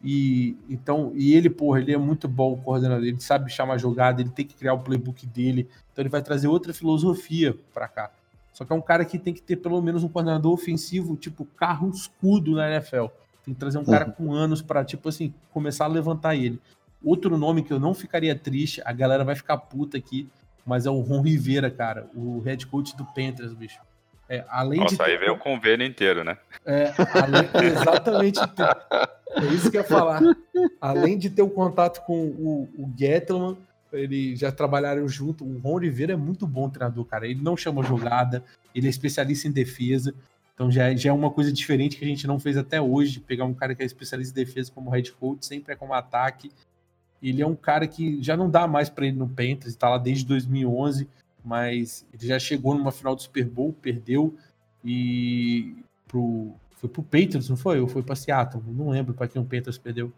E 0.03 0.57
então, 0.69 1.11
e 1.15 1.33
ele, 1.33 1.49
porra, 1.49 1.79
ele 1.79 1.93
é 1.93 1.97
muito 1.97 2.27
bom 2.27 2.53
o 2.53 2.57
coordenador, 2.57 3.05
ele 3.05 3.19
sabe 3.19 3.51
chamar 3.51 3.77
jogada, 3.77 4.21
ele 4.21 4.29
tem 4.29 4.45
que 4.45 4.53
criar 4.53 4.73
o 4.73 4.79
playbook 4.79 5.25
dele. 5.25 5.69
Então 5.91 6.03
ele 6.03 6.09
vai 6.09 6.21
trazer 6.21 6.47
outra 6.47 6.73
filosofia 6.73 7.57
para 7.73 7.87
cá. 7.87 8.11
Só 8.55 8.65
que 8.65 8.73
é 8.73 8.75
um 8.75 8.81
cara 8.81 9.05
que 9.05 9.19
tem 9.19 9.35
que 9.35 9.41
ter 9.41 9.57
pelo 9.57 9.79
menos 9.81 10.03
um 10.03 10.09
coordenador 10.09 10.51
ofensivo, 10.51 11.15
tipo 11.15 11.45
carro 11.45 11.89
escudo 11.89 12.55
na 12.55 12.71
NFL 12.71 13.05
tem 13.45 13.53
que 13.53 13.59
trazer 13.59 13.77
um 13.77 13.85
cara 13.85 14.07
uhum. 14.07 14.11
com 14.11 14.33
anos 14.33 14.61
para, 14.61 14.83
tipo 14.83 15.07
assim, 15.07 15.33
começar 15.51 15.85
a 15.85 15.89
levantar 15.89 16.35
ele. 16.35 16.59
Outro 17.03 17.37
nome 17.37 17.61
que 17.61 17.71
eu 17.71 17.79
não 17.79 17.93
ficaria 17.93 18.35
triste, 18.35 18.81
a 18.83 18.91
galera 18.91 19.23
vai 19.23 19.35
ficar 19.35 19.57
puta 19.57 19.97
aqui, 19.97 20.27
mas 20.65 20.87
é 20.87 20.89
o 20.89 20.99
Ron 20.99 21.21
Rivera, 21.21 21.69
cara, 21.69 22.07
o 22.15 22.39
head 22.39 22.65
coach 22.65 22.97
do 22.97 23.05
Panthers, 23.05 23.53
bicho. 23.53 23.79
É, 24.27 24.43
além 24.49 24.79
Nossa, 24.79 24.95
de 24.95 25.01
aí 25.03 25.17
veio 25.17 25.33
o 25.33 25.37
convênio 25.37 25.85
inteiro, 25.85 26.23
né? 26.23 26.35
É, 26.65 26.91
além, 27.13 27.47
exatamente. 27.71 28.39
é 28.39 29.53
isso 29.53 29.69
que 29.69 29.77
eu 29.77 29.81
ia 29.81 29.87
falar. 29.87 30.19
Além 30.81 31.15
de 31.15 31.29
ter 31.29 31.43
o 31.43 31.49
contato 31.49 32.03
com 32.03 32.25
o, 32.25 32.69
o 32.75 32.91
Gettleman, 32.97 33.55
Eles 33.97 34.39
já 34.39 34.51
trabalharam 34.51 35.07
junto. 35.07 35.43
O 35.45 35.57
Ron 35.59 35.73
Oliveira 35.73 36.13
é 36.13 36.15
muito 36.15 36.45
bom 36.45 36.69
treinador, 36.69 37.05
cara. 37.05 37.27
Ele 37.27 37.41
não 37.41 37.55
chama 37.55 37.83
jogada, 37.83 38.43
ele 38.73 38.87
é 38.87 38.89
especialista 38.89 39.47
em 39.47 39.51
defesa. 39.51 40.13
Então 40.53 40.71
já, 40.71 40.91
é- 40.91 40.97
já 40.97 41.09
é 41.09 41.13
uma 41.13 41.29
coisa 41.29 41.51
diferente 41.51 41.97
que 41.97 42.05
a 42.05 42.07
gente 42.07 42.25
não 42.25 42.39
fez 42.39 42.57
até 42.57 42.81
hoje. 42.81 43.19
Pegar 43.19 43.45
um 43.45 43.53
cara 43.53 43.75
que 43.75 43.83
é 43.83 43.85
especialista 43.85 44.39
em 44.39 44.43
defesa 44.45 44.71
como 44.71 44.89
head 44.89 45.11
coach, 45.13 45.45
sempre 45.45 45.73
é 45.73 45.75
como 45.75 45.93
ataque. 45.93 46.51
Ele 47.21 47.41
é 47.41 47.47
um 47.47 47.55
cara 47.55 47.87
que 47.87 48.21
já 48.21 48.37
não 48.37 48.49
dá 48.49 48.67
mais 48.67 48.89
para 48.89 49.05
ele 49.07 49.17
no 49.17 49.27
Panthers, 49.27 49.75
tá 49.75 49.89
lá 49.89 49.97
desde 49.97 50.25
2011, 50.25 51.07
mas 51.43 52.05
ele 52.13 52.27
já 52.27 52.37
chegou 52.39 52.75
numa 52.75 52.91
final 52.91 53.15
do 53.15 53.21
Super 53.21 53.45
Bowl, 53.45 53.73
perdeu 53.73 54.35
e 54.83 55.75
pro, 56.07 56.53
foi 56.77 56.89
pro 56.89 57.01
Patriots, 57.03 57.49
não 57.49 57.57
foi? 57.57 57.79
Ou 57.79 57.87
foi 57.87 58.03
pra 58.03 58.15
Seattle? 58.15 58.63
Não 58.67 58.89
lembro 58.89 59.13
para 59.13 59.27
quem 59.27 59.41
o 59.41 59.45
Panthers 59.45 59.77
perdeu. 59.77 60.13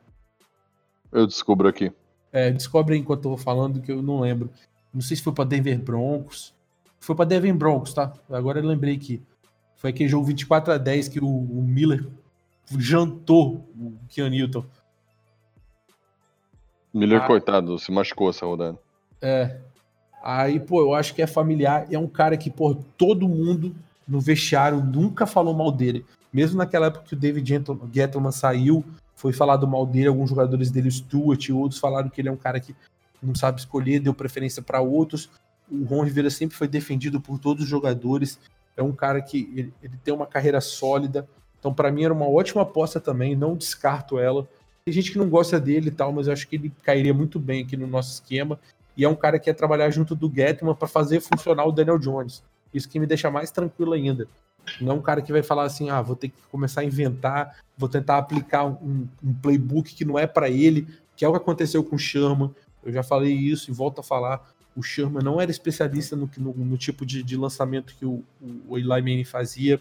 Eu 1.12 1.26
descubro 1.26 1.68
aqui. 1.68 1.92
É, 2.38 2.52
descobre 2.52 2.96
enquanto 2.96 3.26
eu 3.26 3.30
vou 3.30 3.38
falando 3.38 3.82
que 3.82 3.92
eu 3.92 4.04
não 4.04 4.20
lembro. 4.20 4.52
Não 4.94 5.02
sei 5.02 5.18
se 5.18 5.24
foi 5.24 5.34
pra 5.34 5.44
Denver 5.44 5.80
Broncos. 5.82 6.54
Foi 7.00 7.16
pra 7.16 7.26
Denver 7.26 7.52
Broncos, 7.56 7.96
tá? 7.96 8.14
Agora 8.30 8.60
eu 8.60 8.66
lembrei 8.66 8.94
aqui. 8.96 9.24
Foi 9.76 9.90
aquele 9.90 10.08
jogo 10.08 10.26
24 10.26 10.72
a 10.74 10.78
10 10.78 11.08
que 11.08 11.20
o, 11.20 11.28
o 11.28 11.64
Miller 11.64 12.06
jantou 12.78 13.68
o 13.76 13.94
Keanu 14.08 14.30
Newton. 14.30 14.64
Miller, 16.94 17.22
Ah. 17.24 17.26
coitado, 17.28 17.78
se 17.80 17.92
machucou 17.92 18.30
essa 18.30 18.46
rodada. 18.46 18.78
É. 19.20 19.58
Aí, 20.24 20.60
pô, 20.60 20.82
eu 20.82 20.94
acho 20.94 21.16
que 21.16 21.22
é 21.24 21.28
familiar. 21.28 21.88
É 21.92 21.98
um 21.98 22.08
cara 22.08 22.38
que, 22.38 22.52
pô, 22.52 22.76
todo 22.98 23.28
mundo 23.28 23.76
no 24.08 24.20
vestiário 24.20 24.84
nunca 24.84 25.26
falou 25.26 25.56
mal 25.56 25.72
dele. 25.72 26.06
Mesmo 26.32 26.58
naquela 26.60 26.88
época 26.88 27.06
que 27.06 27.14
o 27.14 27.18
David 27.18 27.64
Gettleman 27.92 28.32
saiu, 28.32 28.84
foi 29.18 29.34
falado 29.34 29.68
mal 29.68 29.84
dele, 29.84 30.08
alguns 30.08 30.30
jogadores 30.30 30.70
dele, 30.70 30.88
o 30.88 30.92
Stewart 30.92 31.44
e 31.44 31.52
outros, 31.52 31.80
falaram 31.80 32.08
que 32.08 32.22
ele 32.22 32.30
é 32.30 32.32
um 32.32 32.38
cara 32.38 32.60
que 32.60 32.76
não 33.22 33.34
sabe 33.34 33.60
escolher, 33.60 34.00
deu 34.00 34.14
preferência 34.14 34.62
para 34.62 34.80
outros. 34.80 35.28
O 35.70 35.84
Ron 35.86 36.04
Rivera 36.04 36.30
sempre 36.30 36.56
foi 36.56 36.68
defendido 36.68 37.20
por 37.20 37.40
todos 37.40 37.64
os 37.64 37.70
jogadores. 37.70 38.40
É 38.78 38.84
um 38.84 38.92
cara 38.92 39.20
que 39.20 39.52
ele, 39.56 39.74
ele 39.82 39.98
tem 40.04 40.14
uma 40.14 40.28
carreira 40.28 40.62
sólida. 40.62 41.28
Então, 41.60 41.74
para 41.74 41.92
mim, 41.92 42.04
era 42.04 42.14
uma 42.14 42.30
ótima 42.30 42.62
aposta 42.62 43.00
também. 43.00 43.36
Não 43.36 43.56
descarto 43.56 44.20
ela. 44.20 44.48
Tem 44.86 44.94
gente 44.94 45.12
que 45.12 45.18
não 45.18 45.28
gosta 45.28 45.60
dele 45.60 45.88
e 45.88 45.92
tal, 45.92 46.14
mas 46.14 46.28
eu 46.28 46.34
acho 46.34 46.48
que 46.48 46.56
ele 46.56 46.72
cairia 46.84 47.14
muito 47.14 47.40
bem 47.40 47.64
aqui 47.64 47.76
no 47.76 47.88
nosso 47.88 48.14
esquema. 48.14 48.60
E 48.96 49.04
é 49.04 49.10
um 49.10 49.16
cara 49.16 49.40
que 49.40 49.46
quer 49.46 49.54
trabalhar 49.54 49.90
junto 49.90 50.16
do 50.16 50.32
Getman 50.32 50.76
para 50.76 50.88
fazer 50.88 51.22
funcionar 51.22 51.66
o 51.66 51.72
Daniel 51.72 51.98
Jones. 51.98 52.44
Isso 52.72 52.88
que 52.88 53.00
me 53.00 53.08
deixa 53.08 53.32
mais 53.32 53.50
tranquilo 53.50 53.94
ainda. 53.94 54.28
Não 54.82 54.94
é 54.94 54.96
um 54.96 55.02
cara 55.02 55.22
que 55.22 55.32
vai 55.32 55.44
falar 55.44 55.64
assim, 55.64 55.90
ah, 55.90 56.02
vou 56.02 56.16
ter 56.16 56.30
que 56.30 56.36
começar 56.52 56.82
a 56.82 56.86
inventar, 56.86 57.58
vou 57.78 57.90
tentar 57.90 58.18
aplicar 58.18 58.66
um, 58.66 59.08
um 59.24 59.34
playbook 59.34 59.94
que 59.94 60.06
não 60.06 60.18
é 60.18 60.28
para 60.28 60.50
ele, 60.50 60.88
que 61.16 61.26
é 61.26 61.28
o 61.28 61.32
que 61.32 61.38
aconteceu 61.38 61.84
com 61.84 61.96
o 61.96 62.00
Sherman. 62.00 62.54
Eu 62.84 62.94
já 62.94 63.04
falei 63.04 63.34
isso 63.34 63.72
e 63.72 63.74
volto 63.74 64.00
a 64.00 64.04
falar. 64.04 64.50
O 64.76 64.84
Sherman 64.84 65.24
não 65.24 65.42
era 65.42 65.50
especialista 65.50 66.16
no, 66.16 66.30
no, 66.38 66.54
no 66.54 66.78
tipo 66.78 67.06
de, 67.06 67.24
de, 67.24 67.36
lançamento 67.36 67.96
que 67.96 68.06
o, 68.06 68.24
o 68.68 68.78
Eli 68.78 68.88
Manning 68.88 69.24
fazia. 69.24 69.80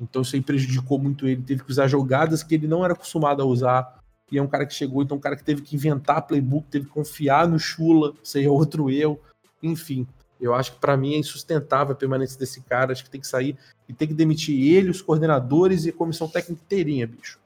Então 0.00 0.22
isso 0.22 0.36
aí 0.36 0.42
prejudicou 0.42 0.98
muito 0.98 1.26
ele. 1.26 1.42
Teve 1.42 1.64
que 1.64 1.70
usar 1.70 1.86
jogadas 1.86 2.42
que 2.42 2.54
ele 2.54 2.66
não 2.66 2.84
era 2.84 2.92
acostumado 2.92 3.42
a 3.42 3.46
usar. 3.46 4.02
E 4.30 4.38
é 4.38 4.42
um 4.42 4.46
cara 4.46 4.64
que 4.64 4.72
chegou, 4.72 5.02
então 5.02 5.16
um 5.16 5.20
cara 5.20 5.36
que 5.36 5.44
teve 5.44 5.60
que 5.60 5.76
inventar 5.76 6.22
playbook, 6.22 6.66
teve 6.70 6.86
que 6.86 6.92
confiar 6.92 7.46
no 7.46 7.58
Chula, 7.58 8.14
seria 8.22 8.50
outro 8.50 8.90
eu. 8.90 9.20
Enfim, 9.62 10.06
eu 10.42 10.54
acho 10.54 10.72
que 10.72 10.78
para 10.78 10.96
mim 10.96 11.14
é 11.14 11.18
insustentável 11.18 11.92
a 11.92 11.96
permanência 11.96 12.38
desse 12.38 12.60
cara. 12.62 12.92
Acho 12.92 13.04
que 13.04 13.10
tem 13.10 13.20
que 13.20 13.26
sair 13.26 13.56
e 13.88 13.92
tem 13.92 14.08
que 14.08 14.14
demitir 14.14 14.74
ele, 14.74 14.90
os 14.90 15.00
coordenadores 15.00 15.86
e 15.86 15.90
a 15.90 15.92
comissão 15.92 16.28
técnica 16.28 16.60
inteirinha, 16.64 17.06
bicho. 17.06 17.38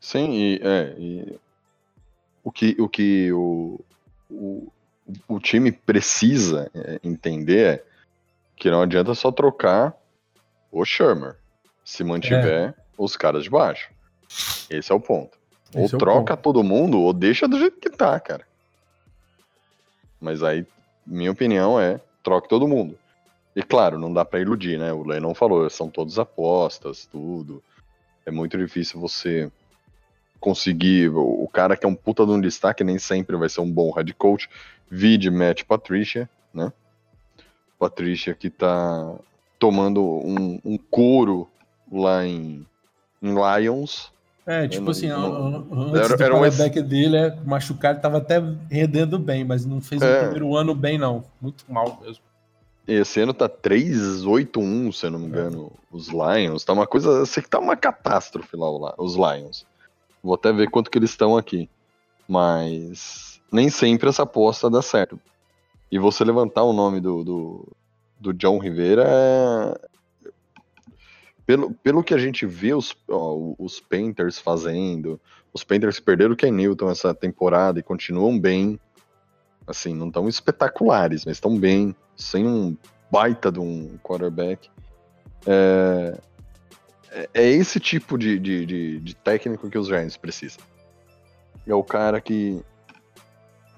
Sim, 0.00 0.32
e, 0.32 0.60
é, 0.62 0.94
e 0.96 1.38
o 2.44 2.52
que 2.52 2.76
o, 2.78 2.88
que 2.88 3.32
o, 3.32 3.80
o, 4.30 4.72
o 5.26 5.40
time 5.40 5.72
precisa 5.72 6.70
entender 7.02 7.66
é 7.66 7.84
que 8.56 8.70
não 8.70 8.82
adianta 8.82 9.12
só 9.14 9.32
trocar 9.32 9.94
o 10.70 10.84
Shermer 10.84 11.36
se 11.84 12.04
mantiver 12.04 12.68
é. 12.68 12.74
os 12.96 13.16
caras 13.16 13.42
de 13.42 13.50
baixo. 13.50 13.90
Esse 14.70 14.92
é 14.92 14.94
o 14.94 15.00
ponto. 15.00 15.36
Esse 15.74 15.94
ou 15.94 15.98
é 15.98 15.98
troca 15.98 16.36
ponto. 16.36 16.44
todo 16.44 16.62
mundo 16.62 17.00
ou 17.00 17.12
deixa 17.12 17.48
do 17.48 17.58
jeito 17.58 17.80
que 17.80 17.90
tá, 17.90 18.18
cara. 18.20 18.46
Mas 20.20 20.42
aí, 20.42 20.66
minha 21.08 21.32
opinião 21.32 21.80
é 21.80 22.00
troque 22.22 22.48
todo 22.48 22.68
mundo. 22.68 22.96
E 23.56 23.62
claro, 23.62 23.98
não 23.98 24.12
dá 24.12 24.24
para 24.24 24.40
iludir, 24.40 24.78
né? 24.78 24.92
O 24.92 25.02
Lennon 25.02 25.34
falou, 25.34 25.68
são 25.70 25.88
todas 25.88 26.18
apostas, 26.18 27.06
tudo. 27.06 27.62
É 28.24 28.30
muito 28.30 28.58
difícil 28.58 29.00
você 29.00 29.50
conseguir. 30.38 31.08
O 31.08 31.48
cara 31.52 31.76
que 31.76 31.86
é 31.86 31.88
um 31.88 31.94
puta 31.94 32.24
de 32.24 32.32
um 32.32 32.40
destaque 32.40 32.84
nem 32.84 32.98
sempre 32.98 33.36
vai 33.36 33.48
ser 33.48 33.62
um 33.62 33.70
bom 33.70 33.90
head 33.90 34.12
coach. 34.14 34.48
Vide 34.90 35.30
Matt 35.30 35.64
Patricia, 35.64 36.28
né? 36.52 36.72
Patricia 37.78 38.34
que 38.34 38.50
tá 38.50 39.16
tomando 39.58 40.02
um, 40.02 40.60
um 40.64 40.78
couro 40.78 41.48
lá 41.90 42.24
em, 42.26 42.66
em 43.22 43.34
Lions. 43.34 44.12
É, 44.48 44.66
tipo 44.66 44.84
não, 44.84 44.90
assim, 44.92 45.08
não, 45.08 45.56
antes 45.90 46.00
era, 46.00 46.16
do 46.16 46.22
era 46.22 46.34
quarterback 46.34 46.80
um... 46.80 46.82
dele, 46.82 47.16
é, 47.18 47.36
machucado, 47.44 48.00
tava 48.00 48.16
até 48.16 48.42
rendendo 48.70 49.18
bem, 49.18 49.44
mas 49.44 49.66
não 49.66 49.78
fez 49.78 50.00
é. 50.00 50.06
o 50.06 50.20
primeiro 50.20 50.56
ano 50.56 50.74
bem, 50.74 50.96
não. 50.96 51.22
Muito 51.38 51.70
mal 51.70 52.00
mesmo. 52.02 52.24
Esse 52.86 53.20
ano 53.20 53.34
tá 53.34 53.46
3-8-1, 53.46 54.92
se 54.94 55.04
eu 55.04 55.10
não 55.10 55.18
me 55.18 55.26
engano, 55.26 55.70
é. 55.70 55.94
os 55.94 56.08
Lions. 56.08 56.64
Tá 56.64 56.72
uma 56.72 56.86
coisa. 56.86 57.26
Sei 57.26 57.42
que 57.42 57.50
tá 57.50 57.58
uma 57.58 57.76
catástrofe 57.76 58.56
lá, 58.56 58.94
os 58.96 59.16
Lions. 59.16 59.66
Vou 60.22 60.34
até 60.34 60.50
ver 60.50 60.70
quanto 60.70 60.90
que 60.90 60.96
eles 60.96 61.10
estão 61.10 61.36
aqui. 61.36 61.68
Mas 62.26 63.42
nem 63.52 63.68
sempre 63.68 64.08
essa 64.08 64.22
aposta 64.22 64.70
dá 64.70 64.80
certo. 64.80 65.20
E 65.92 65.98
você 65.98 66.24
levantar 66.24 66.62
o 66.62 66.72
nome 66.72 67.00
do, 67.00 67.22
do, 67.22 67.68
do 68.18 68.32
John 68.32 68.56
Rivera 68.58 69.04
é. 69.06 69.88
Pelo, 71.48 71.72
pelo 71.72 72.04
que 72.04 72.12
a 72.12 72.18
gente 72.18 72.44
vê 72.44 72.74
os, 72.74 72.94
ó, 73.08 73.54
os 73.58 73.80
Panthers 73.80 74.38
fazendo, 74.38 75.18
os 75.50 75.64
Panthers 75.64 75.98
perderam 75.98 76.34
o 76.34 76.36
Ken 76.36 76.50
Newton 76.50 76.90
essa 76.90 77.14
temporada 77.14 77.80
e 77.80 77.82
continuam 77.82 78.38
bem. 78.38 78.78
Assim, 79.66 79.94
não 79.94 80.10
tão 80.10 80.28
espetaculares, 80.28 81.24
mas 81.24 81.38
estão 81.38 81.58
bem, 81.58 81.96
sem 82.14 82.46
um 82.46 82.76
baita 83.10 83.50
de 83.50 83.60
um 83.60 83.96
quarterback. 84.02 84.68
É, 85.46 86.18
é 87.32 87.48
esse 87.48 87.80
tipo 87.80 88.18
de, 88.18 88.38
de, 88.38 88.66
de, 88.66 89.00
de, 89.00 89.16
técnico 89.16 89.70
que 89.70 89.78
os 89.78 89.86
Giants 89.86 90.18
precisam. 90.18 90.60
É 91.66 91.74
o 91.74 91.82
cara 91.82 92.20
que 92.20 92.62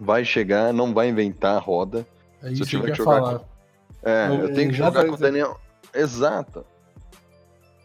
vai 0.01 0.25
chegar, 0.25 0.73
não 0.73 0.93
vai 0.93 1.09
inventar 1.09 1.55
a 1.55 1.61
roda. 1.61 2.05
É 2.43 2.51
isso 2.51 2.65
Se 2.65 2.75
eu 2.75 2.81
tiver 2.81 2.87
que, 2.87 2.99
que 2.99 3.05
jogar. 3.05 3.39
Com... 3.39 3.45
É, 4.03 4.27
eu, 4.27 4.35
eu 4.41 4.55
tenho 4.55 4.71
que 4.71 4.77
jogar 4.77 5.07
com 5.07 5.13
o 5.13 5.17
Daniel. 5.17 5.57
Exato. 5.95 6.65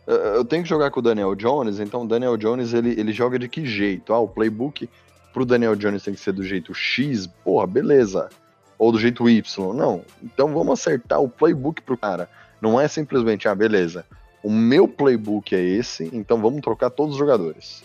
Eu 0.07 0.45
tenho 0.45 0.63
que 0.63 0.69
jogar 0.69 0.91
com 0.91 0.99
o 0.99 1.03
Daniel 1.03 1.33
Jones, 1.35 1.79
então 1.79 2.03
o 2.03 2.07
Daniel 2.07 2.37
Jones 2.37 2.73
ele, 2.73 2.91
ele 2.99 3.11
joga 3.11 3.39
de 3.39 3.49
que 3.49 3.65
jeito? 3.65 4.13
Ah, 4.13 4.19
o 4.19 4.27
playbook 4.27 4.89
pro 5.33 5.45
Daniel 5.45 5.75
Jones 5.75 6.03
tem 6.03 6.13
que 6.13 6.19
ser 6.19 6.31
do 6.31 6.43
jeito 6.43 6.73
X, 6.73 7.27
porra, 7.43 7.65
beleza. 7.65 8.29
Ou 8.77 8.91
do 8.91 8.99
jeito 8.99 9.27
Y. 9.29 9.73
Não. 9.73 10.03
Então 10.21 10.53
vamos 10.53 10.79
acertar 10.79 11.21
o 11.21 11.29
playbook 11.29 11.81
pro 11.81 11.97
cara. 11.97 12.29
Não 12.61 12.79
é 12.79 12.87
simplesmente, 12.87 13.47
ah, 13.47 13.55
beleza 13.55 14.05
o 14.45 14.51
meu 14.51 14.87
playbook 14.87 15.55
é 15.55 15.59
esse, 15.59 16.07
então 16.13 16.39
vamos 16.39 16.61
trocar 16.61 16.91
todos 16.91 17.15
os 17.15 17.19
jogadores. 17.19 17.83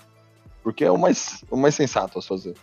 Porque 0.62 0.84
é 0.84 0.90
o 0.90 0.98
mais, 0.98 1.42
o 1.50 1.56
mais 1.56 1.74
sensato 1.74 2.18
a 2.18 2.22
fazer. 2.22 2.54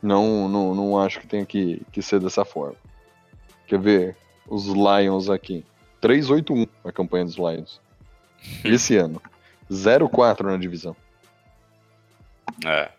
Não, 0.00 0.48
não, 0.48 0.72
não 0.72 1.00
acho 1.00 1.18
que 1.18 1.26
tenha 1.26 1.44
que, 1.44 1.82
que 1.90 2.00
ser 2.00 2.20
dessa 2.20 2.44
forma. 2.44 2.76
Quer 3.66 3.80
ver 3.80 4.16
os 4.48 4.66
Lions 4.66 5.28
aqui? 5.28 5.64
3-8-1 6.00 6.68
a 6.84 6.92
campanha 6.92 7.24
dos 7.24 7.34
Lions. 7.34 7.80
Esse 8.64 8.96
ano. 8.96 9.20
0-4 9.70 10.42
na 10.42 10.56
divisão. 10.56 10.96
É. 12.64 12.90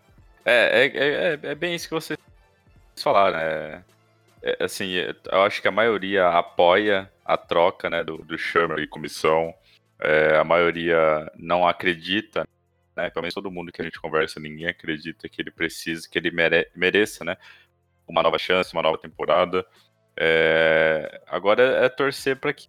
É, 0.46 0.86
é, 0.86 0.86
é, 0.86 1.40
é 1.42 1.56
bem 1.56 1.76
isso 1.76 1.88
que 1.88 1.94
vocês 1.94 2.18
falaram. 2.96 3.38
É, 3.38 3.84
é, 4.42 4.64
assim, 4.64 4.94
eu 4.94 5.42
acho 5.42 5.62
que 5.62 5.68
a 5.68 5.72
maioria 5.72 6.30
apoia 6.30 7.12
a 7.26 7.38
troca 7.38 7.90
né, 7.90 8.04
do, 8.04 8.18
do 8.20 8.38
Shermer 8.38 8.80
e 8.80 8.88
comissão. 8.88 9.54
É, 10.00 10.38
a 10.38 10.44
maioria 10.44 11.30
não 11.36 11.68
acredita, 11.68 12.48
né? 12.96 13.10
Pelo 13.10 13.24
menos 13.24 13.34
todo 13.34 13.52
mundo 13.52 13.72
que 13.72 13.82
a 13.82 13.86
gente 13.86 14.00
conversa, 14.00 14.40
ninguém 14.40 14.68
acredita 14.68 15.28
que 15.28 15.42
ele 15.42 15.52
precise, 15.52 16.10
que 16.10 16.18
ele 16.18 16.32
mere 16.32 16.70
mereça, 16.76 17.26
né? 17.26 17.36
Uma 18.08 18.24
nova 18.24 18.38
chance, 18.38 18.74
uma 18.74 18.82
nova 18.82 18.98
temporada. 18.98 19.66
É, 20.16 21.22
agora 21.28 21.86
é 21.86 21.90
torcer 21.90 22.38
para 22.38 22.54
que 22.54 22.68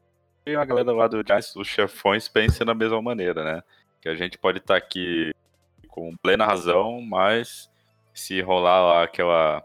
a 0.56 0.64
galera 0.64 0.92
lá 0.92 1.08
do 1.08 1.22
Giants, 1.26 1.54
os 1.56 1.66
chefões, 1.66 2.28
pensem 2.28 2.66
da 2.66 2.74
mesma 2.74 3.00
maneira, 3.02 3.44
né? 3.44 3.62
Que 4.00 4.08
a 4.08 4.14
gente 4.14 4.38
pode 4.38 4.58
estar 4.58 4.74
tá 4.74 4.78
aqui 4.78 5.32
com 5.88 6.16
plena 6.16 6.46
razão, 6.46 7.00
mas 7.00 7.70
se 8.14 8.40
rolar 8.40 8.80
lá 8.80 9.02
aquela 9.04 9.64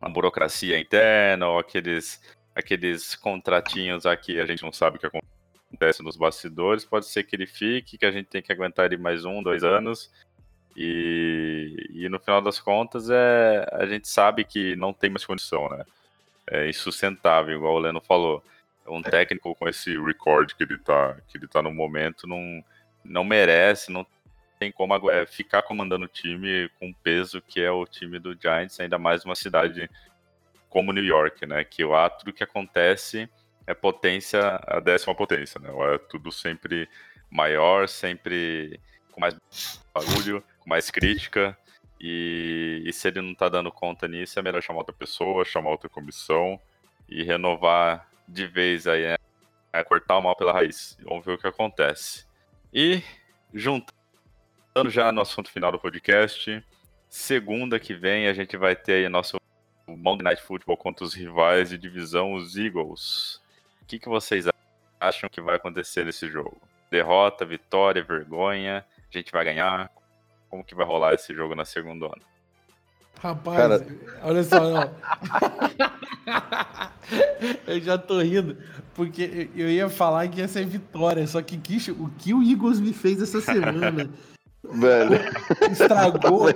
uma 0.00 0.10
burocracia 0.10 0.78
interna 0.78 1.48
ou 1.48 1.58
aqueles, 1.58 2.20
aqueles 2.54 3.14
contratinhos 3.14 4.06
aqui, 4.06 4.40
a 4.40 4.46
gente 4.46 4.62
não 4.62 4.72
sabe 4.72 4.96
o 4.96 5.00
que 5.00 5.06
acontece 5.06 6.02
nos 6.02 6.16
bastidores, 6.16 6.84
pode 6.84 7.06
ser 7.06 7.24
que 7.24 7.36
ele 7.36 7.46
fique, 7.46 7.98
que 7.98 8.06
a 8.06 8.10
gente 8.10 8.26
tem 8.26 8.40
que 8.42 8.50
aguentar 8.50 8.86
ele 8.86 8.96
mais 8.96 9.24
um, 9.24 9.42
dois 9.42 9.62
anos. 9.62 10.10
E, 10.76 11.90
e 11.90 12.08
no 12.08 12.18
final 12.18 12.40
das 12.40 12.58
contas, 12.58 13.10
é, 13.10 13.68
a 13.72 13.84
gente 13.84 14.08
sabe 14.08 14.44
que 14.44 14.74
não 14.76 14.92
tem 14.92 15.10
mais 15.10 15.26
condição, 15.26 15.68
né? 15.68 15.84
É 16.46 16.68
insustentável, 16.68 17.54
igual 17.54 17.74
o 17.74 17.78
Leno 17.78 18.00
falou. 18.00 18.42
Um 18.90 19.02
técnico 19.02 19.54
com 19.54 19.68
esse 19.68 19.98
record 19.98 20.52
que 20.54 20.62
ele 20.62 20.78
tá, 20.78 21.16
que 21.28 21.38
ele 21.38 21.46
tá 21.46 21.62
no 21.62 21.72
momento 21.72 22.26
não, 22.26 22.64
não 23.04 23.24
merece, 23.24 23.92
não 23.92 24.06
tem 24.58 24.70
como 24.70 25.10
é, 25.10 25.24
ficar 25.26 25.62
comandando 25.62 26.04
o 26.04 26.08
time 26.08 26.68
com 26.78 26.90
o 26.90 26.94
peso 26.94 27.40
que 27.40 27.60
é 27.60 27.70
o 27.70 27.86
time 27.86 28.18
do 28.18 28.36
Giants, 28.38 28.78
ainda 28.78 28.98
mais 28.98 29.24
uma 29.24 29.34
cidade 29.34 29.88
como 30.68 30.92
New 30.92 31.04
York, 31.04 31.46
né? 31.46 31.64
Que 31.64 31.84
lá 31.84 32.10
tudo 32.10 32.32
que 32.32 32.44
acontece 32.44 33.28
é 33.66 33.74
potência, 33.74 34.60
a 34.66 34.80
décima 34.80 35.14
potência, 35.14 35.60
né? 35.60 35.70
É 35.94 35.98
tudo 35.98 36.30
sempre 36.30 36.88
maior, 37.30 37.88
sempre 37.88 38.78
com 39.12 39.20
mais 39.20 39.36
barulho, 39.94 40.42
com 40.58 40.68
mais 40.68 40.90
crítica. 40.90 41.56
E, 42.00 42.82
e, 42.86 42.92
se 42.92 43.08
ele 43.08 43.20
não 43.20 43.34
tá 43.34 43.48
dando 43.48 43.70
conta 43.70 44.08
nisso, 44.08 44.38
é 44.38 44.42
melhor 44.42 44.62
chamar 44.62 44.80
outra 44.80 44.94
pessoa, 44.94 45.44
chamar 45.44 45.70
outra 45.70 45.88
comissão 45.88 46.58
e 47.08 47.22
renovar 47.22 48.09
de 48.30 48.46
vez 48.46 48.86
aí, 48.86 49.06
né? 49.06 49.16
É 49.72 49.84
cortar 49.84 50.18
o 50.18 50.22
mal 50.22 50.36
pela 50.36 50.52
raiz. 50.52 50.96
Vamos 51.02 51.24
ver 51.24 51.32
o 51.32 51.38
que 51.38 51.46
acontece. 51.46 52.26
E, 52.72 53.02
juntando 53.52 54.88
já 54.88 55.12
no 55.12 55.20
assunto 55.20 55.50
final 55.50 55.72
do 55.72 55.78
podcast, 55.78 56.64
segunda 57.08 57.78
que 57.78 57.94
vem 57.94 58.28
a 58.28 58.32
gente 58.32 58.56
vai 58.56 58.74
ter 58.74 58.94
aí 58.94 59.08
nosso 59.08 59.36
Monday 59.86 60.24
Night 60.24 60.42
Football 60.42 60.76
contra 60.76 61.04
os 61.04 61.14
rivais 61.14 61.70
de 61.70 61.78
divisão, 61.78 62.34
os 62.34 62.56
Eagles. 62.56 63.40
O 63.82 63.86
que, 63.86 63.98
que 63.98 64.08
vocês 64.08 64.46
acham 65.00 65.28
que 65.28 65.40
vai 65.40 65.56
acontecer 65.56 66.04
nesse 66.04 66.28
jogo? 66.28 66.60
Derrota, 66.90 67.44
vitória, 67.44 68.02
vergonha? 68.02 68.84
A 69.12 69.18
gente 69.18 69.32
vai 69.32 69.44
ganhar? 69.44 69.90
Como 70.48 70.64
que 70.64 70.74
vai 70.74 70.86
rolar 70.86 71.14
esse 71.14 71.34
jogo 71.34 71.54
na 71.54 71.64
segunda 71.64 72.06
onda? 72.06 72.22
Rapaz, 73.20 73.58
Cara... 73.58 73.86
olha 74.22 74.42
só, 74.42 74.70
não. 74.70 74.90
eu 77.66 77.80
já 77.80 77.98
tô 77.98 78.20
rindo, 78.20 78.56
porque 78.94 79.50
eu 79.54 79.70
ia 79.70 79.90
falar 79.90 80.26
que 80.28 80.40
ia 80.40 80.48
ser 80.48 80.64
vitória, 80.64 81.26
só 81.26 81.42
que 81.42 81.58
Kish, 81.58 81.88
o 81.88 82.10
que 82.16 82.32
o 82.32 82.42
Eagles 82.42 82.80
me 82.80 82.94
fez 82.94 83.20
essa 83.20 83.42
semana 83.42 84.08
Velho. 84.64 85.18
estragou 85.70 86.46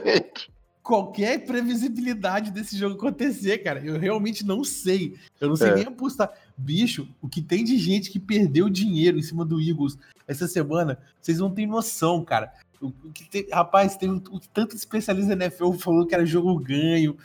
qualquer 0.83 1.45
previsibilidade 1.45 2.51
desse 2.51 2.79
jogo 2.79 2.95
acontecer, 2.95 3.59
cara. 3.59 3.85
Eu 3.85 3.99
realmente 3.99 4.45
não 4.45 4.63
sei. 4.63 5.17
Eu 5.41 5.49
não 5.49 5.57
sei 5.57 5.71
é. 5.71 5.75
nem 5.77 5.85
apostar. 5.85 6.31
Bicho, 6.57 7.09
o 7.21 7.29
que 7.29 7.43
tem 7.43 7.65
de 7.65 7.77
gente 7.79 8.11
que 8.11 8.21
perdeu 8.21 8.69
dinheiro 8.69 9.19
em 9.19 9.23
cima 9.23 9.45
do 9.45 9.61
Eagles 9.61 9.99
essa 10.29 10.47
semana, 10.47 10.99
vocês 11.21 11.39
não 11.39 11.51
têm 11.51 11.67
noção, 11.67 12.25
cara. 12.25 12.53
O, 12.87 13.11
que 13.13 13.25
tem, 13.25 13.49
rapaz, 13.51 13.97
tem 13.97 14.11
o, 14.11 14.41
tanto 14.53 14.77
especialista 14.77 15.35
na 15.35 15.47
NFL 15.47 15.73
falou 15.73 16.07
que 16.07 16.15
era 16.15 16.27
jogo 16.27 16.59
ganho, 16.59 17.17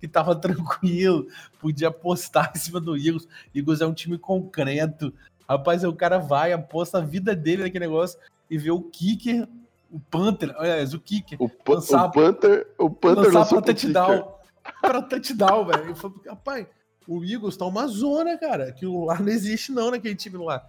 que 0.00 0.06
tava 0.06 0.34
tranquilo, 0.36 1.26
podia 1.60 1.88
apostar 1.88 2.52
em 2.54 2.58
cima 2.58 2.80
do 2.80 2.96
Eagles. 2.96 3.26
Eagles 3.54 3.80
é 3.80 3.86
um 3.86 3.94
time 3.94 4.18
concreto. 4.18 5.12
Rapaz, 5.48 5.82
o 5.84 5.92
cara 5.92 6.18
vai, 6.18 6.52
aposta 6.52 6.98
a 6.98 7.02
vida 7.02 7.34
dele 7.34 7.62
naquele 7.62 7.86
negócio 7.86 8.18
e 8.50 8.58
vê 8.58 8.70
o 8.70 8.82
kicker 8.82 9.48
o 9.90 9.98
Panther, 9.98 10.54
aliás, 10.58 10.92
o 10.92 11.00
Kicker. 11.00 11.40
O, 11.40 11.50
lançar, 11.66 12.06
o 12.06 12.12
Panther, 12.12 12.66
o 12.76 12.90
Panther 12.90 13.32
lançar 13.32 13.46
pra 13.46 13.62
touchdown. 13.62 14.34
Pra 14.80 15.02
touchdown, 15.02 15.64
velho. 15.64 15.84
Eu 15.86 15.96
falei, 15.96 16.18
rapaz, 16.28 16.66
o 17.06 17.24
Eagles 17.24 17.56
tá 17.56 17.64
uma 17.64 17.86
zona, 17.86 18.36
cara. 18.36 18.70
Que 18.72 18.84
lá 18.84 19.18
não 19.18 19.28
existe, 19.28 19.72
não, 19.72 19.90
naquele 19.90 20.14
time 20.14 20.36
lá. 20.36 20.66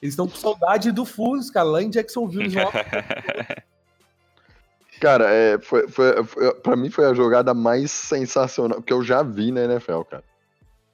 Eles 0.00 0.14
estão 0.14 0.26
com 0.26 0.36
saudade 0.36 0.90
do 0.92 1.04
Fus, 1.04 1.50
cara, 1.50 1.68
lá 1.68 1.82
em 1.82 1.90
Jacksonville. 1.90 2.54
cara, 5.00 5.30
é, 5.30 5.58
foi, 5.58 5.88
foi, 5.88 6.24
foi, 6.24 6.54
pra 6.54 6.76
mim 6.76 6.90
foi 6.90 7.06
a 7.06 7.14
jogada 7.14 7.54
mais 7.54 7.90
sensacional 7.90 8.82
que 8.82 8.92
eu 8.92 9.02
já 9.02 9.22
vi 9.22 9.52
na 9.52 9.64
NFL, 9.64 10.02
cara. 10.02 10.24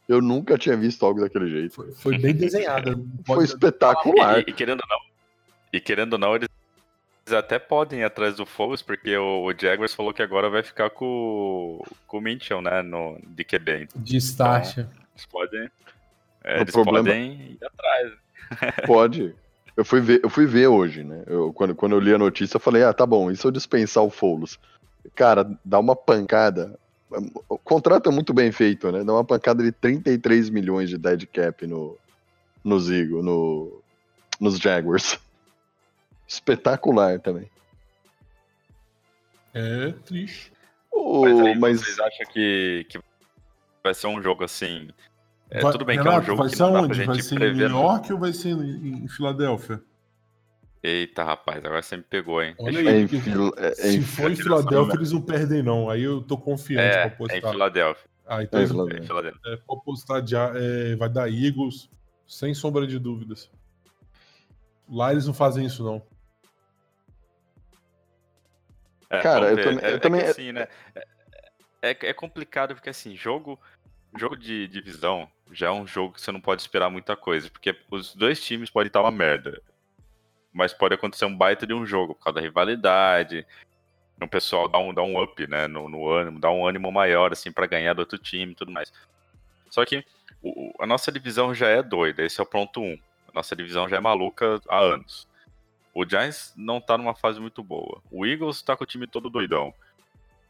Eu 0.08 0.20
nunca 0.20 0.58
tinha 0.58 0.76
visto 0.76 1.06
algo 1.06 1.20
daquele 1.20 1.48
jeito. 1.48 1.74
Foi, 1.74 1.92
foi 1.92 2.18
bem 2.18 2.34
desenhada. 2.34 2.98
foi 3.24 3.44
espetacular. 3.44 4.40
E, 4.40 4.50
e, 4.50 4.52
querendo 4.52 4.80
ou 4.80 4.88
não, 4.88 4.98
e 5.72 5.80
querendo 5.80 6.14
ou 6.14 6.18
não, 6.18 6.34
eles 6.34 6.48
até 7.32 7.58
podem 7.58 8.00
ir 8.00 8.04
atrás 8.04 8.34
do 8.34 8.44
Foles, 8.44 8.82
porque 8.82 9.16
o, 9.16 9.44
o 9.44 9.54
Jaguars 9.56 9.94
falou 9.94 10.12
que 10.12 10.22
agora 10.22 10.50
vai 10.50 10.62
ficar 10.64 10.90
com, 10.90 11.80
com 12.06 12.18
o 12.18 12.20
Minchel, 12.20 12.60
né? 12.60 12.82
No, 12.82 13.18
de 13.22 13.44
QB. 13.44 13.88
De 13.94 14.16
start. 14.16 14.78
Então, 14.78 14.90
eles 15.14 15.26
podem. 15.26 15.70
É, 16.42 16.60
eles 16.60 16.72
problema... 16.72 17.04
podem 17.04 17.32
ir 17.32 17.58
atrás. 17.64 18.12
Pode. 18.86 19.34
Eu 19.80 19.84
fui 19.86 19.98
ver, 19.98 20.20
eu 20.22 20.28
fui 20.28 20.44
ver 20.44 20.66
hoje, 20.66 21.02
né? 21.02 21.24
Eu, 21.26 21.54
quando, 21.54 21.74
quando 21.74 21.92
eu 21.92 22.00
li 22.00 22.12
a 22.12 22.18
notícia, 22.18 22.56
eu 22.56 22.60
falei, 22.60 22.84
ah, 22.84 22.92
tá 22.92 23.06
bom, 23.06 23.30
e 23.30 23.36
se 23.36 23.46
eu 23.46 23.50
dispensar 23.50 24.04
o 24.04 24.10
Foles? 24.10 24.58
Cara, 25.14 25.58
dá 25.64 25.78
uma 25.78 25.96
pancada. 25.96 26.78
O 27.48 27.56
contrato 27.56 28.10
é 28.10 28.12
muito 28.12 28.34
bem 28.34 28.52
feito, 28.52 28.92
né? 28.92 29.02
Dá 29.02 29.14
uma 29.14 29.24
pancada 29.24 29.62
de 29.62 29.72
33 29.72 30.50
milhões 30.50 30.90
de 30.90 30.98
dead 30.98 31.24
cap 31.32 31.66
no, 31.66 31.96
no 32.62 32.78
Zigo, 32.78 33.22
no, 33.22 33.82
nos 34.38 34.58
Jaguars 34.58 35.18
espetacular 36.28 37.18
também. 37.18 37.50
É 39.54 39.92
triste. 40.04 40.52
Oh, 40.92 41.22
mas, 41.22 41.40
aí, 41.40 41.58
mas, 41.58 41.80
vocês 41.80 41.98
acham 41.98 42.26
que, 42.30 42.86
que 42.86 43.00
vai 43.82 43.94
ser 43.94 44.08
um 44.08 44.22
jogo 44.22 44.44
assim? 44.44 44.90
É, 45.50 45.60
vai, 45.60 45.72
tudo 45.72 45.84
bem 45.84 45.98
Renato, 45.98 46.10
que 46.10 46.16
é 46.16 46.22
um 46.22 46.24
jogo 46.26 46.42
vai 46.42 46.50
que 46.50 46.56
ser 46.56 46.62
não 46.62 46.74
onde? 46.74 47.04
Vai 47.04 47.22
ser 47.22 47.42
em 47.42 47.54
New 47.54 47.68
York 47.68 48.12
ou 48.12 48.18
vai 48.18 48.32
ser 48.32 48.50
em, 48.50 49.04
em 49.04 49.08
Filadélfia? 49.08 49.82
Eita, 50.82 51.24
rapaz, 51.24 51.58
agora 51.58 51.82
você 51.82 51.96
me 51.96 52.02
pegou, 52.02 52.42
hein? 52.42 52.54
Olha 52.58 52.80
aí, 52.80 53.04
é 53.04 53.08
fil... 53.08 53.52
é, 53.58 53.74
se 53.74 54.00
for 54.00 54.30
em 54.30 54.36
Filadélfia, 54.36 54.94
eles 54.94 55.12
não 55.12 55.20
perdem, 55.20 55.62
não. 55.62 55.90
Aí 55.90 56.02
eu 56.02 56.22
tô 56.22 56.38
confiante 56.38 56.96
é, 56.96 57.08
pra 57.08 57.16
postar. 57.16 57.34
É 57.34 57.38
em 57.38 57.42
Filadélfia. 57.42 58.10
Ah, 58.26 58.42
então 58.42 58.60
é, 58.60 58.62
é, 58.62 58.66
Filadélfia. 58.66 59.40
é 59.46 59.56
pra 59.56 59.76
postar 59.76 60.26
já, 60.26 60.52
é, 60.54 60.96
vai 60.96 61.08
dar 61.10 61.28
Eagles, 61.28 61.90
sem 62.26 62.54
sombra 62.54 62.86
de 62.86 62.98
dúvidas. 62.98 63.50
Lá 64.88 65.12
eles 65.12 65.26
não 65.26 65.34
fazem 65.34 65.66
isso, 65.66 65.84
não. 65.84 66.02
É, 69.10 69.20
Cara, 69.20 69.50
eu, 69.50 69.62
também, 69.62 69.84
é, 69.84 69.92
eu 69.92 70.00
também. 70.00 70.20
É, 70.22 70.28
assim, 70.28 70.52
né? 70.52 70.68
É, 71.82 71.90
é, 71.90 72.14
complicado 72.14 72.74
porque 72.74 72.88
assim, 72.88 73.16
jogo, 73.16 73.60
jogo 74.16 74.36
de 74.36 74.66
divisão 74.68 75.28
já 75.52 75.68
é 75.68 75.70
um 75.70 75.86
jogo 75.86 76.14
que 76.14 76.20
você 76.20 76.32
não 76.32 76.40
pode 76.40 76.62
esperar 76.62 76.90
muita 76.90 77.16
coisa, 77.16 77.50
porque 77.50 77.76
os 77.90 78.14
dois 78.14 78.42
times 78.44 78.70
podem 78.70 78.88
estar 78.88 79.00
uma 79.00 79.10
merda. 79.10 79.60
Mas 80.52 80.72
pode 80.72 80.94
acontecer 80.94 81.24
um 81.24 81.36
baita 81.36 81.66
de 81.66 81.74
um 81.74 81.86
jogo, 81.86 82.14
por 82.14 82.24
causa 82.24 82.36
da 82.36 82.40
rivalidade. 82.40 83.46
O 84.20 84.28
pessoal 84.28 84.68
dá 84.68 84.78
um, 84.78 84.92
dá 84.92 85.02
um 85.02 85.22
up, 85.22 85.46
né? 85.46 85.66
No, 85.66 85.88
no 85.88 86.08
ânimo, 86.08 86.40
dá 86.40 86.50
um 86.50 86.66
ânimo 86.66 86.90
maior, 86.90 87.32
assim, 87.32 87.52
para 87.52 87.66
ganhar 87.66 87.94
do 87.94 88.00
outro 88.00 88.18
time 88.18 88.52
e 88.52 88.54
tudo 88.54 88.72
mais. 88.72 88.92
Só 89.70 89.84
que 89.84 90.04
o, 90.42 90.72
a 90.80 90.86
nossa 90.86 91.12
divisão 91.12 91.54
já 91.54 91.68
é 91.68 91.82
doida, 91.82 92.24
esse 92.24 92.40
é 92.40 92.42
o 92.42 92.46
ponto 92.46 92.80
1. 92.80 92.84
Um. 92.84 92.98
A 93.28 93.32
nossa 93.34 93.54
divisão 93.54 93.88
já 93.88 93.96
é 93.96 94.00
maluca 94.00 94.60
há 94.68 94.78
anos. 94.78 95.28
O 95.94 96.04
Giants 96.08 96.52
não 96.56 96.80
tá 96.80 96.98
numa 96.98 97.14
fase 97.14 97.40
muito 97.40 97.62
boa. 97.62 98.02
O 98.10 98.26
Eagles 98.26 98.62
tá 98.62 98.76
com 98.76 98.84
o 98.84 98.86
time 98.86 99.06
todo 99.06 99.30
doidão. 99.30 99.72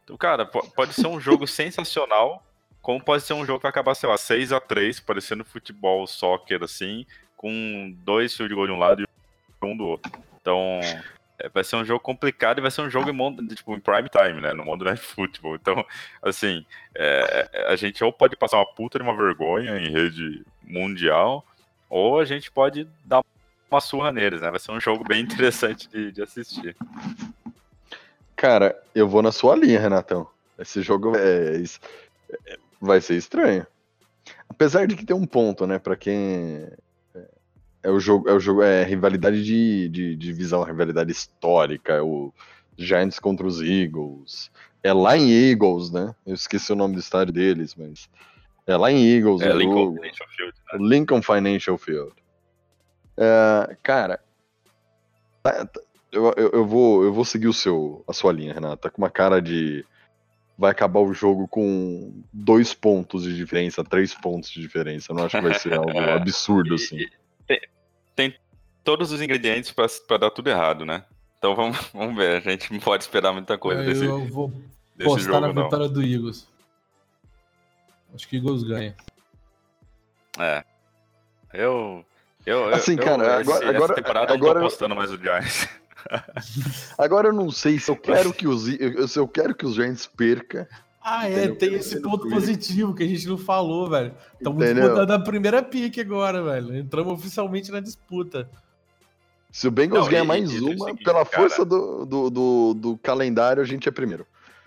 Então, 0.04 0.16
cara, 0.16 0.46
pode 0.46 0.94
ser 0.94 1.06
um 1.06 1.20
jogo 1.20 1.46
sensacional, 1.48 2.44
como 2.82 3.02
pode 3.02 3.22
ser 3.22 3.34
um 3.34 3.44
jogo 3.44 3.58
que 3.58 3.64
vai 3.64 3.70
acabar, 3.70 3.94
sei 3.94 4.08
lá, 4.08 4.16
6 4.16 4.52
a 4.52 4.60
3 4.60 5.00
parecendo 5.00 5.44
futebol, 5.44 6.06
soccer, 6.06 6.62
assim, 6.62 7.06
com 7.36 7.94
dois 8.04 8.34
field 8.36 8.54
goal 8.54 8.66
de 8.66 8.72
um 8.72 8.78
lado 8.78 9.02
e 9.02 9.06
um 9.66 9.76
do 9.76 9.86
outro. 9.86 10.10
Então, 10.40 10.80
é, 11.38 11.48
vai 11.48 11.64
ser 11.64 11.76
um 11.76 11.84
jogo 11.84 12.00
complicado 12.00 12.58
e 12.58 12.62
vai 12.62 12.70
ser 12.70 12.82
um 12.82 12.90
jogo 12.90 13.10
em, 13.10 13.46
tipo, 13.48 13.74
em 13.74 13.80
prime 13.80 14.08
time, 14.08 14.40
né? 14.40 14.52
No 14.52 14.64
mundo 14.64 14.84
Night 14.84 15.00
Football. 15.00 15.56
Então, 15.56 15.84
assim, 16.22 16.64
é, 16.94 17.66
a 17.68 17.76
gente 17.76 18.02
ou 18.02 18.12
pode 18.12 18.36
passar 18.36 18.58
uma 18.58 18.66
puta 18.66 18.98
de 18.98 19.04
uma 19.04 19.16
vergonha 19.16 19.78
em 19.78 19.90
rede 19.90 20.44
mundial, 20.62 21.44
ou 21.88 22.20
a 22.20 22.24
gente 22.24 22.50
pode 22.50 22.86
dar 23.04 23.22
uma 23.70 23.80
surra 23.80 24.12
neles, 24.12 24.40
né? 24.40 24.50
Vai 24.50 24.60
ser 24.60 24.72
um 24.72 24.80
jogo 24.80 25.04
bem 25.04 25.20
interessante 25.24 25.88
de, 25.88 26.12
de 26.12 26.22
assistir. 26.22 26.76
Cara, 28.36 28.78
eu 28.94 29.08
vou 29.08 29.22
na 29.22 29.32
sua 29.32 29.54
linha, 29.54 29.80
Renatão. 29.80 30.26
Esse 30.58 30.82
jogo 30.82 31.16
é, 31.16 31.62
é, 32.46 32.58
vai 32.80 33.00
ser 33.00 33.16
estranho. 33.16 33.66
Apesar 34.48 34.86
de 34.86 34.96
que 34.96 35.04
tem 35.04 35.14
um 35.14 35.26
ponto, 35.26 35.66
né? 35.66 35.78
Para 35.78 35.96
quem 35.96 36.68
é, 37.14 37.28
é 37.84 37.90
o 37.90 38.00
jogo, 38.00 38.28
é 38.28 38.32
o 38.32 38.40
jogo, 38.40 38.62
é 38.62 38.84
rivalidade 38.84 39.44
de, 39.44 39.88
de, 39.88 40.16
de 40.16 40.16
divisão, 40.16 40.62
rivalidade 40.62 41.12
histórica, 41.12 41.94
é 41.94 42.02
o 42.02 42.32
Giants 42.76 43.18
contra 43.18 43.46
os 43.46 43.60
Eagles. 43.60 44.50
É 44.82 44.92
lá 44.92 45.16
em 45.16 45.30
Eagles, 45.30 45.90
né? 45.90 46.14
Eu 46.26 46.34
esqueci 46.34 46.72
o 46.72 46.76
nome 46.76 46.94
do 46.94 47.00
estádio 47.00 47.34
deles, 47.34 47.74
mas 47.74 48.08
é 48.66 48.76
lá 48.76 48.90
em 48.90 49.04
Eagles. 49.04 49.42
É, 49.42 49.52
Lincoln 49.52 49.94
Financial 49.94 50.28
Field. 50.28 50.54
Né? 50.72 50.78
Lincoln 50.80 51.22
Financial 51.22 51.78
Field. 51.78 52.12
É, 53.16 53.76
cara, 53.82 54.20
tá, 55.42 55.66
tá, 55.66 55.80
eu, 56.12 56.32
eu, 56.36 56.50
eu, 56.52 56.66
vou, 56.66 57.04
eu 57.04 57.12
vou 57.12 57.24
seguir 57.24 57.48
o 57.48 57.52
seu, 57.52 58.02
a 58.08 58.12
sua 58.12 58.32
linha, 58.32 58.54
Renata. 58.54 58.76
Tá 58.76 58.90
com 58.90 59.02
uma 59.02 59.10
cara 59.10 59.40
de. 59.40 59.84
Vai 60.60 60.72
acabar 60.72 61.00
o 61.00 61.14
jogo 61.14 61.48
com 61.48 62.22
dois 62.30 62.74
pontos 62.74 63.22
de 63.24 63.34
diferença, 63.34 63.82
três 63.82 64.12
pontos 64.12 64.50
de 64.50 64.60
diferença. 64.60 65.10
Eu 65.10 65.16
não 65.16 65.24
acho 65.24 65.34
que 65.38 65.42
vai 65.42 65.58
ser 65.58 65.72
algo 65.72 65.90
absurdo 65.98 66.74
assim. 66.74 67.06
Tem, 67.46 67.60
tem 68.14 68.34
todos 68.84 69.10
os 69.10 69.22
ingredientes 69.22 69.72
para 69.72 70.18
dar 70.18 70.30
tudo 70.30 70.50
errado, 70.50 70.84
né? 70.84 71.02
Então 71.38 71.56
vamos, 71.56 71.78
vamos 71.94 72.14
ver, 72.14 72.36
a 72.36 72.40
gente 72.40 72.70
não 72.74 72.78
pode 72.78 73.04
esperar 73.04 73.32
muita 73.32 73.56
coisa 73.56 73.80
eu 73.82 73.86
desse, 73.86 74.04
eu 74.04 74.26
vou 74.28 74.48
desse 74.94 75.10
postar 75.10 75.22
jogo, 75.32 75.40
na 75.46 75.52
não. 75.54 75.62
vitória 75.64 75.88
do 75.88 76.02
Eagles. 76.02 76.46
Acho 78.14 78.28
que 78.28 78.36
Eagles 78.36 78.62
ganha. 78.62 78.94
É. 80.38 80.62
Eu. 81.54 82.04
Eu, 82.44 82.58
eu- 82.68 82.74
Assim, 82.74 82.96
eu, 82.96 82.98
cara, 83.04 83.40
esse- 83.40 83.50
agora- 83.50 83.64
essa 83.64 83.76
agora- 83.76 83.94
temporada 83.94 84.32
eu 84.32 84.36
agora- 84.36 84.54
não 84.54 84.60
tô 84.60 84.66
apostando 84.66 84.94
mais 84.94 85.10
no 85.10 85.16
Giants. 85.16 85.68
Agora 86.98 87.28
eu 87.28 87.32
não 87.32 87.50
sei 87.50 87.78
se 87.78 87.90
eu 87.90 87.96
quero 87.96 88.32
que 88.32 88.46
os, 88.48 88.66
eu- 88.80 89.06
se 89.08 89.18
eu 89.18 89.26
quero 89.28 89.54
que 89.54 89.66
os 89.66 89.74
Giants 89.74 90.06
perca. 90.06 90.68
Ah, 91.02 91.26
é, 91.28 91.44
Entendeu? 91.44 91.56
tem 91.56 91.74
esse 91.74 92.00
ponto 92.02 92.28
positivo 92.28 92.94
que 92.94 93.02
a 93.02 93.08
gente 93.08 93.26
não 93.26 93.38
falou, 93.38 93.88
velho. 93.88 94.14
Estamos 94.34 94.62
Entendeu? 94.62 94.82
disputando 94.84 95.10
a 95.12 95.18
primeira 95.18 95.62
pick 95.62 95.98
agora, 95.98 96.42
velho. 96.42 96.76
Entramos 96.76 97.12
oficialmente 97.14 97.70
na 97.72 97.80
disputa. 97.80 98.48
Se 99.50 99.66
o 99.66 99.70
Bengals 99.70 100.04
Não, 100.04 100.10
ganhar 100.10 100.24
mais 100.24 100.50
uma, 100.60 100.74
seguinte, 100.86 101.02
pela 101.02 101.24
cara. 101.24 101.40
força 101.42 101.64
do, 101.64 102.04
do, 102.04 102.30
do, 102.30 102.74
do 102.74 102.98
calendário, 102.98 103.62
a 103.62 103.66
gente 103.66 103.88
é 103.88 103.90
primeiro. 103.92 104.26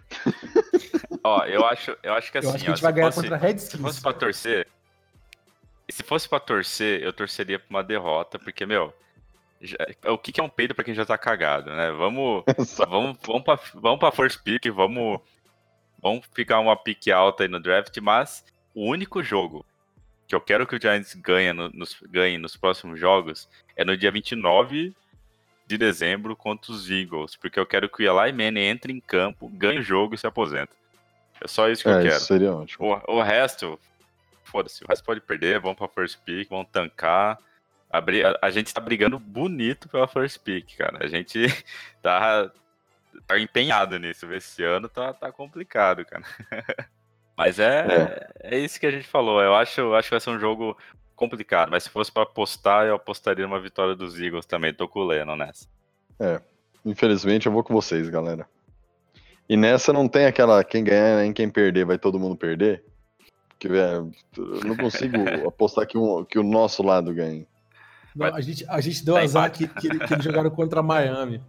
Ó, 1.23 1.45
eu 1.45 1.65
acho, 1.65 1.95
eu 2.03 2.13
acho 2.13 2.31
que 2.31 2.37
assim, 2.39 2.47
Eu 2.49 2.53
acho 2.55 2.63
que 2.63 2.69
a 2.69 2.71
ó, 2.71 2.75
gente 2.75 2.81
vai 2.83 2.91
se 2.91 2.95
ganhar 2.95 3.11
fosse- 3.11 3.29
contra 3.29 3.37
Se 3.37 3.41
fosse 3.41 3.77
Redskins. 3.77 3.99
pra 4.01 4.13
torcer. 4.13 4.67
Se 5.89 6.03
fosse 6.03 6.27
pra 6.29 6.39
torcer, 6.39 7.01
eu 7.03 7.13
torceria 7.13 7.59
pra 7.59 7.67
uma 7.69 7.83
derrota, 7.83 8.39
porque, 8.39 8.65
meu. 8.65 8.93
O 10.07 10.17
que, 10.17 10.31
que 10.31 10.39
é 10.39 10.43
um 10.43 10.49
peido 10.49 10.75
pra 10.75 10.83
quem 10.83 10.93
já 10.93 11.05
tá 11.05 11.17
cagado, 11.17 11.71
né? 11.71 11.91
Vamos. 11.91 12.43
vamos, 12.87 13.17
vamos, 13.25 13.43
pra, 13.43 13.59
vamos 13.75 13.99
pra 13.99 14.11
first 14.11 14.41
pick, 14.43 14.65
vamos. 14.71 15.19
Vamos 16.01 16.25
ficar 16.33 16.59
uma 16.59 16.75
pick 16.75 17.07
alta 17.09 17.43
aí 17.43 17.49
no 17.49 17.61
draft, 17.61 17.97
mas 17.99 18.43
o 18.75 18.85
único 18.89 19.23
jogo 19.23 19.65
que 20.27 20.35
eu 20.35 20.41
quero 20.41 20.67
que 20.67 20.75
o 20.75 20.81
Giants 20.81 21.13
ganhe, 21.15 21.53
no- 21.53 21.69
nos, 21.69 21.95
ganhe 22.09 22.37
nos 22.37 22.57
próximos 22.57 22.99
jogos 22.99 23.47
é 23.75 23.85
no 23.85 23.95
dia 23.95 24.11
29 24.11 24.93
de 25.65 25.77
dezembro 25.77 26.35
contra 26.35 26.73
os 26.73 26.89
Eagles, 26.91 27.37
porque 27.37 27.57
eu 27.57 27.65
quero 27.65 27.87
que 27.87 28.03
o 28.05 28.21
Eli 28.21 28.33
Manning 28.33 28.59
entre 28.67 28.91
em 28.91 28.99
campo, 28.99 29.47
ganhe 29.47 29.79
o 29.79 29.83
jogo 29.83 30.13
e 30.13 30.17
se 30.17 30.27
aposenta. 30.27 30.73
É 31.41 31.47
só 31.47 31.69
isso 31.69 31.83
que 31.83 31.89
eu 31.89 31.99
É, 31.99 32.01
quero. 32.03 32.15
isso 32.17 32.25
seria 32.25 32.53
ótimo. 32.53 33.01
O, 33.07 33.13
o 33.17 33.21
resto, 33.21 33.79
foda-se, 34.43 34.83
o 34.83 34.87
resto 34.87 35.05
pode 35.05 35.21
perder, 35.21 35.59
vamos 35.61 35.77
pra 35.77 35.87
first 35.87 36.19
pick, 36.25 36.49
vamos 36.49 36.67
tancar. 36.69 37.37
A, 37.93 38.47
a- 38.47 38.49
gente 38.49 38.73
tá 38.73 38.81
brigando 38.81 39.19
bonito 39.19 39.87
pela 39.87 40.07
first 40.07 40.39
pick, 40.39 40.75
cara. 40.75 41.05
A 41.05 41.07
gente 41.07 41.45
tá, 42.01 42.51
tá 43.27 43.39
empenhado 43.39 43.99
nisso. 43.99 44.31
Esse 44.33 44.63
ano 44.63 44.89
tá, 44.89 45.13
tá 45.13 45.31
complicado, 45.31 46.03
cara. 46.03 46.23
Mas 47.37 47.59
é, 47.59 48.27
é. 48.41 48.57
isso 48.57 48.79
que 48.79 48.87
a 48.87 48.91
gente 48.91 49.07
falou. 49.07 49.41
Eu 49.41 49.53
acho, 49.53 49.93
acho 49.93 50.07
que 50.07 50.13
vai 50.13 50.19
ser 50.19 50.31
um 50.31 50.39
jogo 50.39 50.75
complicado. 51.15 51.69
Mas 51.69 51.83
se 51.83 51.89
fosse 51.89 52.11
pra 52.11 52.23
apostar, 52.23 52.85
eu 52.87 52.95
apostaria 52.95 53.45
numa 53.45 53.59
vitória 53.59 53.95
dos 53.95 54.19
Eagles 54.19 54.45
também. 54.45 54.73
Tô 54.73 54.87
com 54.87 54.99
o 54.99 55.05
Lennon 55.05 55.35
nessa. 55.35 55.67
Infelizmente, 56.85 57.45
eu 57.45 57.51
vou 57.51 57.63
com 57.63 57.73
vocês, 57.73 58.09
galera. 58.09 58.47
E 59.47 59.55
nessa 59.55 59.93
não 59.93 60.07
tem 60.07 60.25
aquela 60.25 60.63
quem 60.63 60.83
ganhar 60.83 61.17
nem 61.21 61.33
quem 61.33 61.49
perder, 61.49 61.85
vai 61.85 61.97
todo 61.97 62.19
mundo 62.19 62.35
perder. 62.35 62.83
Porque, 63.49 63.67
velho, 63.67 64.11
eu 64.37 64.63
não 64.65 64.75
consigo 64.75 65.17
apostar 65.47 65.87
que, 65.87 65.97
um, 65.97 66.23
que 66.25 66.39
o 66.39 66.43
nosso 66.43 66.83
lado 66.83 67.13
ganhe. 67.13 67.47
Não, 68.15 68.27
a, 68.27 68.41
gente, 68.41 68.65
a 68.67 68.79
gente 68.81 69.03
deu 69.03 69.15
Vai 69.15 69.23
azar 69.23 69.51
que, 69.51 69.67
que, 69.67 69.89
que 69.89 70.13
eles 70.13 70.23
jogaram 70.23 70.49
contra 70.49 70.81
Miami. 70.83 71.41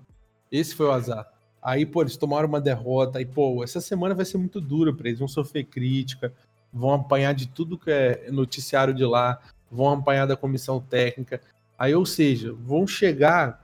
Esse 0.51 0.75
foi 0.75 0.87
o 0.87 0.93
azar. 0.93 1.27
Aí, 1.62 1.85
pô, 1.87 2.03
eles 2.03 2.17
tomaram 2.17 2.49
uma 2.49 2.61
derrota. 2.61 3.19
Aí, 3.19 3.27
pô, 3.27 3.62
essa 3.65 3.81
semana 3.81 4.15
vai 4.15 4.25
ser 4.25 4.39
muito 4.39 4.61
dura 4.61 4.93
pra 4.95 5.09
eles. 5.09 5.19
Vão 5.19 5.29
sofrer 5.29 5.65
crítica, 5.65 6.33
vão 6.73 6.93
apanhar 6.95 7.35
de 7.35 7.47
tudo 7.49 7.79
que 7.79 7.91
é 7.91 8.29
noticiário 8.31 8.93
de 8.95 9.05
lá, 9.05 9.39
vão 9.71 9.89
apanhar 9.93 10.27
da 10.27 10.37
comissão 10.37 10.81
técnica. 10.81 11.41
Aí, 11.79 11.95
ou 11.95 12.05
seja, 12.07 12.53
vão 12.53 12.87
chegar 12.87 13.62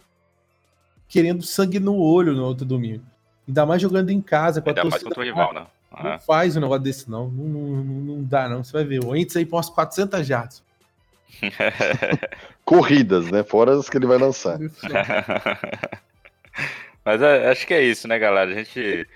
querendo 1.09 1.43
sangue 1.43 1.79
no 1.81 1.97
olho 1.97 2.33
no 2.35 2.45
outro 2.45 2.65
domingo. 2.65 3.05
Ainda 3.47 3.67
mais 3.67 3.83
jogando 3.83 4.11
em 4.11 4.21
casa 4.21 4.61
com 4.63 4.69
a 4.69 4.73
Ainda 4.73 4.83
mais 4.85 4.93
torcida. 5.03 5.09
contra 5.11 5.23
o 5.23 5.25
rival, 5.25 5.53
né? 5.55 5.67
Não 6.03 6.13
Ah, 6.13 6.19
faz 6.19 6.57
um 6.57 6.61
negócio 6.61 6.83
desse, 6.85 7.11
não. 7.11 7.29
Não, 7.29 7.45
não, 7.45 7.85
não- 7.85 8.17
não 8.17 8.23
dá, 8.25 8.49
não. 8.49 8.63
Você 8.63 8.73
vai 8.73 8.85
ver. 8.85 9.05
O 9.05 9.15
Ents 9.17 9.37
aí 9.37 9.45
põe 9.45 9.57
umas 9.59 9.69
400 9.71 10.27
jardas. 10.27 10.63
Corridas, 12.71 13.29
né? 13.33 13.43
Fora 13.43 13.77
as 13.77 13.91
que 13.91 13.97
ele 13.97 14.07
vai 14.07 14.17
lançar. 14.17 14.57
Mas 17.05 17.21
é, 17.21 17.51
acho 17.51 17.67
que 17.67 17.75
é 17.75 17.83
isso, 17.83 18.07
né, 18.07 18.17
galera? 18.17 18.49
A 18.49 18.55
gente 18.55 19.09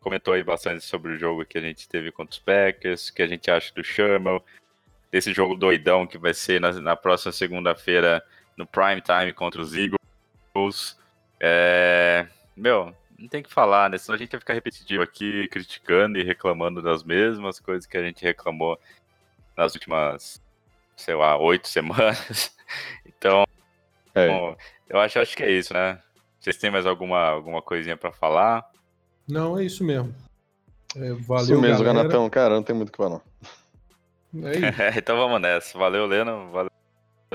comentou 0.00 0.32
aí 0.32 0.42
bastante 0.42 0.82
sobre 0.82 1.12
o 1.12 1.18
jogo 1.18 1.44
que 1.44 1.58
a 1.58 1.60
gente 1.60 1.86
teve 1.86 2.10
contra 2.10 2.32
os 2.32 2.38
Packers, 2.38 3.08
o 3.08 3.14
que 3.14 3.20
a 3.20 3.26
gente 3.26 3.50
acha 3.50 3.74
do 3.74 3.84
Sherman, 3.84 4.40
desse 5.10 5.34
jogo 5.34 5.54
doidão 5.54 6.06
que 6.06 6.16
vai 6.16 6.32
ser 6.32 6.62
na, 6.62 6.72
na 6.72 6.96
próxima 6.96 7.30
segunda-feira 7.30 8.24
no 8.56 8.66
prime 8.66 9.02
time 9.02 9.34
contra 9.34 9.60
os 9.60 9.74
Eagles. 9.74 10.98
É, 11.38 12.26
meu, 12.56 12.96
não 13.18 13.28
tem 13.28 13.42
que 13.42 13.52
falar, 13.52 13.90
né? 13.90 13.98
Senão 13.98 14.14
a 14.14 14.18
gente 14.18 14.30
vai 14.30 14.40
ficar 14.40 14.54
repetitivo 14.54 15.02
aqui, 15.02 15.46
criticando 15.48 16.18
e 16.18 16.24
reclamando 16.24 16.80
das 16.80 17.04
mesmas 17.04 17.60
coisas 17.60 17.84
que 17.84 17.98
a 17.98 18.02
gente 18.02 18.24
reclamou 18.24 18.80
nas 19.54 19.74
últimas, 19.74 20.41
sei 20.96 21.14
lá, 21.14 21.36
oito 21.38 21.68
semanas. 21.68 22.54
Então, 23.04 23.44
É. 24.14 24.28
bom, 24.28 24.56
eu 24.88 24.98
acho, 24.98 25.18
acho 25.20 25.36
que 25.36 25.42
é 25.42 25.50
isso, 25.50 25.72
né? 25.74 26.00
Vocês 26.40 26.56
têm 26.56 26.70
mais 26.70 26.86
alguma, 26.86 27.18
alguma 27.28 27.60
coisinha 27.62 27.96
pra 27.96 28.10
falar? 28.10 28.68
Não, 29.28 29.58
é 29.58 29.64
isso 29.64 29.84
mesmo. 29.84 30.12
É, 30.96 31.12
valeu, 31.12 31.44
Isso 31.44 31.60
mesmo, 31.60 31.84
galera. 31.84 32.02
Renatão. 32.08 32.28
Cara, 32.28 32.54
não 32.54 32.62
tem 32.62 32.74
muito 32.74 32.88
o 32.88 32.92
que 32.92 32.96
falar. 32.98 33.20
não. 34.32 34.48
É 34.48 34.52
isso. 34.56 34.62
então 34.98 35.16
vamos 35.16 35.40
nessa. 35.40 35.78
Valeu, 35.78 36.06
Leno. 36.06 36.50
Valeu, 36.50 36.70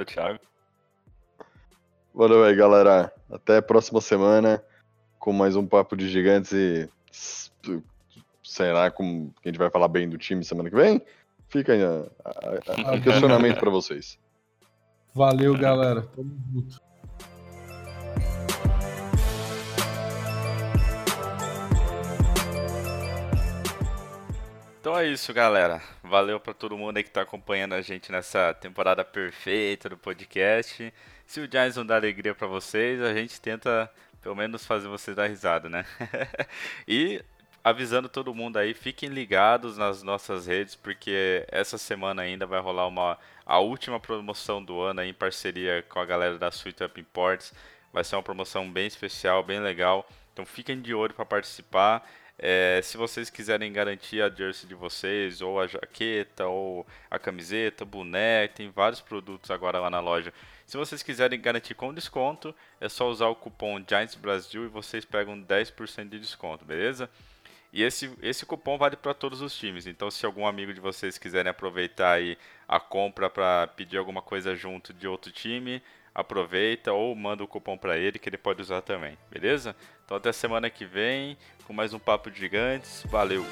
Thiago. 0.06 0.40
Valeu 2.14 2.44
aí, 2.44 2.56
galera. 2.56 3.14
Até 3.32 3.58
a 3.58 3.62
próxima 3.62 4.02
semana 4.02 4.62
com 5.20 5.32
mais 5.32 5.56
um 5.56 5.66
Papo 5.66 5.96
de 5.96 6.10
Gigantes 6.10 6.52
e. 6.52 6.90
Como 8.96 9.34
que 9.42 9.48
a 9.48 9.52
gente 9.52 9.60
vai 9.60 9.70
falar 9.70 9.88
bem 9.88 10.10
do 10.10 10.18
time 10.18 10.44
semana 10.44 10.70
que 10.70 10.76
vem. 10.76 11.02
Fica 11.50 11.74
aí 11.74 11.84
o 11.84 13.02
questionamento 13.02 13.60
pra 13.60 13.70
vocês. 13.70 14.20
Valeu, 15.14 15.58
galera. 15.58 16.02
Tamo 16.02 16.38
junto. 16.54 16.88
Então 24.80 24.98
é 24.98 25.06
isso, 25.08 25.34
galera. 25.34 25.82
Valeu 26.02 26.40
pra 26.40 26.54
todo 26.54 26.78
mundo 26.78 26.96
aí 26.96 27.04
que 27.04 27.12
tá 27.12 27.22
acompanhando 27.22 27.74
a 27.74 27.82
gente 27.82 28.10
nessa 28.12 28.54
temporada 28.54 29.04
perfeita 29.04 29.90
do 29.90 29.98
podcast. 29.98 30.94
Se 31.26 31.42
o 31.42 31.52
Giants 31.52 31.76
não 31.76 31.86
dá 31.86 31.96
alegria 31.96 32.34
pra 32.34 32.48
vocês, 32.48 33.02
a 33.02 33.14
gente 33.14 33.42
tenta 33.42 33.92
pelo 34.22 34.36
menos 34.36 34.66
fazer 34.66 34.88
vocês 34.88 35.16
dar 35.16 35.28
risada, 35.28 35.68
né? 35.68 35.86
e 36.88 37.22
avisando 37.70 38.08
todo 38.08 38.34
mundo 38.34 38.58
aí, 38.58 38.74
fiquem 38.74 39.10
ligados 39.10 39.78
nas 39.78 40.02
nossas 40.02 40.48
redes, 40.48 40.76
porque 40.76 41.46
essa 41.50 41.78
semana 41.78 42.22
ainda 42.22 42.46
vai 42.46 42.60
rolar 42.62 42.88
uma 42.88 43.18
a 43.46 43.60
última 43.60 44.00
promoção 44.00 44.64
do 44.64 44.80
ano 44.82 45.02
aí, 45.02 45.10
em 45.10 45.14
parceria 45.14 45.84
com 45.88 46.00
a 46.00 46.06
galera 46.06 46.38
da 46.38 46.50
Sweet 46.50 46.84
Up 46.84 47.00
Imports. 47.00 47.54
Vai 47.94 48.04
ser 48.04 48.16
uma 48.16 48.24
promoção 48.24 48.70
bem 48.70 48.88
especial, 48.88 49.44
bem 49.44 49.60
legal. 49.60 50.08
Então 50.34 50.46
fiquem 50.46 50.82
de 50.82 50.94
olho 50.94 51.14
para 51.14 51.26
participar. 51.26 52.08
É, 52.40 52.80
se 52.84 52.98
vocês 52.98 53.30
quiserem 53.30 53.74
garantir 53.74 54.22
a 54.22 54.30
jersey 54.30 54.68
de 54.68 54.76
vocês, 54.76 55.42
ou 55.42 55.60
a 55.60 55.66
jaqueta, 55.66 56.46
ou 56.46 56.86
a 57.10 57.18
camiseta, 57.18 57.84
boné, 57.84 58.48
tem 58.48 58.70
vários 58.70 59.02
produtos 59.02 59.50
agora 59.50 59.80
lá 59.80 59.90
na 59.90 60.00
loja. 60.00 60.32
Se 60.66 60.78
vocês 60.78 61.02
quiserem 61.02 61.40
garantir 61.40 61.74
com 61.74 61.94
desconto, 61.94 62.54
é 62.80 62.88
só 62.88 63.10
usar 63.10 63.28
o 63.28 63.36
cupom 63.36 63.84
Giants 63.88 64.16
Brasil 64.16 64.66
e 64.66 64.68
vocês 64.68 65.06
pegam 65.06 65.42
10% 65.42 66.10
de 66.10 66.20
desconto, 66.20 66.66
beleza? 66.66 67.10
E 67.72 67.84
esse, 67.84 68.12
esse 68.22 68.46
cupom 68.46 68.78
vale 68.78 68.96
para 68.96 69.14
todos 69.14 69.42
os 69.42 69.58
times. 69.58 69.88
Então, 69.88 70.10
se 70.10 70.26
algum 70.26 70.48
amigo 70.48 70.74
de 70.74 70.80
vocês 70.80 71.18
quiserem 71.18 71.50
aproveitar 71.50 72.14
aí 72.14 72.38
a 72.68 72.80
compra 72.80 73.30
para 73.30 73.68
pedir 73.68 73.98
alguma 73.98 74.22
coisa 74.22 74.56
junto 74.56 74.94
de 74.94 75.08
outro 75.08 75.32
time, 75.32 75.82
aproveita 76.14 76.94
ou 76.94 77.16
manda 77.16 77.44
o 77.44 77.48
cupom 77.48 77.78
para 77.78 77.98
ele 77.98 78.18
que 78.18 78.28
ele 78.28 78.38
pode 78.38 78.62
usar 78.62 78.82
também, 78.82 79.18
beleza? 79.30 79.76
Então, 80.06 80.18
até 80.18 80.32
semana 80.32 80.70
que 80.70 80.86
vem 80.86 81.38
com 81.66 81.74
mais 81.74 81.94
um 81.94 82.00
Papo 82.00 82.32
de 82.32 82.40
Gigantes. 82.40 83.04
Valeu! 83.10 83.46